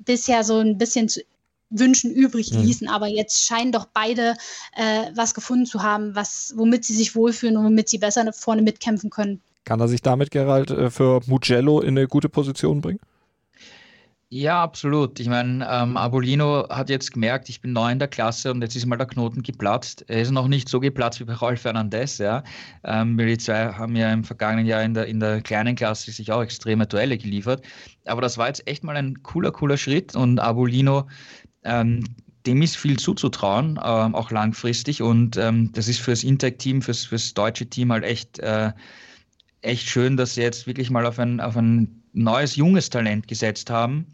bisher 0.00 0.44
so 0.44 0.58
ein 0.58 0.78
bisschen 0.78 1.08
zu 1.08 1.20
Wünschen 1.70 2.12
übrig 2.12 2.52
mhm. 2.52 2.60
ließen. 2.60 2.86
Mhm. 2.88 2.92
Aber 2.92 3.06
jetzt 3.06 3.46
scheinen 3.46 3.72
doch 3.72 3.86
beide 3.92 4.34
äh, 4.76 5.10
was 5.14 5.34
gefunden 5.34 5.66
zu 5.66 5.82
haben, 5.82 6.14
was, 6.14 6.52
womit 6.56 6.84
sie 6.84 6.94
sich 6.94 7.14
wohlfühlen 7.14 7.56
und 7.56 7.64
womit 7.64 7.88
sie 7.88 7.98
besser 7.98 8.32
vorne 8.32 8.62
mitkämpfen 8.62 9.10
können. 9.10 9.40
Kann 9.64 9.80
er 9.80 9.88
sich 9.88 10.02
damit, 10.02 10.30
Gerald, 10.30 10.70
äh, 10.70 10.90
für 10.90 11.20
Mugello 11.26 11.80
in 11.80 11.96
eine 11.96 12.08
gute 12.08 12.28
Position 12.28 12.80
bringen? 12.80 13.00
Ja, 14.32 14.62
absolut. 14.62 15.18
Ich 15.18 15.28
meine, 15.28 15.66
ähm, 15.68 15.96
Abolino 15.96 16.68
hat 16.68 16.88
jetzt 16.88 17.12
gemerkt, 17.12 17.48
ich 17.48 17.60
bin 17.60 17.72
neu 17.72 17.90
in 17.90 17.98
der 17.98 18.06
Klasse 18.06 18.52
und 18.52 18.62
jetzt 18.62 18.76
ist 18.76 18.86
mal 18.86 18.96
der 18.96 19.08
Knoten 19.08 19.42
geplatzt. 19.42 20.04
Er 20.06 20.22
ist 20.22 20.30
noch 20.30 20.46
nicht 20.46 20.68
so 20.68 20.78
geplatzt 20.78 21.18
wie 21.18 21.24
bei 21.24 21.34
Rolf 21.34 21.62
Fernandez, 21.62 22.18
ja. 22.18 22.44
Ähm, 22.84 23.18
die 23.18 23.38
zwei 23.38 23.72
haben 23.72 23.96
ja 23.96 24.12
im 24.12 24.22
vergangenen 24.22 24.66
Jahr 24.66 24.84
in 24.84 24.94
der, 24.94 25.06
in 25.06 25.18
der 25.18 25.40
kleinen 25.40 25.74
Klasse 25.74 26.12
sich 26.12 26.30
auch 26.30 26.42
extreme 26.42 26.86
Duelle 26.86 27.18
geliefert. 27.18 27.64
Aber 28.04 28.22
das 28.22 28.38
war 28.38 28.46
jetzt 28.46 28.64
echt 28.68 28.84
mal 28.84 28.96
ein 28.96 29.20
cooler, 29.24 29.50
cooler 29.50 29.76
Schritt 29.76 30.14
und 30.14 30.38
Abolino 30.38 31.08
ähm, 31.64 32.04
dem 32.46 32.62
ist 32.62 32.76
viel 32.76 32.98
zuzutrauen, 32.98 33.76
äh, 33.76 33.80
auch 33.80 34.30
langfristig. 34.30 35.02
Und 35.02 35.36
ähm, 35.36 35.72
das 35.72 35.88
ist 35.88 36.00
fürs 36.00 36.24
Intec-Team, 36.24 36.82
fürs, 36.82 37.04
fürs 37.04 37.34
deutsche 37.34 37.66
Team 37.66 37.92
halt 37.92 38.04
echt, 38.04 38.38
äh, 38.38 38.72
echt 39.62 39.86
schön, 39.86 40.16
dass 40.16 40.34
sie 40.34 40.42
jetzt 40.42 40.66
wirklich 40.66 40.90
mal 40.90 41.06
auf 41.06 41.18
ein, 41.18 41.40
auf 41.40 41.56
ein 41.56 42.02
neues, 42.12 42.56
junges 42.56 42.90
Talent 42.90 43.28
gesetzt 43.28 43.70
haben. 43.70 44.06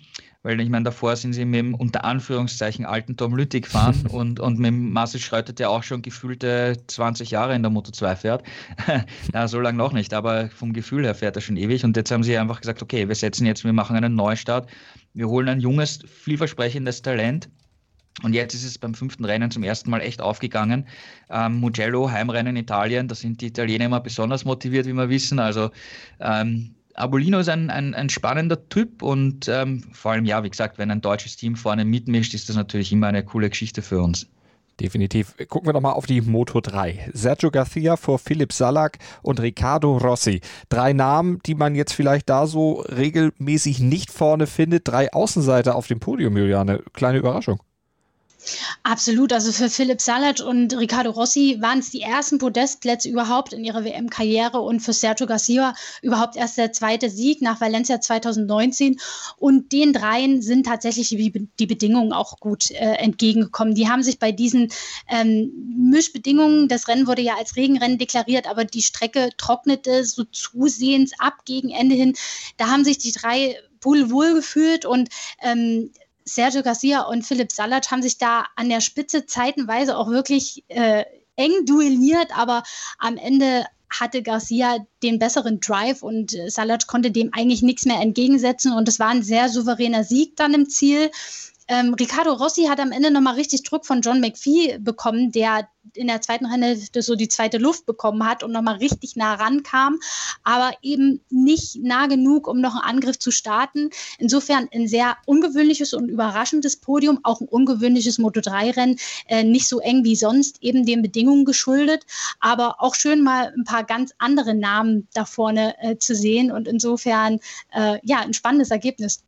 Weil 0.47 0.61
ich 0.61 0.69
meine, 0.69 0.85
davor 0.85 1.17
sind 1.17 1.33
sie 1.33 1.45
mit 1.45 1.59
dem 1.59 1.75
unter 1.75 2.05
Anführungszeichen 2.05 2.87
alten 2.87 3.17
Tom 3.17 3.35
Lütti 3.35 3.61
gefahren 3.61 4.07
und, 4.11 4.41
und 4.41 4.59
mit 4.59 4.73
Marcel 4.73 5.21
Schröter, 5.21 5.53
der 5.53 5.71
auch 5.71 5.83
schon 5.83 6.03
gefühlte 6.03 6.77
20 6.87 7.31
Jahre 7.31 7.55
in 7.55 7.63
der 7.63 7.71
Moto 7.71 7.91
2 7.91 8.17
fährt. 8.17 8.45
Na, 9.33 9.49
so 9.49 9.61
lange 9.61 9.79
noch 9.79 9.93
nicht, 9.93 10.15
aber 10.15 10.49
vom 10.51 10.73
Gefühl 10.73 11.05
her 11.05 11.15
fährt 11.15 11.37
er 11.37 11.43
schon 11.43 11.57
ewig. 11.57 11.85
Und 11.85 11.97
jetzt 11.97 12.11
haben 12.11 12.23
sie 12.23 12.39
einfach 12.39 12.61
gesagt, 12.61 12.83
okay, 12.83 13.09
wir 13.09 13.15
setzen 13.15 13.47
jetzt, 13.47 13.65
wir 13.65 13.73
machen 13.73 13.97
einen 13.97 14.15
Neustart 14.15 14.69
wir 15.17 15.29
holen 15.29 15.49
ein 15.49 15.61
junges, 15.61 16.01
vielversprechendes 16.07 17.01
Talent. 17.01 17.49
Und 18.23 18.35
jetzt 18.35 18.55
ist 18.55 18.65
es 18.65 18.79
beim 18.79 18.95
fünften 18.95 19.25
Rennen 19.25 19.51
zum 19.51 19.63
ersten 19.63 19.91
Mal 19.91 20.01
echt 20.01 20.21
aufgegangen. 20.21 20.87
Ähm, 21.31 21.57
Mugello, 21.57 22.11
Heimrennen 22.11 22.57
in 22.57 22.63
Italien, 22.63 23.09
da 23.09 23.15
sind 23.15 23.41
die 23.41 23.47
Italiener 23.47 23.87
immer 23.87 24.01
besonders 24.01 24.45
motiviert, 24.45 24.87
wie 24.87 24.93
wir 24.93 25.09
wissen. 25.09 25.39
Also 25.39 25.71
ähm, 26.21 26.75
Abolino 26.97 27.39
ist 27.39 27.49
ein, 27.49 27.71
ein, 27.71 27.95
ein, 27.95 28.09
spannender 28.09 28.69
Typ 28.69 29.03
und 29.03 29.49
ähm, 29.49 29.85
vor 29.93 30.13
allem, 30.13 30.25
ja, 30.25 30.43
wie 30.43 30.51
gesagt, 30.51 30.79
wenn 30.79 30.91
ein 30.91 31.03
deutsches 31.03 31.37
Team 31.37 31.57
vorne 31.57 31.85
mitmischt, 31.85 32.35
ist 32.35 32.49
das 32.49 32.57
natürlich 32.57 32.93
immer 32.93 33.09
eine 33.09 33.23
coole 33.23 33.51
Geschichte 33.51 33.83
für 33.83 34.01
uns. 34.01 34.27
Definitiv. 34.81 35.35
Gucken 35.49 35.69
wir 35.69 35.73
nochmal 35.73 35.95
auf 35.95 36.05
die 36.05 36.21
Moto 36.21 36.61
3. 36.61 37.11
Sergio 37.15 37.51
Garcia 37.51 37.97
vor 37.97 38.19
Philipp 38.19 38.53
Salak 38.53 38.99
und 39.23 39.41
Riccardo 39.41 39.97
Rossi. 39.97 40.43
Drei 40.69 40.93
Namen, 40.93 41.41
die 41.47 41.55
man 41.55 41.75
jetzt 41.75 41.93
vielleicht 41.93 42.29
da 42.29 42.47
so 42.47 42.81
regelmäßig 42.81 43.81
nicht 43.81 44.11
vorne 44.11 44.47
findet. 44.47 44.87
Drei 44.87 45.11
Außenseiter 45.13 45.77
auf 45.77 45.87
dem 45.87 45.99
Podium, 45.99 46.37
Juliane. 46.37 46.83
Kleine 46.93 47.19
Überraschung. 47.19 47.61
Absolut. 48.83 49.33
Also 49.33 49.53
für 49.53 49.69
Philipp 49.69 50.01
Salat 50.01 50.41
und 50.41 50.77
Ricardo 50.77 51.11
Rossi 51.11 51.59
waren 51.61 51.81
es 51.81 51.91
die 51.91 52.03
ersten 52.03 52.39
Podestplätze 52.39 53.09
überhaupt 53.09 53.53
in 53.53 53.65
ihrer 53.65 53.85
WM-Karriere 53.85 54.61
und 54.61 54.81
für 54.81 54.93
Sergio 54.93 55.27
Garcia 55.27 55.75
überhaupt 56.03 56.37
erst 56.37 56.59
der 56.59 56.73
zweite 56.73 57.11
Sieg 57.11 57.43
nach 57.43 57.61
Valencia 57.61 58.01
2019. 58.01 58.99
Und 59.37 59.73
den 59.73 59.93
dreien 59.93 60.43
sind 60.43 60.67
tatsächlich 60.67 61.09
die, 61.09 61.49
die 61.59 61.67
Bedingungen 61.67 62.13
auch 62.13 62.39
gut 62.39 62.71
äh, 62.71 62.95
entgegengekommen. 62.95 63.75
Die 63.75 63.89
haben 63.89 64.03
sich 64.03 64.19
bei 64.19 64.33
diesen 64.33 64.69
ähm, 65.09 65.51
Mischbedingungen, 65.77 66.69
das 66.69 66.89
Rennen 66.89 67.07
wurde 67.07 67.23
ja 67.23 67.37
als 67.37 67.57
Regenrennen 67.57 67.99
deklariert, 67.99 68.49
aber 68.49 68.65
die 68.65 68.83
Strecke 68.83 69.31
trocknete 69.37 70.05
so 70.05 70.25
zusehends 70.25 71.13
ab 71.19 71.45
gegen 71.45 71.71
Ende 71.71 71.95
hin. 71.95 72.15
Da 72.57 72.69
haben 72.69 72.85
sich 72.85 72.99
die 72.99 73.13
drei 73.13 73.57
wohl 73.81 74.11
wohl 74.11 74.35
gefühlt 74.35 74.85
und 74.85 75.09
ähm, 75.43 75.91
Sergio 76.29 76.63
Garcia 76.63 77.03
und 77.03 77.25
Philipp 77.25 77.53
Salat 77.53 77.91
haben 77.91 78.03
sich 78.03 78.19
da 78.19 78.47
an 78.57 78.69
der 78.69 78.81
Spitze 78.81 79.27
zeitenweise 79.27 79.97
auch 79.97 80.09
wirklich 80.09 80.65
äh, 80.69 81.05
eng 81.37 81.65
duelliert, 81.65 82.37
aber 82.37 82.65
am 82.99 83.17
Ende 83.17 83.65
hatte 83.89 84.23
Garcia 84.23 84.79
den 85.03 85.19
besseren 85.19 85.61
Drive 85.61 86.03
und 86.03 86.35
äh, 86.35 86.51
Salat 86.51 86.89
konnte 86.89 87.13
dem 87.13 87.31
eigentlich 87.33 87.63
nichts 87.63 87.87
mehr 87.87 88.01
entgegensetzen 88.01 88.73
und 88.73 88.89
es 88.89 88.99
war 88.99 89.09
ein 89.09 89.23
sehr 89.23 89.49
souveräner 89.49 90.05
Sieg 90.05 90.37
dann 90.37 90.55
im 90.55 90.69
Ziel. 90.69 91.11
Ähm, 91.69 91.95
Ricardo 91.95 92.33
Rossi 92.33 92.65
hat 92.65 92.79
am 92.79 92.93
Ende 92.93 93.11
nochmal 93.11 93.35
richtig 93.35 93.65
Druck 93.65 93.87
von 93.87 94.01
John 94.01 94.21
McPhee 94.21 94.79
bekommen, 94.79 95.33
der 95.33 95.69
in 95.95 96.07
der 96.07 96.21
zweiten 96.21 96.51
Hälfte 96.51 97.03
so 97.03 97.15
die 97.15 97.29
zweite 97.29 97.59
Luft 97.59 97.87
bekommen 97.87 98.25
hat 98.25 98.43
und 98.43 98.53
nochmal 98.53 98.77
richtig 98.77 99.17
nah 99.17 99.35
rankam, 99.35 99.99
aber 100.43 100.73
eben 100.83 101.21
nicht 101.31 101.77
nah 101.83 102.07
genug, 102.07 102.47
um 102.47 102.61
noch 102.61 102.75
einen 102.75 102.97
Angriff 102.97 103.19
zu 103.19 103.31
starten. 103.31 103.91
Insofern 104.19 104.69
ein 104.73 104.89
sehr 104.89 105.17
ungewöhnliches 105.27 105.93
und 105.95 106.09
überraschendes 106.09 106.77
Podium, 106.77 107.21
auch 107.23 107.41
ein 107.41 107.49
ungewöhnliches 107.49 108.19
Moto3-Rennen, 108.19 108.99
äh, 109.29 109.45
nicht 109.45 109.69
so 109.69 109.81
eng 109.81 110.05
wie 110.05 110.17
sonst, 110.17 110.63
eben 110.63 110.87
den 110.87 111.03
Bedingungen 111.03 111.45
geschuldet, 111.45 112.05
aber 112.41 112.77
auch 112.79 112.95
schön 112.95 113.23
mal 113.23 113.53
ein 113.57 113.65
paar 113.65 113.85
ganz 113.85 114.13
andere 114.19 114.55
Namen 114.55 115.09
da 115.15 115.25
vorne 115.25 115.75
äh, 115.81 115.99
zu 115.99 116.15
sehen 116.15 116.51
und 116.53 116.69
insofern 116.69 117.41
äh, 117.73 117.99
ja, 118.03 118.21
ein 118.21 118.35
spannendes 118.35 118.71
Ergebnis. 118.71 119.26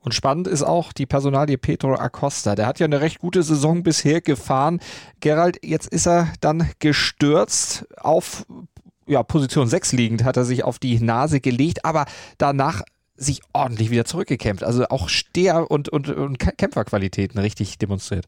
Und 0.00 0.14
spannend 0.14 0.48
ist 0.48 0.62
auch 0.62 0.92
die 0.92 1.06
Personalie 1.06 1.58
Pedro 1.58 1.94
Acosta. 1.94 2.54
Der 2.54 2.66
hat 2.66 2.80
ja 2.80 2.86
eine 2.86 3.00
recht 3.00 3.18
gute 3.18 3.42
Saison 3.42 3.82
bisher 3.82 4.20
gefahren. 4.20 4.80
Gerald, 5.20 5.58
jetzt 5.62 5.88
ist 5.88 6.06
er 6.06 6.32
dann 6.40 6.70
gestürzt 6.78 7.86
auf 7.98 8.46
ja, 9.06 9.22
Position 9.22 9.68
6 9.68 9.92
liegend, 9.92 10.24
hat 10.24 10.36
er 10.36 10.44
sich 10.44 10.64
auf 10.64 10.78
die 10.78 11.00
Nase 11.00 11.40
gelegt, 11.40 11.84
aber 11.84 12.06
danach 12.38 12.82
sich 13.16 13.42
ordentlich 13.52 13.90
wieder 13.90 14.06
zurückgekämpft. 14.06 14.64
Also 14.64 14.86
auch 14.88 15.08
Steher- 15.08 15.70
und, 15.70 15.88
und, 15.90 16.08
und 16.08 16.38
Kämpferqualitäten 16.38 17.38
richtig 17.38 17.76
demonstriert. 17.76 18.26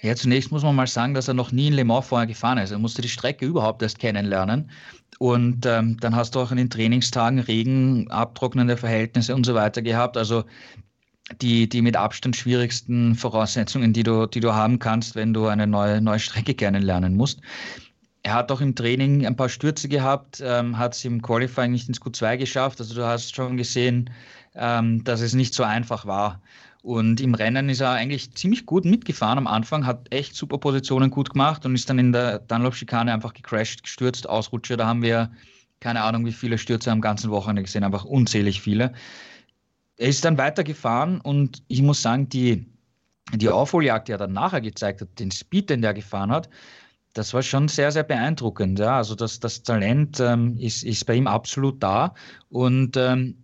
Ja, 0.00 0.16
zunächst 0.16 0.50
muss 0.50 0.62
man 0.62 0.74
mal 0.74 0.86
sagen, 0.86 1.14
dass 1.14 1.28
er 1.28 1.34
noch 1.34 1.52
nie 1.52 1.68
in 1.68 1.74
Le 1.74 1.84
Mans 1.84 2.06
vorher 2.06 2.26
gefahren 2.26 2.58
ist. 2.58 2.72
Er 2.72 2.78
musste 2.78 3.02
die 3.02 3.08
Strecke 3.08 3.46
überhaupt 3.46 3.82
erst 3.82 3.98
kennenlernen. 3.98 4.70
Und 5.18 5.64
ähm, 5.66 5.98
dann 6.00 6.16
hast 6.16 6.34
du 6.34 6.40
auch 6.40 6.50
in 6.50 6.56
den 6.56 6.70
Trainingstagen 6.70 7.38
Regen, 7.38 8.10
abtrocknende 8.10 8.76
Verhältnisse 8.76 9.34
und 9.34 9.46
so 9.46 9.54
weiter 9.54 9.80
gehabt. 9.82 10.16
Also 10.16 10.44
die, 11.40 11.68
die 11.68 11.82
mit 11.82 11.96
Abstand 11.96 12.36
schwierigsten 12.36 13.14
Voraussetzungen, 13.14 13.92
die 13.92 14.02
du, 14.02 14.26
die 14.26 14.40
du 14.40 14.52
haben 14.52 14.78
kannst, 14.78 15.14
wenn 15.14 15.32
du 15.32 15.46
eine 15.46 15.66
neue, 15.66 16.00
neue 16.00 16.18
Strecke 16.18 16.54
kennenlernen 16.54 17.16
musst. 17.16 17.40
Er 18.22 18.34
hat 18.34 18.52
auch 18.52 18.60
im 18.60 18.74
Training 18.74 19.26
ein 19.26 19.36
paar 19.36 19.48
Stürze 19.48 19.88
gehabt, 19.88 20.42
ähm, 20.44 20.78
hat 20.78 20.94
es 20.94 21.04
im 21.04 21.22
Qualifying 21.22 21.72
nicht 21.72 21.88
ins 21.88 22.00
Q2 22.00 22.36
geschafft. 22.36 22.80
Also 22.80 22.94
du 22.94 23.04
hast 23.04 23.34
schon 23.34 23.56
gesehen, 23.56 24.10
ähm, 24.54 25.02
dass 25.04 25.20
es 25.20 25.34
nicht 25.34 25.54
so 25.54 25.64
einfach 25.64 26.06
war. 26.06 26.40
Und 26.82 27.20
im 27.20 27.34
Rennen 27.34 27.68
ist 27.68 27.80
er 27.80 27.92
eigentlich 27.92 28.34
ziemlich 28.34 28.66
gut 28.66 28.84
mitgefahren 28.84 29.38
am 29.38 29.46
Anfang, 29.46 29.86
hat 29.86 30.12
echt 30.12 30.34
super 30.34 30.58
Positionen 30.58 31.10
gut 31.10 31.30
gemacht 31.30 31.64
und 31.64 31.74
ist 31.74 31.88
dann 31.88 31.98
in 31.98 32.12
der 32.12 32.40
Dunlop-Schikane 32.40 33.12
einfach 33.12 33.34
gecrashed, 33.34 33.84
gestürzt, 33.84 34.28
Ausrutscher. 34.28 34.76
Da 34.76 34.86
haben 34.86 35.02
wir 35.02 35.30
keine 35.82 36.02
Ahnung, 36.02 36.24
wie 36.24 36.32
viele 36.32 36.58
Stürze 36.58 36.90
am 36.90 37.00
ganzen 37.00 37.30
Wochenende 37.30 37.62
gesehen, 37.62 37.84
einfach 37.84 38.04
unzählig 38.04 38.62
viele. 38.62 38.92
Er 39.96 40.08
ist 40.08 40.24
dann 40.24 40.38
weitergefahren 40.38 41.20
und 41.20 41.62
ich 41.68 41.82
muss 41.82 42.02
sagen, 42.02 42.28
die, 42.28 42.66
die 43.34 43.48
Aufholjagd, 43.48 44.08
die 44.08 44.12
er 44.12 44.18
dann 44.18 44.32
nachher 44.32 44.60
gezeigt 44.60 45.00
hat, 45.00 45.18
den 45.18 45.30
Speed, 45.30 45.70
den 45.70 45.82
der 45.82 45.92
gefahren 45.92 46.30
hat, 46.30 46.48
das 47.12 47.34
war 47.34 47.42
schon 47.42 47.68
sehr, 47.68 47.92
sehr 47.92 48.04
beeindruckend. 48.04 48.78
Ja. 48.78 48.96
Also 48.96 49.14
das, 49.14 49.40
das 49.40 49.62
Talent 49.62 50.20
ähm, 50.20 50.56
ist, 50.58 50.82
ist 50.82 51.04
bei 51.04 51.14
ihm 51.14 51.26
absolut 51.26 51.82
da. 51.82 52.14
Und 52.48 52.96
ähm, 52.96 53.42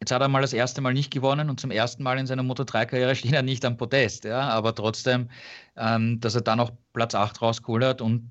jetzt 0.00 0.12
hat 0.12 0.20
er 0.20 0.28
mal 0.28 0.42
das 0.42 0.52
erste 0.52 0.80
Mal 0.80 0.92
nicht 0.92 1.10
gewonnen 1.10 1.48
und 1.48 1.58
zum 1.58 1.70
ersten 1.70 2.02
Mal 2.02 2.18
in 2.18 2.26
seiner 2.26 2.42
Moto3-Karriere 2.42 3.14
steht 3.16 3.32
er 3.32 3.42
nicht 3.42 3.64
am 3.64 3.76
Podest. 3.76 4.24
Ja. 4.24 4.40
Aber 4.48 4.74
trotzdem, 4.74 5.30
ähm, 5.76 6.20
dass 6.20 6.34
er 6.34 6.42
dann 6.42 6.58
noch 6.58 6.72
Platz 6.92 7.14
8 7.14 7.40
rausgeholt 7.40 7.84
hat 7.84 8.00
und 8.00 8.30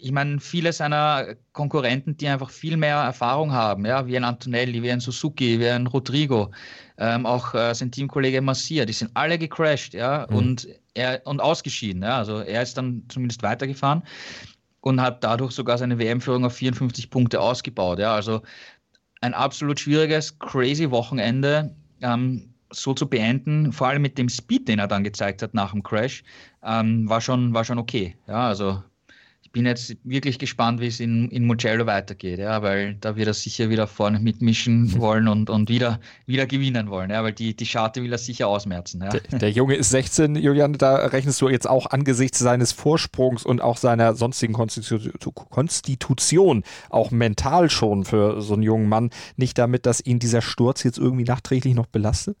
ich 0.00 0.12
meine, 0.12 0.40
viele 0.40 0.72
seiner 0.72 1.34
Konkurrenten, 1.52 2.16
die 2.16 2.28
einfach 2.28 2.50
viel 2.50 2.76
mehr 2.76 2.96
Erfahrung 2.96 3.52
haben, 3.52 3.84
ja, 3.84 4.06
wie 4.06 4.16
ein 4.16 4.24
Antonelli, 4.24 4.82
wie 4.82 4.90
ein 4.90 5.00
Suzuki, 5.00 5.60
wie 5.60 5.68
ein 5.68 5.86
Rodrigo, 5.86 6.50
ähm, 6.98 7.26
auch 7.26 7.54
äh, 7.54 7.74
sein 7.74 7.90
Teamkollege 7.90 8.40
Massia, 8.40 8.84
die 8.84 8.92
sind 8.92 9.10
alle 9.14 9.38
gecrashed, 9.38 9.94
ja, 9.94 10.26
mhm. 10.30 10.36
und 10.36 10.68
er 10.94 11.22
und 11.24 11.40
ausgeschieden, 11.40 12.02
ja, 12.02 12.18
also 12.18 12.40
er 12.40 12.62
ist 12.62 12.76
dann 12.76 13.04
zumindest 13.08 13.42
weitergefahren 13.42 14.02
und 14.80 15.00
hat 15.00 15.22
dadurch 15.22 15.52
sogar 15.52 15.78
seine 15.78 15.98
WM-Führung 15.98 16.44
auf 16.44 16.54
54 16.54 17.10
Punkte 17.10 17.40
ausgebaut, 17.40 17.98
ja, 17.98 18.14
also 18.14 18.42
ein 19.20 19.34
absolut 19.34 19.78
schwieriges, 19.78 20.38
crazy 20.38 20.90
Wochenende. 20.90 21.74
Ähm, 22.00 22.46
so 22.72 22.94
zu 22.94 23.08
beenden, 23.08 23.72
vor 23.72 23.88
allem 23.88 24.00
mit 24.00 24.16
dem 24.16 24.28
Speed, 24.28 24.68
den 24.68 24.78
er 24.78 24.86
dann 24.86 25.02
gezeigt 25.02 25.42
hat 25.42 25.54
nach 25.54 25.72
dem 25.72 25.82
Crash, 25.82 26.22
ähm, 26.62 27.08
war, 27.08 27.20
schon, 27.20 27.52
war 27.52 27.64
schon 27.64 27.78
okay. 27.78 28.16
Ja, 28.28 28.46
also 28.46 28.80
bin 29.52 29.66
jetzt 29.66 29.96
wirklich 30.04 30.38
gespannt, 30.38 30.80
wie 30.80 30.86
es 30.86 31.00
in, 31.00 31.28
in 31.30 31.46
Mugello 31.46 31.86
weitergeht, 31.86 32.38
ja, 32.38 32.62
weil 32.62 32.94
da 32.94 33.16
wird 33.16 33.26
er 33.26 33.34
sicher 33.34 33.68
wieder 33.68 33.86
vorne 33.86 34.20
mitmischen 34.20 34.92
wollen 34.98 35.28
und, 35.28 35.50
und 35.50 35.68
wieder, 35.68 36.00
wieder 36.26 36.46
gewinnen 36.46 36.90
wollen, 36.90 37.10
ja, 37.10 37.22
weil 37.24 37.32
die, 37.32 37.56
die 37.56 37.66
Scharte 37.66 38.02
will 38.02 38.12
er 38.12 38.18
sicher 38.18 38.48
ausmerzen. 38.48 39.02
Ja. 39.02 39.08
Der, 39.08 39.38
der, 39.38 39.50
Junge 39.50 39.74
ist 39.74 39.90
16, 39.90 40.36
Julian, 40.36 40.74
da 40.74 40.96
rechnest 40.96 41.40
du 41.40 41.48
jetzt 41.48 41.68
auch 41.68 41.86
angesichts 41.86 42.38
seines 42.38 42.72
Vorsprungs 42.72 43.44
und 43.44 43.60
auch 43.60 43.76
seiner 43.76 44.14
sonstigen 44.14 44.54
Konstitution, 44.54 46.62
auch 46.88 47.10
mental 47.10 47.70
schon 47.70 48.04
für 48.04 48.40
so 48.40 48.54
einen 48.54 48.62
jungen 48.62 48.88
Mann, 48.88 49.10
nicht 49.36 49.58
damit, 49.58 49.86
dass 49.86 50.04
ihn 50.04 50.20
dieser 50.20 50.42
Sturz 50.42 50.84
jetzt 50.84 50.98
irgendwie 50.98 51.24
nachträglich 51.24 51.74
noch 51.74 51.86
belastet? 51.86 52.36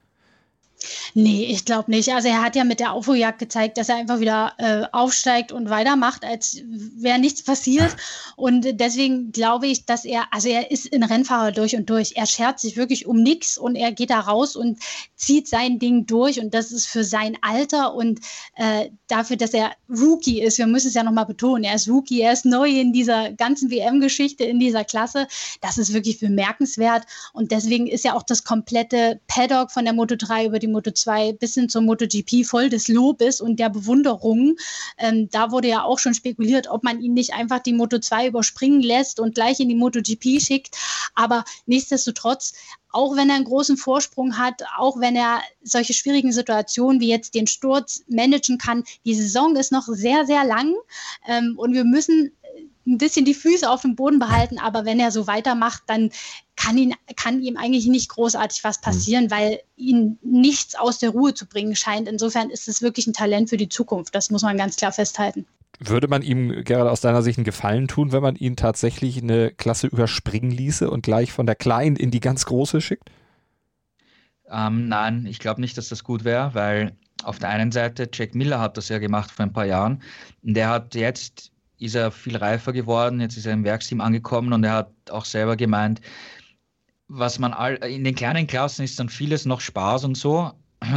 Nee, 1.14 1.44
ich 1.44 1.64
glaube 1.64 1.90
nicht. 1.90 2.12
Also 2.14 2.28
er 2.28 2.42
hat 2.42 2.56
ja 2.56 2.64
mit 2.64 2.80
der 2.80 2.92
Aufholjagd 2.92 3.38
gezeigt, 3.38 3.76
dass 3.76 3.88
er 3.88 3.96
einfach 3.96 4.20
wieder 4.20 4.54
äh, 4.58 4.84
aufsteigt 4.92 5.52
und 5.52 5.68
weitermacht, 5.68 6.24
als 6.24 6.62
wäre 6.64 7.18
nichts 7.18 7.42
passiert. 7.42 7.96
Und 8.36 8.66
deswegen 8.80 9.32
glaube 9.32 9.66
ich, 9.66 9.84
dass 9.84 10.04
er, 10.04 10.24
also 10.30 10.48
er 10.48 10.70
ist 10.70 10.92
ein 10.92 11.02
Rennfahrer 11.02 11.52
durch 11.52 11.76
und 11.76 11.90
durch. 11.90 12.12
Er 12.16 12.26
schert 12.26 12.60
sich 12.60 12.76
wirklich 12.76 13.06
um 13.06 13.22
nichts 13.22 13.58
und 13.58 13.76
er 13.76 13.92
geht 13.92 14.10
da 14.10 14.20
raus 14.20 14.56
und 14.56 14.78
zieht 15.16 15.48
sein 15.48 15.78
Ding 15.78 16.06
durch. 16.06 16.40
Und 16.40 16.54
das 16.54 16.72
ist 16.72 16.86
für 16.86 17.04
sein 17.04 17.36
Alter 17.42 17.94
und 17.94 18.20
äh, 18.56 18.90
dafür, 19.08 19.36
dass 19.36 19.52
er 19.52 19.72
Rookie 19.88 20.40
ist, 20.40 20.58
wir 20.58 20.66
müssen 20.66 20.88
es 20.88 20.94
ja 20.94 21.02
nochmal 21.02 21.26
betonen, 21.26 21.64
er 21.64 21.74
ist 21.74 21.88
Rookie, 21.88 22.20
er 22.20 22.32
ist 22.32 22.44
neu 22.44 22.68
in 22.68 22.92
dieser 22.92 23.32
ganzen 23.32 23.70
WM-Geschichte, 23.70 24.44
in 24.44 24.58
dieser 24.58 24.84
Klasse. 24.84 25.26
Das 25.60 25.76
ist 25.76 25.92
wirklich 25.92 26.20
bemerkenswert. 26.20 27.04
Und 27.32 27.50
deswegen 27.50 27.86
ist 27.86 28.04
ja 28.04 28.14
auch 28.14 28.22
das 28.22 28.44
komplette 28.44 29.20
Paddock 29.26 29.70
von 29.70 29.84
der 29.84 29.94
Moto 29.94 30.16
3 30.16 30.46
über 30.46 30.58
die 30.58 30.69
Moto 30.72 30.90
2 30.90 31.32
bis 31.32 31.54
hin 31.54 31.68
zur 31.68 31.82
MotoGP 31.82 32.44
voll 32.44 32.68
des 32.68 32.88
Lobes 32.88 33.40
und 33.40 33.58
der 33.58 33.70
Bewunderung. 33.70 34.56
Ähm, 34.98 35.28
da 35.30 35.50
wurde 35.50 35.68
ja 35.68 35.82
auch 35.82 35.98
schon 35.98 36.14
spekuliert, 36.14 36.68
ob 36.68 36.84
man 36.84 37.00
ihn 37.00 37.14
nicht 37.14 37.34
einfach 37.34 37.60
die 37.60 37.72
Moto 37.72 37.98
2 37.98 38.28
überspringen 38.28 38.82
lässt 38.82 39.20
und 39.20 39.34
gleich 39.34 39.60
in 39.60 39.68
die 39.68 39.74
MotoGP 39.74 40.40
schickt. 40.40 40.76
Aber 41.14 41.44
nichtsdestotrotz, 41.66 42.54
auch 42.92 43.16
wenn 43.16 43.28
er 43.30 43.36
einen 43.36 43.44
großen 43.44 43.76
Vorsprung 43.76 44.38
hat, 44.38 44.62
auch 44.76 44.98
wenn 45.00 45.14
er 45.16 45.40
solche 45.62 45.94
schwierigen 45.94 46.32
Situationen 46.32 47.00
wie 47.00 47.08
jetzt 47.08 47.34
den 47.34 47.46
Sturz 47.46 48.02
managen 48.08 48.58
kann, 48.58 48.84
die 49.04 49.14
Saison 49.14 49.56
ist 49.56 49.72
noch 49.72 49.86
sehr, 49.86 50.26
sehr 50.26 50.44
lang 50.44 50.74
ähm, 51.26 51.54
und 51.56 51.74
wir 51.74 51.84
müssen 51.84 52.32
ein 52.90 52.98
bisschen 52.98 53.24
die 53.24 53.34
Füße 53.34 53.68
auf 53.68 53.82
dem 53.82 53.94
Boden 53.94 54.18
behalten, 54.18 54.58
aber 54.58 54.84
wenn 54.84 55.00
er 55.00 55.10
so 55.10 55.26
weitermacht, 55.26 55.82
dann 55.86 56.10
kann, 56.56 56.76
ihn, 56.76 56.94
kann 57.16 57.42
ihm 57.42 57.56
eigentlich 57.56 57.86
nicht 57.86 58.10
großartig 58.10 58.64
was 58.64 58.80
passieren, 58.80 59.24
mhm. 59.24 59.30
weil 59.30 59.60
ihn 59.76 60.18
nichts 60.22 60.74
aus 60.74 60.98
der 60.98 61.10
Ruhe 61.10 61.32
zu 61.32 61.46
bringen 61.46 61.76
scheint. 61.76 62.08
Insofern 62.08 62.50
ist 62.50 62.68
es 62.68 62.82
wirklich 62.82 63.06
ein 63.06 63.12
Talent 63.12 63.48
für 63.48 63.56
die 63.56 63.68
Zukunft. 63.68 64.14
Das 64.14 64.30
muss 64.30 64.42
man 64.42 64.58
ganz 64.58 64.76
klar 64.76 64.92
festhalten. 64.92 65.46
Würde 65.78 66.08
man 66.08 66.20
ihm 66.20 66.64
gerade 66.64 66.90
aus 66.90 67.00
deiner 67.00 67.22
Sicht 67.22 67.38
einen 67.38 67.44
Gefallen 67.44 67.88
tun, 67.88 68.12
wenn 68.12 68.22
man 68.22 68.36
ihn 68.36 68.56
tatsächlich 68.56 69.22
eine 69.22 69.50
Klasse 69.50 69.86
überspringen 69.86 70.50
ließe 70.50 70.90
und 70.90 71.02
gleich 71.02 71.32
von 71.32 71.46
der 71.46 71.54
kleinen 71.54 71.96
in 71.96 72.10
die 72.10 72.20
ganz 72.20 72.44
große 72.44 72.82
schickt? 72.82 73.10
Ähm, 74.50 74.88
nein, 74.88 75.24
ich 75.26 75.38
glaube 75.38 75.60
nicht, 75.60 75.78
dass 75.78 75.88
das 75.88 76.04
gut 76.04 76.24
wäre, 76.24 76.54
weil 76.54 76.92
auf 77.22 77.38
der 77.38 77.50
einen 77.50 77.72
Seite, 77.72 78.08
Jack 78.12 78.34
Miller 78.34 78.60
hat 78.60 78.76
das 78.76 78.88
ja 78.88 78.98
gemacht 78.98 79.30
vor 79.30 79.44
ein 79.44 79.52
paar 79.52 79.64
Jahren. 79.66 80.02
Und 80.42 80.54
der 80.54 80.68
hat 80.68 80.94
jetzt 80.94 81.50
ist 81.80 81.94
er 81.94 82.12
viel 82.12 82.36
reifer 82.36 82.72
geworden, 82.72 83.20
jetzt 83.20 83.36
ist 83.36 83.46
er 83.46 83.52
im 83.52 83.64
Werksteam 83.64 84.00
angekommen 84.00 84.52
und 84.52 84.62
er 84.64 84.72
hat 84.72 84.92
auch 85.10 85.24
selber 85.24 85.56
gemeint, 85.56 86.00
was 87.08 87.38
man 87.38 87.52
all, 87.52 87.74
in 87.76 88.04
den 88.04 88.14
kleinen 88.14 88.46
Klassen 88.46 88.84
ist 88.84 89.00
dann 89.00 89.08
vieles 89.08 89.44
noch 89.44 89.60
Spaß 89.60 90.04
und 90.04 90.16
so 90.16 90.52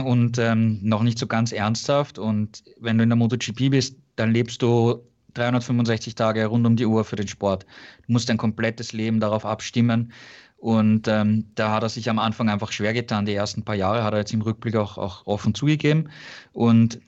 und 0.05 0.37
ähm, 0.37 0.79
noch 0.81 1.01
nicht 1.01 1.17
so 1.17 1.25
ganz 1.25 1.51
ernsthaft. 1.51 2.19
Und 2.19 2.63
wenn 2.79 2.97
du 2.97 3.03
in 3.03 3.09
der 3.09 3.17
MotoGP 3.17 3.71
bist, 3.71 3.97
dann 4.15 4.31
lebst 4.31 4.61
du 4.61 5.01
365 5.33 6.13
Tage 6.13 6.45
rund 6.45 6.67
um 6.67 6.75
die 6.75 6.85
Uhr 6.85 7.03
für 7.03 7.15
den 7.15 7.27
Sport. 7.27 7.65
Du 8.05 8.13
musst 8.13 8.29
dein 8.29 8.37
komplettes 8.37 8.93
Leben 8.93 9.19
darauf 9.19 9.45
abstimmen. 9.45 10.11
Und 10.57 11.07
ähm, 11.09 11.51
da 11.55 11.71
hat 11.71 11.83
er 11.83 11.89
sich 11.89 12.09
am 12.09 12.19
Anfang 12.19 12.49
einfach 12.49 12.71
schwer 12.71 12.93
getan. 12.93 13.25
Die 13.25 13.33
ersten 13.33 13.63
paar 13.63 13.75
Jahre 13.75 14.03
hat 14.03 14.13
er 14.13 14.19
jetzt 14.19 14.33
im 14.33 14.41
Rückblick 14.41 14.75
auch, 14.75 14.97
auch 14.97 15.25
offen 15.25 15.53
zugegeben. 15.53 16.09
Und 16.53 16.99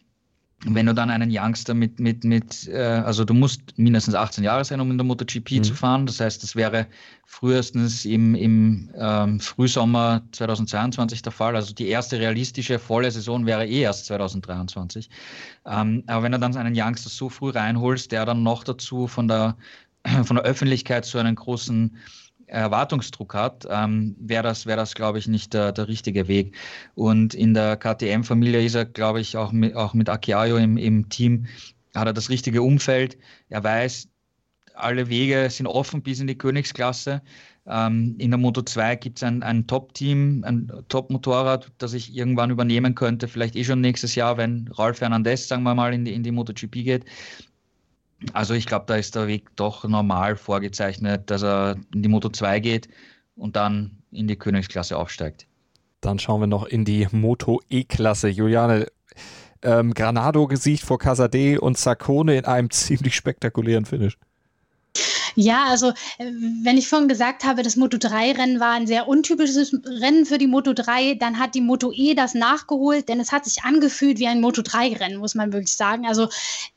wenn 0.64 0.86
du 0.86 0.93
dann 0.93 1.10
einen 1.10 1.30
Youngster 1.32 1.74
mit, 1.74 1.99
mit, 1.99 2.24
mit 2.24 2.68
äh, 2.68 2.78
also 2.78 3.26
du 3.26 3.34
musst 3.34 3.78
mindestens 3.78 4.16
18 4.16 4.43
Jahre 4.43 4.64
sein, 4.64 4.80
um 4.80 4.89
in 4.89 4.97
der 4.97 5.06
MotoGP 5.06 5.51
mhm. 5.51 5.64
zu 5.64 5.76
fahren. 5.76 6.06
Das 6.06 6.20
heißt, 6.20 6.41
das 6.41 6.56
wäre 6.56 6.88
frühestens 7.26 8.06
im, 8.06 8.36
im 8.36 8.89
ähm, 8.95 9.39
Frühsommer 9.39 10.24
2022 10.32 11.22
der 11.22 11.32
Fall. 11.32 11.56
Also 11.56 11.74
die 11.74 11.88
erste 11.88 12.20
realistische 12.20 12.80
volle 12.80 13.12
Saison 13.12 13.45
wäre 13.45 13.68
eh 13.68 13.82
erst 13.82 14.06
2023. 14.08 15.10
Ähm, 15.66 16.03
aber 16.08 16.24
wenn 16.24 16.32
du 16.32 16.39
dann 16.39 16.56
einen 16.56 16.76
Youngster 16.76 17.10
so 17.10 17.30
früh 17.30 17.51
reinholst, 17.51 18.12
der 18.12 18.26
dann 18.26 18.41
noch 18.41 18.64
dazu 18.64 19.08
von 19.08 19.28
der, 19.28 19.58
von 20.24 20.38
der 20.38 20.45
Öffentlichkeit 20.45 21.06
so 21.06 21.20
einen 21.20 21.36
großen 21.36 21.97
Erwartungsdruck 22.48 23.34
hat, 23.34 23.68
ähm, 23.70 24.16
wäre 24.20 24.43
das, 24.43 24.66
wär 24.66 24.76
das 24.76 24.96
glaube 24.96 25.20
ich, 25.20 25.28
nicht 25.28 25.54
der, 25.54 25.72
der 25.72 25.88
richtige 25.88 26.28
Weg. 26.28 26.56
Und 26.93 27.34
in 27.34 27.54
der 27.54 27.78
KTM-Familie 27.78 28.64
ist 28.64 28.76
er, 28.76 28.86
glaube 28.86 29.22
ich, 29.22 29.38
auch 29.38 29.52
mit, 29.52 29.76
auch 29.76 29.93
mit 29.93 30.10
Akiayo 30.10 30.58
im, 30.58 30.78
im 30.78 31.10
Team, 31.10 31.48
hat 31.96 32.08
er 32.08 32.14
das 32.14 32.30
richtige 32.30 32.62
Umfeld. 32.62 33.18
Er 33.50 33.64
weiß, 33.64 34.10
alle 34.76 35.10
Wege 35.10 35.50
sind 35.50 35.68
offen 35.68 36.02
bis 36.02 36.20
in 36.20 36.28
die 36.28 36.38
Königsklasse. 36.38 37.22
Ähm, 37.68 38.16
in 38.20 38.30
der 38.30 38.38
Moto 38.38 38.62
2 38.62 38.96
gibt 38.98 39.18
es 39.18 39.24
ein, 39.24 39.41
ein 39.41 39.66
Top-Team, 39.66 40.43
ein 40.46 40.72
Top-Motorrad, 40.89 41.72
das 41.80 41.93
ich 41.93 42.16
irgendwann 42.16 42.52
übernehmen 42.52 42.93
könnte, 42.93 43.28
vielleicht 43.28 43.56
eh 43.56 43.64
schon 43.64 43.82
nächstes 43.82 44.14
Jahr, 44.16 44.38
wenn 44.38 44.70
Ralf 44.74 45.00
Fernandez, 45.00 45.48
sagen 45.48 45.64
wir 45.64 45.74
mal, 45.74 45.93
in 45.93 46.06
die, 46.06 46.14
in 46.14 46.22
die 46.22 46.32
MotoGP 46.32 46.84
geht. 46.84 47.06
Also 48.34 48.53
ich 48.53 48.65
glaube, 48.65 48.86
da 48.88 48.95
ist 48.95 49.15
der 49.15 49.28
Weg 49.28 49.55
doch 49.55 49.84
normal 49.84 50.36
vorgezeichnet, 50.36 51.30
dass 51.30 51.43
er 51.43 51.78
in 51.93 52.01
die 52.03 52.09
Moto 52.09 52.30
2 52.30 52.59
geht 52.59 52.89
und 53.36 53.55
dann 53.55 53.97
in 54.11 54.28
die 54.28 54.36
Königsklasse 54.36 54.97
aufsteigt. 54.97 55.47
Dann 56.01 56.19
schauen 56.19 56.41
wir 56.41 56.47
noch 56.47 56.65
in 56.65 56.86
die 56.86 57.07
Moto 57.11 57.61
E-Klasse. 57.69 58.30
Juliane, 58.30 58.88
ähm, 59.61 59.93
Granado 59.93 60.47
gesiegt 60.47 60.84
vor 60.84 60.99
Casade 60.99 61.59
und 61.59 61.78
Saccone 61.78 62.38
in 62.38 62.45
einem 62.45 62.69
ziemlich 62.71 63.15
spektakulären 63.15 63.86
Finish. 63.86 64.17
Ja, 65.36 65.65
also 65.65 65.89
äh, 66.17 66.31
wenn 66.63 66.77
ich 66.77 66.88
vorhin 66.88 67.09
gesagt 67.09 67.43
habe, 67.43 67.61
das 67.61 67.75
Moto 67.75 67.97
3-Rennen 67.97 68.59
war 68.59 68.71
ein 68.71 68.88
sehr 68.88 69.07
untypisches 69.07 69.73
Rennen 69.86 70.25
für 70.25 70.38
die 70.38 70.47
Moto 70.47 70.73
3, 70.73 71.15
dann 71.15 71.39
hat 71.39 71.55
die 71.55 71.61
Moto 71.61 71.91
E 71.93 72.15
das 72.15 72.33
nachgeholt, 72.33 73.09
denn 73.09 73.19
es 73.19 73.31
hat 73.31 73.45
sich 73.45 73.63
angefühlt 73.63 74.19
wie 74.19 74.27
ein 74.27 74.41
Moto 74.41 74.61
3-Rennen, 74.61 75.17
muss 75.17 75.36
man 75.36 75.51
wirklich 75.51 75.75
sagen. 75.75 76.05
Also 76.07 76.29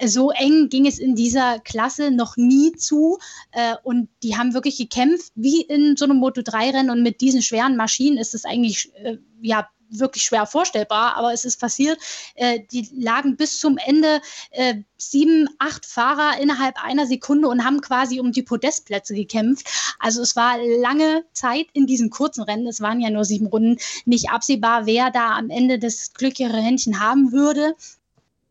so 0.05 0.31
eng 0.31 0.69
ging 0.69 0.87
es 0.87 0.99
in 0.99 1.15
dieser 1.15 1.61
Klasse 1.61 2.11
noch 2.11 2.37
nie 2.37 2.73
zu 2.73 3.19
äh, 3.53 3.75
und 3.85 4.09
die 4.23 4.37
haben 4.37 4.55
wirklich 4.55 4.77
gekämpft 4.77 5.33
wie 5.37 5.63
in 5.63 5.97
so 5.97 6.05
einem 6.05 6.17
Moto 6.17 6.41
3-Rennen 6.41 6.91
und 6.91 7.03
mit 7.03 7.21
diesen 7.21 7.43
schweren 7.43 7.77
Maschinen 7.77 8.19
ist 8.19 8.35
es 8.35 8.45
eigentlich 8.45 8.91
äh, 8.97 9.19
ja 9.41 9.69
wirklich 9.91 10.23
schwer 10.23 10.47
vorstellbar, 10.47 11.17
aber 11.17 11.33
es 11.33 11.45
ist 11.45 11.61
passiert. 11.61 11.99
Äh, 12.35 12.61
die 12.71 12.89
lagen 12.97 13.37
bis 13.37 13.59
zum 13.59 13.79
Ende 13.79 14.21
äh, 14.51 14.77
sieben, 14.97 15.49
acht 15.59 15.87
Fahrer 15.87 16.41
innerhalb 16.41 16.83
einer 16.83 17.07
Sekunde 17.07 17.49
und 17.49 17.65
haben 17.65 17.81
quasi 17.81 18.21
um 18.21 18.33
die 18.33 18.43
Podestplätze 18.43 19.15
gekämpft. 19.15 19.69
Also 19.99 20.23
es 20.23 20.37
war 20.37 20.59
lange 20.59 21.25
Zeit 21.33 21.67
in 21.73 21.87
diesen 21.87 22.11
kurzen 22.11 22.43
Rennen, 22.43 22.67
es 22.67 22.81
waren 22.81 23.01
ja 23.01 23.11
nur 23.11 23.25
sieben 23.25 23.47
Runden, 23.47 23.79
nicht 24.05 24.31
absehbar, 24.31 24.87
wer 24.87 25.11
da 25.11 25.37
am 25.37 25.51
Ende 25.51 25.79
das 25.79 26.13
glücklichere 26.13 26.59
Händchen 26.59 27.01
haben 27.01 27.33
würde. 27.33 27.75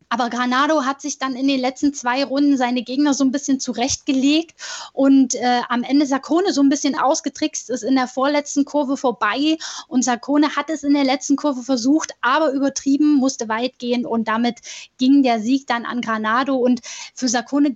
Aber 0.09 0.29
Granado 0.29 0.85
hat 0.85 1.01
sich 1.01 1.17
dann 1.17 1.35
in 1.35 1.47
den 1.47 1.59
letzten 1.59 1.93
zwei 1.93 2.23
Runden 2.23 2.57
seine 2.57 2.83
Gegner 2.83 3.13
so 3.13 3.25
ein 3.25 3.31
bisschen 3.31 3.59
zurechtgelegt 3.59 4.55
und 4.93 5.35
äh, 5.35 5.61
am 5.67 5.83
Ende 5.83 6.05
Sarkone 6.05 6.53
so 6.53 6.61
ein 6.61 6.69
bisschen 6.69 6.97
ausgetrickst, 6.97 7.69
ist 7.69 7.83
in 7.83 7.95
der 7.95 8.07
vorletzten 8.07 8.63
Kurve 8.63 8.95
vorbei. 8.95 9.57
Und 9.87 10.03
Sarkone 10.03 10.55
hat 10.55 10.69
es 10.69 10.83
in 10.83 10.93
der 10.93 11.03
letzten 11.03 11.35
Kurve 11.35 11.61
versucht, 11.61 12.13
aber 12.21 12.51
übertrieben, 12.51 13.15
musste 13.15 13.49
weit 13.49 13.79
gehen. 13.79 14.05
Und 14.05 14.27
damit 14.27 14.59
ging 14.97 15.23
der 15.23 15.41
Sieg 15.41 15.67
dann 15.67 15.85
an 15.85 16.01
Granado. 16.01 16.55
Und 16.55 16.81
für 17.13 17.27
Sarkone 17.27 17.75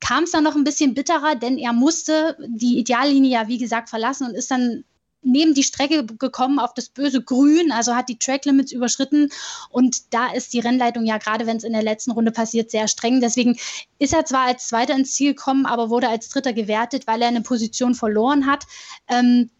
kam 0.00 0.24
es 0.24 0.32
dann 0.32 0.44
noch 0.44 0.56
ein 0.56 0.64
bisschen 0.64 0.94
bitterer, 0.94 1.36
denn 1.36 1.58
er 1.58 1.72
musste 1.72 2.36
die 2.48 2.78
Ideallinie 2.78 3.30
ja 3.30 3.48
wie 3.48 3.58
gesagt 3.58 3.88
verlassen 3.88 4.26
und 4.28 4.34
ist 4.34 4.50
dann 4.50 4.84
neben 5.22 5.54
die 5.54 5.62
Strecke 5.62 6.04
gekommen 6.04 6.58
auf 6.58 6.74
das 6.74 6.88
böse 6.88 7.22
Grün, 7.22 7.72
also 7.72 7.94
hat 7.94 8.08
die 8.08 8.18
Track 8.18 8.44
Limits 8.44 8.72
überschritten 8.72 9.30
und 9.70 10.14
da 10.14 10.32
ist 10.32 10.52
die 10.52 10.60
Rennleitung 10.60 11.04
ja 11.04 11.18
gerade, 11.18 11.46
wenn 11.46 11.56
es 11.56 11.64
in 11.64 11.72
der 11.72 11.82
letzten 11.82 12.12
Runde 12.12 12.32
passiert, 12.32 12.70
sehr 12.70 12.88
streng. 12.88 13.20
Deswegen 13.20 13.58
ist 13.98 14.14
er 14.14 14.24
zwar 14.24 14.46
als 14.46 14.68
Zweiter 14.68 14.94
ins 14.94 15.14
Ziel 15.14 15.34
gekommen, 15.34 15.66
aber 15.66 15.90
wurde 15.90 16.08
als 16.08 16.28
Dritter 16.28 16.52
gewertet, 16.52 17.06
weil 17.06 17.22
er 17.22 17.28
eine 17.28 17.42
Position 17.42 17.94
verloren 17.94 18.46
hat. 18.46 18.64
Ähm, 19.08 19.50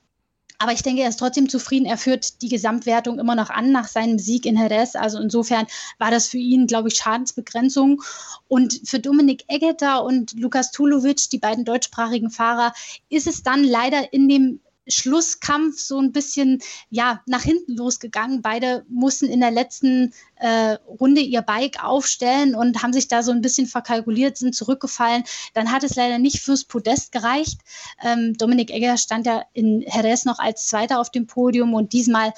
aber 0.61 0.73
ich 0.73 0.83
denke, 0.83 1.03
er 1.03 1.09
ist 1.09 1.21
trotzdem 1.21 1.49
zufrieden. 1.49 1.87
Er 1.87 1.97
führt 1.97 2.43
die 2.43 2.49
Gesamtwertung 2.49 3.21
immer 3.21 3.37
noch 3.37 3.49
an 3.49 3.71
nach 3.71 3.87
seinem 3.87 4.19
Sieg 4.19 4.45
in 4.45 4.57
Jerez. 4.57 4.97
Also 4.97 5.21
insofern 5.21 5.69
war 5.99 6.11
das 6.11 6.27
für 6.27 6.39
ihn, 6.39 6.67
glaube 6.67 6.89
ich, 6.89 6.97
Schadensbegrenzung. 6.97 8.03
Und 8.49 8.81
für 8.85 8.99
Dominik 8.99 9.45
Eggeter 9.47 10.03
und 10.03 10.33
Lukas 10.33 10.73
Tulovic, 10.73 11.31
die 11.31 11.39
beiden 11.39 11.65
deutschsprachigen 11.65 12.31
Fahrer, 12.31 12.73
ist 13.09 13.29
es 13.29 13.45
dann 13.45 13.63
leider 13.63 14.13
in 14.13 14.29
dem 14.29 14.61
Schlusskampf 14.89 15.79
so 15.79 15.99
ein 15.99 16.13
bisschen 16.13 16.61
ja 16.91 17.23
nach 17.27 17.43
hinten 17.43 17.77
losgegangen. 17.77 18.43
Beide 18.43 18.85
mussten 18.89 19.27
in 19.27 19.41
der 19.41 19.51
letzten 19.51 20.13
äh, 20.37 20.77
Runde 21.01 21.21
ihr 21.21 21.43
Bike 21.43 21.83
aufstellen 21.83 22.55
und 22.55 22.83
haben 22.83 22.93
sich 22.93 23.09
da 23.09 23.23
so 23.23 23.33
ein 23.33 23.41
bisschen 23.41 23.67
verkalkuliert, 23.67 24.37
sind 24.37 24.55
zurückgefallen. 24.55 25.25
Dann 25.55 25.73
hat 25.73 25.85
es 25.85 25.97
leider 25.97 26.19
nicht 26.19 26.41
fürs 26.41 26.65
Podest 26.65 27.13
gereicht. 27.13 27.61
Ähm, 28.03 28.35
Dominik 28.37 28.71
Egger 28.71 28.97
stand 28.97 29.27
ja 29.27 29.43
in 29.53 29.81
Jerez 29.83 30.25
noch 30.25 30.39
als 30.39 30.67
Zweiter 30.67 31.01
auf 31.01 31.11
dem 31.11 31.27
Podium 31.27 31.75
und 31.75 31.93
diesmal 31.93 32.33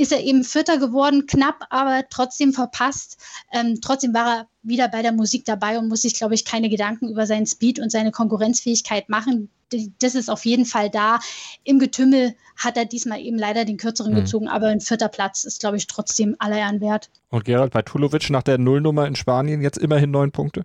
ist 0.00 0.12
er 0.12 0.22
eben 0.22 0.44
Vierter 0.44 0.78
geworden, 0.78 1.26
knapp, 1.26 1.66
aber 1.68 2.04
trotzdem 2.08 2.54
verpasst. 2.54 3.18
Ähm, 3.52 3.80
trotzdem 3.82 4.14
war 4.14 4.38
er 4.38 4.48
wieder 4.62 4.88
bei 4.88 5.02
der 5.02 5.12
Musik 5.12 5.44
dabei 5.44 5.78
und 5.78 5.88
muss 5.88 6.02
sich, 6.02 6.14
glaube 6.14 6.34
ich, 6.34 6.46
keine 6.46 6.70
Gedanken 6.70 7.10
über 7.10 7.26
seinen 7.26 7.46
Speed 7.46 7.78
und 7.78 7.92
seine 7.92 8.10
Konkurrenzfähigkeit 8.10 9.10
machen. 9.10 9.50
Das 10.00 10.14
ist 10.14 10.28
auf 10.28 10.44
jeden 10.44 10.64
Fall 10.64 10.90
da. 10.90 11.18
Im 11.64 11.78
Getümmel 11.78 12.34
hat 12.56 12.76
er 12.76 12.84
diesmal 12.84 13.20
eben 13.20 13.38
leider 13.38 13.64
den 13.64 13.76
kürzeren 13.76 14.12
mhm. 14.12 14.16
gezogen, 14.16 14.48
aber 14.48 14.68
ein 14.68 14.80
vierter 14.80 15.08
Platz 15.08 15.44
ist, 15.44 15.60
glaube 15.60 15.76
ich, 15.76 15.86
trotzdem 15.86 16.36
aller 16.38 16.58
Ehren 16.58 16.80
wert. 16.80 17.10
Und 17.30 17.44
Gerald 17.44 17.72
bei 17.72 17.82
Tulovic 17.82 18.30
nach 18.30 18.42
der 18.42 18.58
Nullnummer 18.58 19.06
in 19.06 19.16
Spanien 19.16 19.62
jetzt 19.62 19.78
immerhin 19.78 20.10
neun 20.10 20.32
Punkte? 20.32 20.64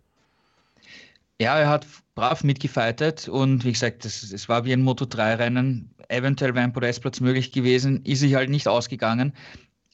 Ja, 1.40 1.60
er 1.60 1.70
hat 1.70 1.86
brav 2.16 2.44
mitgefightet 2.44 3.28
und 3.28 3.66
wie 3.66 3.74
gesagt, 3.74 4.06
es 4.06 4.48
war 4.48 4.64
wie 4.64 4.74
ein 4.74 4.88
Moto3-Rennen. 4.88 5.90
Eventuell 6.08 6.56
wäre 6.56 6.64
ein 6.64 6.72
Podestplatz 6.74 7.20
möglich 7.20 7.52
gewesen, 7.52 8.04
ist 8.06 8.20
sich 8.20 8.36
halt 8.36 8.50
nicht 8.50 8.68
ausgegangen, 8.68 9.34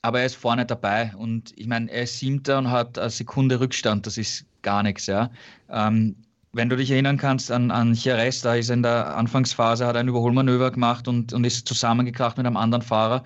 aber 0.04 0.20
er 0.20 0.28
ist 0.28 0.36
vorne 0.36 0.66
dabei 0.66 1.14
und 1.18 1.54
ich 1.56 1.68
meine, 1.68 1.90
er 1.90 2.04
ist 2.04 2.20
Siebter 2.20 2.60
und 2.60 2.70
hat 2.70 3.00
eine 3.00 3.10
Sekunde 3.10 3.60
Rückstand, 3.60 4.06
das 4.06 4.18
ist 4.18 4.46
gar 4.62 4.84
nichts, 4.84 5.08
ja. 5.08 5.32
Ähm, 5.70 6.16
wenn 6.54 6.70
du 6.70 6.76
dich 6.76 6.92
erinnern 6.92 7.18
kannst 7.18 7.52
an, 7.52 7.72
an 7.72 7.94
Jerez, 7.94 8.42
da 8.42 8.56
ist 8.56 8.70
er 8.70 8.76
in 8.76 8.84
der 8.84 9.16
Anfangsphase, 9.16 9.86
hat 9.86 9.96
ein 9.96 10.08
Überholmanöver 10.08 10.72
gemacht 10.72 11.08
und, 11.08 11.34
und 11.34 11.44
ist 11.46 11.68
zusammengekracht 11.68 12.38
mit 12.38 12.46
einem 12.46 12.58
anderen 12.58 12.82
Fahrer. 12.82 13.24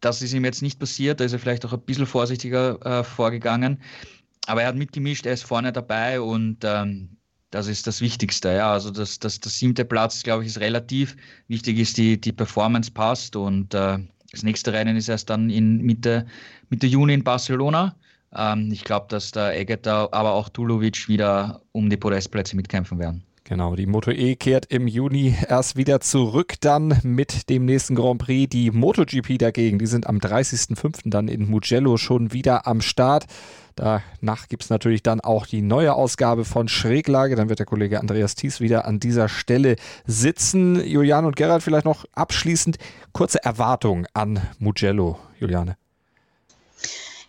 Das 0.00 0.20
ist 0.20 0.34
ihm 0.34 0.44
jetzt 0.44 0.62
nicht 0.62 0.78
passiert, 0.78 1.20
da 1.20 1.24
ist 1.24 1.32
er 1.32 1.38
vielleicht 1.38 1.64
auch 1.64 1.72
ein 1.72 1.80
bisschen 1.80 2.06
vorsichtiger 2.06 2.84
äh, 2.84 3.04
vorgegangen. 3.04 3.80
Aber 4.46 4.62
er 4.62 4.68
hat 4.68 4.76
mitgemischt, 4.76 5.24
er 5.24 5.32
ist 5.32 5.44
vorne 5.44 5.72
dabei 5.72 6.20
und 6.20 6.58
ähm, 6.64 7.16
das 7.54 7.68
ist 7.68 7.86
das 7.86 8.00
Wichtigste. 8.00 8.52
Ja. 8.52 8.72
Also 8.72 8.90
das, 8.90 9.20
das, 9.20 9.38
das 9.38 9.58
siebte 9.58 9.84
Platz, 9.84 10.22
glaube 10.24 10.42
ich, 10.42 10.50
ist 10.50 10.60
relativ. 10.60 11.16
Wichtig 11.46 11.78
ist, 11.78 11.96
die, 11.96 12.20
die 12.20 12.32
Performance 12.32 12.90
passt. 12.90 13.36
Und 13.36 13.72
äh, 13.74 13.98
das 14.32 14.42
nächste 14.42 14.72
Rennen 14.72 14.96
ist 14.96 15.08
erst 15.08 15.30
dann 15.30 15.50
in 15.50 15.78
Mitte, 15.78 16.26
Mitte 16.68 16.88
Juni 16.88 17.14
in 17.14 17.22
Barcelona. 17.22 17.94
Ähm, 18.36 18.70
ich 18.72 18.84
glaube, 18.84 19.06
dass 19.08 19.30
der 19.30 19.58
Egeter, 19.58 20.08
aber 20.12 20.32
auch 20.32 20.48
Tulovic 20.48 21.08
wieder 21.08 21.62
um 21.72 21.90
die 21.90 21.96
Podestplätze 21.96 22.56
mitkämpfen 22.56 22.98
werden. 22.98 23.24
Genau, 23.46 23.76
die 23.76 23.84
Moto 23.84 24.10
E 24.10 24.36
kehrt 24.36 24.64
im 24.72 24.86
Juni 24.88 25.36
erst 25.48 25.76
wieder 25.76 26.00
zurück, 26.00 26.54
dann 26.60 26.98
mit 27.02 27.50
dem 27.50 27.66
nächsten 27.66 27.94
Grand 27.94 28.22
Prix. 28.22 28.48
Die 28.48 28.70
MotoGP 28.70 29.36
dagegen, 29.38 29.78
die 29.78 29.84
sind 29.84 30.06
am 30.06 30.16
30.05. 30.16 31.10
dann 31.10 31.28
in 31.28 31.50
Mugello 31.50 31.98
schon 31.98 32.32
wieder 32.32 32.66
am 32.66 32.80
Start. 32.80 33.26
Danach 33.76 34.48
gibt 34.48 34.62
es 34.62 34.70
natürlich 34.70 35.02
dann 35.02 35.20
auch 35.20 35.46
die 35.46 35.60
neue 35.60 35.92
Ausgabe 35.92 36.46
von 36.46 36.68
Schräglage. 36.68 37.36
Dann 37.36 37.50
wird 37.50 37.58
der 37.58 37.66
Kollege 37.66 38.00
Andreas 38.00 38.34
Thies 38.34 38.60
wieder 38.60 38.86
an 38.86 38.98
dieser 38.98 39.28
Stelle 39.28 39.76
sitzen. 40.06 40.82
Juliane 40.82 41.26
und 41.26 41.36
Gerald, 41.36 41.62
vielleicht 41.62 41.84
noch 41.84 42.06
abschließend 42.14 42.78
kurze 43.12 43.44
Erwartungen 43.44 44.06
an 44.14 44.40
Mugello, 44.58 45.18
Juliane. 45.38 45.76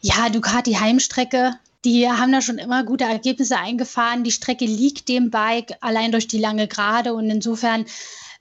Ja, 0.06 0.30
Ducati 0.30 0.74
Heimstrecke 0.74 1.56
die 1.86 2.10
haben 2.10 2.32
da 2.32 2.42
schon 2.42 2.58
immer 2.58 2.84
gute 2.84 3.04
Ergebnisse 3.06 3.58
eingefahren. 3.58 4.24
Die 4.24 4.32
Strecke 4.32 4.66
liegt 4.66 5.08
dem 5.08 5.30
Bike 5.30 5.78
allein 5.82 6.12
durch 6.12 6.28
die 6.28 6.40
lange 6.40 6.68
Gerade 6.68 7.14
und 7.14 7.30
insofern 7.30 7.86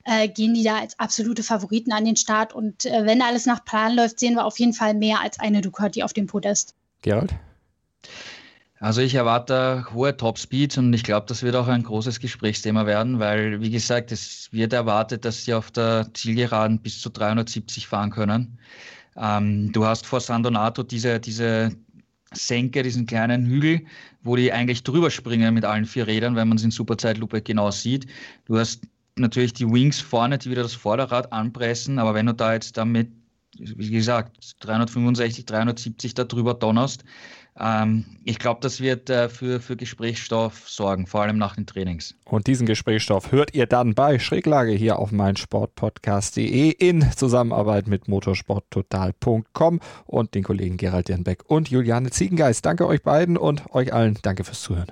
äh, 0.03 0.27
gehen 0.27 0.55
die 0.55 0.63
da 0.63 0.79
als 0.79 0.99
absolute 0.99 1.43
Favoriten 1.43 1.93
an 1.93 2.05
den 2.05 2.15
Start. 2.15 2.53
Und 2.53 2.85
äh, 2.85 3.05
wenn 3.05 3.21
alles 3.21 3.45
nach 3.45 3.63
Plan 3.63 3.95
läuft, 3.95 4.19
sehen 4.19 4.33
wir 4.33 4.45
auf 4.45 4.59
jeden 4.59 4.73
Fall 4.73 4.95
mehr 4.95 5.21
als 5.21 5.39
eine 5.39 5.61
Ducati 5.61 6.01
auf 6.01 6.11
dem 6.11 6.25
Podest. 6.25 6.73
Gerald? 7.03 7.35
Also 8.79 9.01
ich 9.01 9.15
erwarte 9.15 9.85
hohe 9.93 10.17
Topspeed 10.17 10.77
und 10.79 10.93
ich 10.93 11.03
glaube, 11.03 11.27
das 11.27 11.43
wird 11.43 11.55
auch 11.55 11.67
ein 11.67 11.83
großes 11.83 12.19
Gesprächsthema 12.19 12.85
werden, 12.85 13.19
weil, 13.19 13.61
wie 13.61 13.69
gesagt, 13.69 14.11
es 14.11 14.49
wird 14.51 14.73
erwartet, 14.73 15.23
dass 15.23 15.45
sie 15.45 15.53
auf 15.53 15.71
der 15.71 16.07
Zielgeraden 16.13 16.79
bis 16.79 16.99
zu 16.99 17.09
370 17.09 17.87
fahren 17.87 18.11
können. 18.11 18.59
Ähm, 19.17 19.71
du 19.71 19.85
hast 19.85 20.05
vor 20.05 20.19
San 20.19 20.43
Donato 20.43 20.83
diese, 20.83 21.19
diese 21.19 21.71
Senke, 22.33 22.83
diesen 22.83 23.05
kleinen 23.05 23.45
Hügel, 23.45 23.85
wo 24.23 24.35
die 24.35 24.51
eigentlich 24.51 24.83
drüber 24.83 25.09
springen 25.09 25.53
mit 25.53 25.65
allen 25.65 25.85
vier 25.85 26.07
Rädern, 26.07 26.35
wenn 26.35 26.47
man 26.47 26.57
es 26.57 26.63
in 26.63 26.71
Superzeitlupe 26.71 27.41
genau 27.41 27.71
sieht. 27.71 28.07
Du 28.45 28.57
hast 28.57 28.81
natürlich 29.15 29.53
die 29.53 29.69
Wings 29.69 29.99
vorne, 30.01 30.37
die 30.37 30.49
wieder 30.51 30.63
das 30.63 30.73
Vorderrad 30.73 31.31
anpressen, 31.31 31.99
aber 31.99 32.13
wenn 32.13 32.25
du 32.25 32.33
da 32.33 32.53
jetzt 32.53 32.77
damit, 32.77 33.09
wie 33.57 33.91
gesagt, 33.91 34.55
365, 34.59 35.45
370 35.45 36.13
da 36.13 36.25
drüber 36.25 36.53
donnerst, 36.53 37.05
ähm, 37.57 38.05
ich 38.25 38.39
glaube, 38.39 38.59
das 38.61 38.81
wird 38.81 39.09
äh, 39.09 39.29
für, 39.29 39.59
für 39.61 39.77
Gesprächsstoff 39.77 40.67
sorgen, 40.69 41.07
vor 41.07 41.21
allem 41.21 41.37
nach 41.37 41.55
den 41.55 41.65
Trainings. 41.65 42.15
Und 42.25 42.47
diesen 42.47 42.65
Gesprächsstoff 42.65 43.31
hört 43.31 43.53
ihr 43.53 43.65
dann 43.65 43.95
bei 43.95 44.19
Schräglage 44.19 44.73
hier 44.73 44.99
auf 44.99 45.11
meinsportpodcast.de 45.11 46.71
in 46.71 47.11
Zusammenarbeit 47.15 47.87
mit 47.87 48.07
motorsporttotal.com 48.07 49.79
und 50.05 50.35
den 50.35 50.43
Kollegen 50.43 50.77
Gerald 50.77 51.07
Dernbeck 51.07 51.43
und 51.47 51.69
Juliane 51.69 52.09
Ziegengeist. 52.09 52.65
Danke 52.65 52.87
euch 52.87 53.01
beiden 53.03 53.37
und 53.37 53.73
euch 53.73 53.93
allen 53.93 54.17
danke 54.21 54.43
fürs 54.43 54.61
Zuhören. 54.61 54.91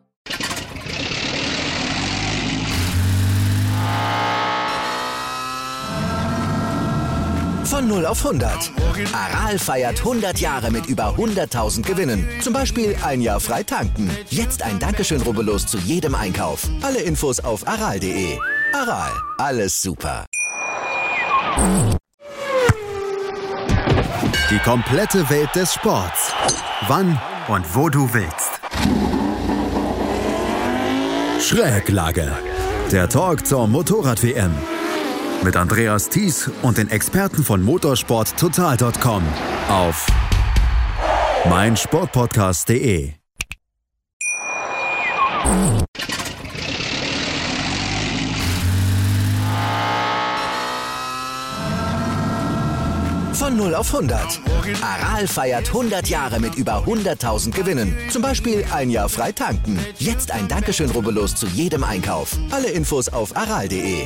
Von 7.71 7.87
0 7.87 8.05
auf 8.05 8.25
100. 8.25 8.69
Aral 9.13 9.57
feiert 9.57 9.99
100 9.99 10.41
Jahre 10.41 10.71
mit 10.71 10.87
über 10.87 11.15
100.000 11.15 11.83
Gewinnen. 11.83 12.27
Zum 12.41 12.51
Beispiel 12.51 12.97
ein 13.01 13.21
Jahr 13.21 13.39
frei 13.39 13.63
tanken. 13.63 14.11
Jetzt 14.29 14.61
ein 14.61 14.77
Dankeschön, 14.77 15.21
rubbellos 15.21 15.67
zu 15.67 15.77
jedem 15.77 16.13
Einkauf. 16.13 16.67
Alle 16.81 16.99
Infos 16.99 17.39
auf 17.39 17.65
aral.de. 17.65 18.37
Aral, 18.73 19.11
alles 19.37 19.81
super. 19.81 20.25
Die 24.49 24.59
komplette 24.65 25.29
Welt 25.29 25.55
des 25.55 25.73
Sports. 25.73 26.33
Wann 26.89 27.17
und 27.47 27.73
wo 27.73 27.87
du 27.87 28.13
willst. 28.13 28.59
Schräglage. 31.39 32.33
Der 32.91 33.07
Talk 33.07 33.47
zur 33.47 33.65
Motorrad-WM. 33.67 34.51
Mit 35.43 35.55
Andreas 35.55 36.07
Thies 36.07 36.51
und 36.61 36.77
den 36.77 36.89
Experten 36.89 37.43
von 37.43 37.63
motorsporttotal.com 37.63 39.23
auf 39.69 40.05
meinsportpodcast.de. 41.49 43.13
Von 53.33 53.57
0 53.57 53.73
auf 53.73 53.93
100. 53.95 54.39
Aral 54.83 55.27
feiert 55.27 55.67
100 55.69 56.07
Jahre 56.07 56.39
mit 56.39 56.53
über 56.53 56.83
100.000 56.85 57.51
Gewinnen. 57.51 57.97
Zum 58.09 58.21
Beispiel 58.21 58.63
ein 58.71 58.91
Jahr 58.91 59.09
frei 59.09 59.31
tanken. 59.31 59.79
Jetzt 59.97 60.31
ein 60.31 60.47
Dankeschön, 60.47 60.91
rubbellos 60.91 61.33
zu 61.33 61.47
jedem 61.47 61.83
Einkauf. 61.83 62.37
Alle 62.51 62.69
Infos 62.69 63.09
auf 63.09 63.35
aral.de. 63.35 64.05